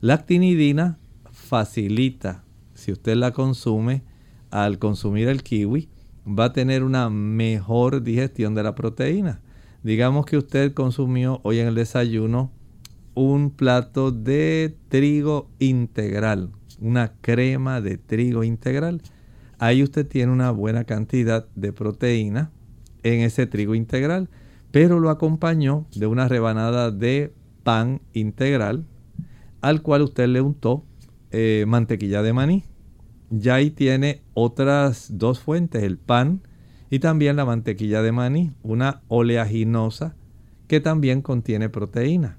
La 0.00 0.14
actinidina 0.14 0.98
facilita, 1.30 2.44
si 2.74 2.92
usted 2.92 3.16
la 3.16 3.32
consume, 3.32 4.02
al 4.50 4.78
consumir 4.78 5.28
el 5.28 5.42
kiwi, 5.42 5.88
va 6.26 6.46
a 6.46 6.52
tener 6.52 6.84
una 6.84 7.10
mejor 7.10 8.02
digestión 8.02 8.54
de 8.54 8.62
la 8.62 8.74
proteína. 8.74 9.40
Digamos 9.84 10.26
que 10.26 10.36
usted 10.36 10.74
consumió 10.74 11.38
hoy 11.44 11.60
en 11.60 11.68
el 11.68 11.76
desayuno 11.76 12.50
un 13.14 13.50
plato 13.50 14.10
de 14.10 14.76
trigo 14.88 15.48
integral, 15.60 16.50
una 16.80 17.12
crema 17.20 17.80
de 17.80 17.98
trigo 17.98 18.42
integral. 18.42 19.00
Ahí 19.60 19.84
usted 19.84 20.04
tiene 20.04 20.32
una 20.32 20.50
buena 20.50 20.82
cantidad 20.82 21.46
de 21.54 21.72
proteína 21.72 22.50
en 23.04 23.20
ese 23.20 23.46
trigo 23.46 23.76
integral 23.76 24.28
pero 24.74 24.98
lo 24.98 25.08
acompañó 25.10 25.86
de 25.94 26.08
una 26.08 26.26
rebanada 26.26 26.90
de 26.90 27.32
pan 27.62 28.00
integral 28.12 28.84
al 29.60 29.82
cual 29.82 30.02
usted 30.02 30.26
le 30.26 30.40
untó 30.40 30.84
eh, 31.30 31.64
mantequilla 31.68 32.22
de 32.22 32.32
maní. 32.32 32.64
Ya 33.30 33.54
ahí 33.54 33.70
tiene 33.70 34.22
otras 34.34 35.16
dos 35.16 35.38
fuentes, 35.38 35.84
el 35.84 35.96
pan 35.96 36.42
y 36.94 37.00
también 37.00 37.34
la 37.34 37.44
mantequilla 37.44 38.02
de 38.02 38.12
maní, 38.12 38.52
una 38.62 39.02
oleaginosa 39.08 40.14
que 40.68 40.78
también 40.78 41.22
contiene 41.22 41.68
proteína. 41.68 42.38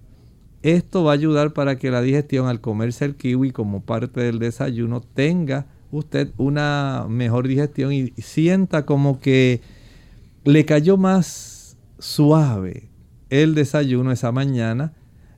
Esto 0.61 1.03
va 1.03 1.11
a 1.11 1.15
ayudar 1.15 1.51
para 1.51 1.77
que 1.77 1.91
la 1.91 2.01
digestión 2.01 2.47
al 2.47 2.61
comerse 2.61 3.03
el 3.03 3.17
kiwi 3.17 3.51
como 3.51 3.83
parte 3.83 4.21
del 4.21 4.39
desayuno 4.39 5.01
tenga 5.01 5.67
usted 5.91 6.31
una 6.37 7.05
mejor 7.09 7.49
digestión 7.49 7.91
y 7.91 8.13
sienta 8.15 8.85
como 8.85 9.19
que 9.19 9.59
le 10.45 10.63
cayó 10.63 10.95
más 10.95 11.75
suave 11.99 12.87
el 13.29 13.55
desayuno 13.55 14.13
esa 14.13 14.31
mañana, 14.31 14.93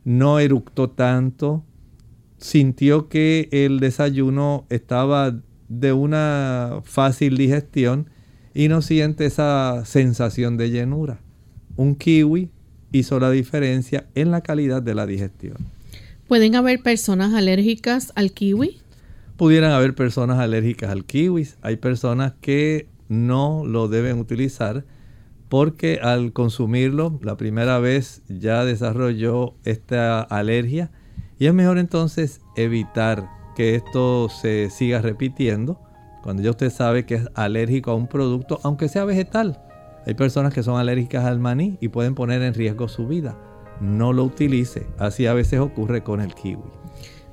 no 0.06 0.38
eructó 0.38 0.92
tanto, 0.92 1.64
sintió 2.38 3.10
que 3.10 3.50
el 3.52 3.80
desayuno 3.80 4.68
estaba 4.70 5.34
de 5.70 5.92
una 5.92 6.82
fácil 6.84 7.36
digestión 7.36 8.12
y 8.58 8.70
no 8.70 8.82
siente 8.82 9.28
esa 9.28 9.86
sensación 9.86 10.58
de 10.58 10.72
llenura. 10.72 11.20
Un 11.76 11.94
kiwi 11.94 12.50
hizo 12.92 13.20
la 13.20 13.30
diferencia 13.30 14.08
en 14.16 14.32
la 14.32 14.42
calidad 14.42 14.82
de 14.82 14.96
la 14.96 15.06
digestión. 15.06 15.58
¿Pueden 16.28 16.56
haber 16.56 16.82
personas 16.82 17.36
alérgicas 17.36 18.12
al 18.16 18.32
kiwi? 18.32 18.80
Pudieran 19.38 19.74
haber 19.74 19.94
personas 19.94 20.40
alérgicas 20.40 20.90
al 20.90 21.06
kiwi. 21.06 21.48
Hay 21.62 21.76
personas 21.76 22.34
que 22.42 22.88
no 23.10 23.62
lo 23.64 23.90
deben 23.90 24.18
utilizar 24.18 24.86
porque 25.50 26.00
al 26.02 26.34
consumirlo 26.34 27.20
la 27.22 27.38
primera 27.38 27.78
vez 27.78 28.24
ya 28.28 28.66
desarrolló 28.66 29.54
esta 29.66 30.20
alergia 30.22 30.90
y 31.38 31.46
es 31.46 31.54
mejor 31.54 31.78
entonces 31.78 32.42
evitar 32.56 33.30
que 33.56 33.76
esto 33.76 34.30
se 34.30 34.72
siga 34.72 35.00
repitiendo 35.00 35.80
cuando 36.28 36.44
ya 36.44 36.50
usted 36.50 36.70
sabe 36.70 37.06
que 37.06 37.16
es 37.16 37.30
alérgico 37.36 37.90
a 37.90 37.96
un 37.96 38.06
producto, 38.06 38.60
aunque 38.64 38.90
sea 38.90 39.06
vegetal. 39.06 39.62
Hay 40.06 40.14
personas 40.14 40.54
que 40.54 40.62
son 40.62 40.78
alérgicas 40.78 41.24
al 41.24 41.40
maní 41.40 41.78
y 41.80 41.88
pueden 41.88 42.16
poner 42.16 42.42
en 42.42 42.54
riesgo 42.54 42.90
su 42.90 43.08
vida. 43.08 43.38
No 43.80 44.12
lo 44.12 44.26
utilice, 44.26 44.88
así 44.98 45.26
a 45.26 45.34
veces 45.34 45.62
ocurre 45.62 46.04
con 46.04 46.20
el 46.20 46.36
kiwi. 46.36 46.66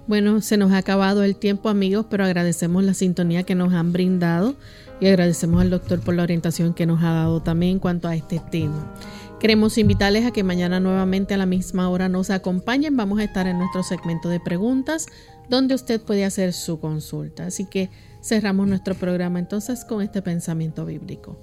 Bueno, 0.06 0.40
se 0.42 0.56
nos 0.56 0.70
ha 0.70 0.76
acabado 0.76 1.24
el 1.24 1.34
tiempo 1.34 1.70
amigos, 1.70 2.06
pero 2.08 2.24
agradecemos 2.24 2.84
la 2.84 2.94
sintonía 2.94 3.42
que 3.42 3.56
nos 3.56 3.72
han 3.72 3.92
brindado 3.92 4.54
y 5.00 5.08
agradecemos 5.08 5.60
al 5.60 5.70
doctor 5.70 5.98
por 5.98 6.14
la 6.14 6.22
orientación 6.22 6.72
que 6.72 6.86
nos 6.86 7.02
ha 7.02 7.14
dado 7.14 7.42
también 7.42 7.72
en 7.72 7.78
cuanto 7.80 8.06
a 8.06 8.14
este 8.14 8.40
tema. 8.52 8.94
Queremos 9.40 9.76
invitarles 9.76 10.24
a 10.24 10.30
que 10.30 10.44
mañana 10.44 10.78
nuevamente 10.78 11.34
a 11.34 11.36
la 11.36 11.46
misma 11.46 11.88
hora 11.88 12.08
nos 12.08 12.30
acompañen. 12.30 12.96
Vamos 12.96 13.18
a 13.18 13.24
estar 13.24 13.48
en 13.48 13.58
nuestro 13.58 13.82
segmento 13.82 14.28
de 14.28 14.38
preguntas 14.38 15.06
donde 15.48 15.74
usted 15.74 16.00
puede 16.00 16.24
hacer 16.24 16.52
su 16.52 16.78
consulta. 16.78 17.46
Así 17.46 17.66
que 17.66 17.90
cerramos 18.24 18.66
nuestro 18.66 18.94
programa 18.94 19.38
entonces 19.38 19.84
con 19.84 20.00
este 20.00 20.22
pensamiento 20.22 20.86
bíblico. 20.86 21.38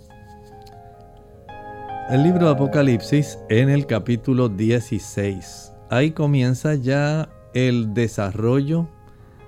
El 2.10 2.24
libro 2.24 2.48
de 2.48 2.54
Apocalipsis 2.54 3.38
en 3.50 3.70
el 3.70 3.86
capítulo 3.86 4.50
16. 4.50 5.74
Ahí 5.92 6.12
comienza 6.12 6.74
ya 6.74 7.30
el 7.54 7.94
desarrollo 7.94 8.90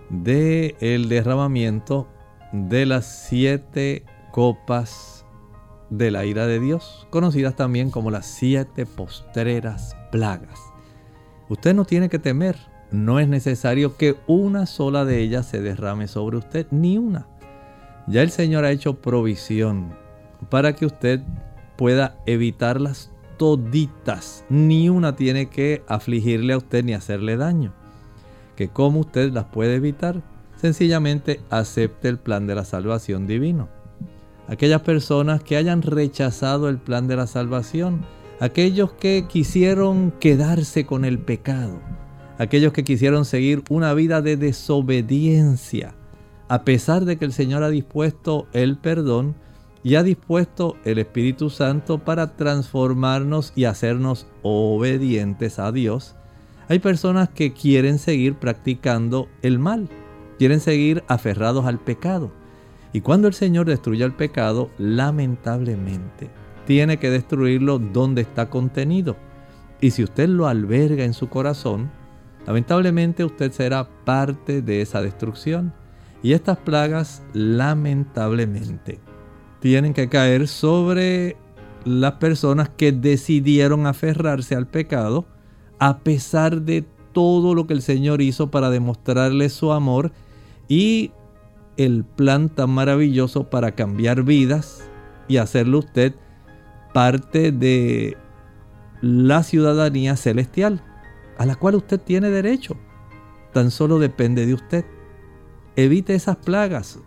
del 0.10 0.76
el 0.80 1.10
derramamiento 1.10 2.08
de 2.52 2.86
las 2.86 3.06
siete 3.28 4.06
copas 4.32 5.26
de 5.90 6.12
la 6.12 6.26
ira 6.26 6.46
de 6.46 6.60
Dios, 6.60 7.08
conocidas 7.10 7.56
también 7.56 7.90
como 7.90 8.12
las 8.12 8.28
siete 8.28 8.86
postreras 8.86 9.98
plagas. 10.12 10.60
Usted 11.50 11.74
no 11.74 11.84
tiene 11.86 12.10
que 12.10 12.20
temer, 12.20 12.58
no 12.94 13.20
es 13.20 13.28
necesario 13.28 13.98
que 13.98 14.16
una 14.28 14.68
sola 14.68 15.04
de 15.04 15.20
ellas 15.20 15.48
se 15.48 15.62
derrame 15.62 16.08
sobre 16.08 16.38
usted, 16.38 16.68
ni 16.70 17.00
una. 17.00 17.28
Ya 18.08 18.22
el 18.22 18.30
Señor 18.30 18.66
ha 18.66 18.72
hecho 18.72 19.02
provisión 19.02 19.96
para 20.50 20.76
que 20.76 20.86
usted 20.86 21.22
pueda 21.76 22.18
evitarlas 22.28 23.12
toditas. 23.38 24.46
Ni 24.48 24.90
una 24.90 25.16
tiene 25.16 25.50
que 25.50 25.84
afligirle 25.88 26.54
a 26.54 26.58
usted 26.58 26.86
ni 26.86 26.94
hacerle 26.94 27.36
daño. 27.36 27.74
Que 28.56 28.70
como 28.70 29.00
usted 29.00 29.34
las 29.34 29.46
puede 29.46 29.76
evitar, 29.76 30.22
sencillamente 30.56 31.42
acepte 31.50 32.10
el 32.10 32.20
plan 32.20 32.46
de 32.46 32.54
la 32.54 32.64
salvación 32.64 33.26
divino. 33.26 33.70
Aquellas 34.48 34.82
personas 34.82 35.42
que 35.42 35.58
hayan 35.58 35.82
rechazado 35.82 36.70
el 36.70 36.78
plan 36.78 37.08
de 37.08 37.16
la 37.16 37.26
salvación, 37.26 38.06
aquellos 38.40 38.92
que 38.92 39.26
quisieron 39.28 40.12
quedarse 40.20 40.86
con 40.86 41.06
el 41.06 41.18
pecado, 41.18 41.80
aquellos 42.38 42.74
que 42.74 42.84
quisieron 42.84 43.26
seguir 43.26 43.64
una 43.70 43.94
vida 43.94 44.22
de 44.22 44.38
desobediencia, 44.38 45.96
a 46.48 46.64
pesar 46.64 47.06
de 47.06 47.18
que 47.18 47.26
el 47.26 47.34
Señor 47.34 47.64
ha 47.64 47.70
dispuesto 47.70 48.48
el 48.54 48.78
perdón 48.78 49.36
y 49.84 49.96
ha 49.96 50.04
dispuesto 50.04 50.78
el 50.86 51.00
Espíritu 51.00 51.50
Santo 51.50 52.00
para 52.00 52.36
transformarnos 52.36 53.54
y 53.56 53.66
hacernos 53.66 54.28
obedientes 54.42 55.60
a 55.60 55.72
Dios, 55.72 56.16
hay 56.70 56.80
personas 56.80 57.30
que 57.30 57.54
quieren 57.54 58.00
seguir 58.00 58.36
practicando 58.36 59.28
el 59.42 59.60
mal 59.60 59.90
quieren 60.38 60.60
seguir 60.60 61.04
aferrados 61.08 61.66
al 61.66 61.80
pecado. 61.80 62.32
Y 62.92 63.02
cuando 63.02 63.28
el 63.28 63.34
Señor 63.34 63.66
destruye 63.66 64.04
el 64.04 64.14
pecado, 64.14 64.70
lamentablemente, 64.78 66.30
tiene 66.66 66.98
que 66.98 67.10
destruirlo 67.10 67.80
donde 67.80 68.22
está 68.22 68.50
contenido. 68.50 69.16
Y 69.82 69.92
si 69.92 70.04
usted 70.04 70.30
lo 70.30 70.48
alberga 70.48 71.04
en 71.04 71.14
su 71.14 71.30
corazón, 71.30 71.90
lamentablemente 72.46 73.24
usted 73.24 73.52
será 73.52 73.88
parte 74.06 74.62
de 74.62 74.82
esa 74.82 75.02
destrucción. 75.02 75.74
Y 76.22 76.34
estas 76.34 76.58
plagas, 76.58 77.22
lamentablemente, 77.34 79.00
tienen 79.60 79.94
que 79.94 80.08
caer 80.08 80.48
sobre 80.48 81.36
las 81.86 82.14
personas 82.14 82.70
que 82.70 82.92
decidieron 82.92 83.88
aferrarse 83.88 84.56
al 84.56 84.68
pecado 84.68 85.26
a 85.80 86.00
pesar 86.00 86.62
de 86.62 86.86
todo 87.12 87.54
lo 87.56 87.68
que 87.68 87.74
el 87.74 87.82
Señor 87.82 88.22
hizo 88.22 88.52
para 88.52 88.70
demostrarle 88.70 89.50
su 89.50 89.74
amor 89.74 90.12
y 90.68 91.12
el 91.78 92.06
plan 92.06 92.50
tan 92.50 92.70
maravilloso 92.70 93.50
para 93.50 93.74
cambiar 93.74 94.24
vidas 94.24 94.90
y 95.28 95.38
hacerlo 95.38 95.80
usted 95.80 96.16
parte 96.94 97.52
de 97.52 98.18
la 99.02 99.44
ciudadanía 99.44 100.16
celestial 100.16 100.82
a 101.38 101.46
la 101.46 101.56
cual 101.56 101.76
usted 101.76 102.00
tiene 102.00 102.30
derecho. 102.30 102.78
Tan 103.54 103.72
solo 103.72 104.00
depende 104.00 104.46
de 104.46 104.54
usted. 104.54 104.86
Evite 105.76 106.16
esas 106.16 106.38
plagas. 106.38 107.00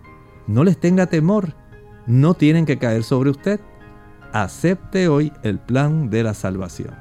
No 0.47 0.64
les 0.64 0.79
tenga 0.79 1.07
temor. 1.07 1.55
No 2.07 2.35
tienen 2.35 2.66
que 2.66 2.79
caer 2.79 3.03
sobre 3.03 3.31
usted. 3.31 3.61
Acepte 4.33 5.09
hoy 5.09 5.33
el 5.43 5.59
plan 5.59 6.11
de 6.11 6.22
la 6.22 6.35
salvación. 6.35 6.95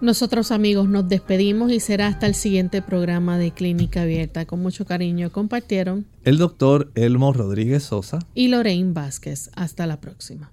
Nosotros 0.00 0.50
amigos 0.50 0.88
nos 0.88 1.08
despedimos 1.08 1.70
y 1.70 1.78
será 1.78 2.06
hasta 2.06 2.26
el 2.26 2.34
siguiente 2.34 2.80
programa 2.80 3.36
de 3.36 3.50
Clínica 3.50 4.02
Abierta. 4.02 4.46
Con 4.46 4.62
mucho 4.62 4.86
cariño 4.86 5.30
compartieron 5.30 6.06
el 6.24 6.38
doctor 6.38 6.90
Elmo 6.94 7.34
Rodríguez 7.34 7.82
Sosa 7.82 8.18
y 8.34 8.48
Lorraine 8.48 8.94
Vázquez. 8.94 9.50
Hasta 9.54 9.86
la 9.86 10.00
próxima. 10.00 10.52